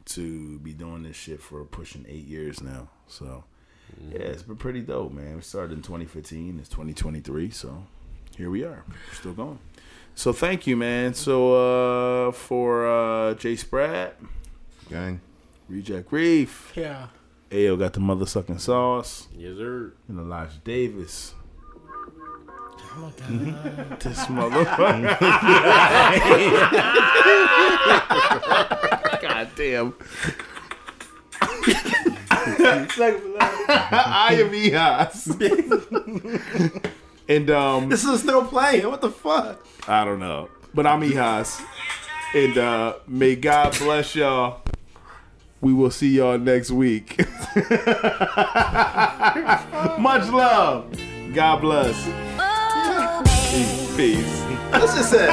[0.05, 2.89] to be doing this shit for pushing eight years now.
[3.07, 3.43] So
[4.11, 5.35] yeah, it's been pretty dope, man.
[5.35, 6.57] We started in 2015.
[6.59, 7.85] It's 2023, so
[8.35, 8.83] here we are.
[8.87, 9.59] We're still going.
[10.15, 11.13] So thank you, man.
[11.13, 14.19] So uh, for uh, Jay Spratt,
[14.89, 15.21] Gang.
[15.69, 17.07] Reject Reef, Yeah.
[17.49, 19.93] Ayo got the mother sucking sauce, Yes, sir.
[20.07, 21.33] and Elijah Davis.
[22.93, 25.19] This motherfucker.
[29.21, 29.93] God damn.
[33.89, 35.27] I am E-Hos.
[37.27, 38.87] and um This is still playing.
[38.87, 39.65] What the fuck?
[39.87, 40.49] I don't know.
[40.73, 41.61] But I'm E-Hos.
[42.35, 44.61] And uh may God bless y'all.
[45.61, 47.17] We will see y'all next week.
[49.97, 50.93] Much love.
[51.33, 51.95] God bless.
[53.95, 54.43] Peace.
[54.71, 55.29] This is it.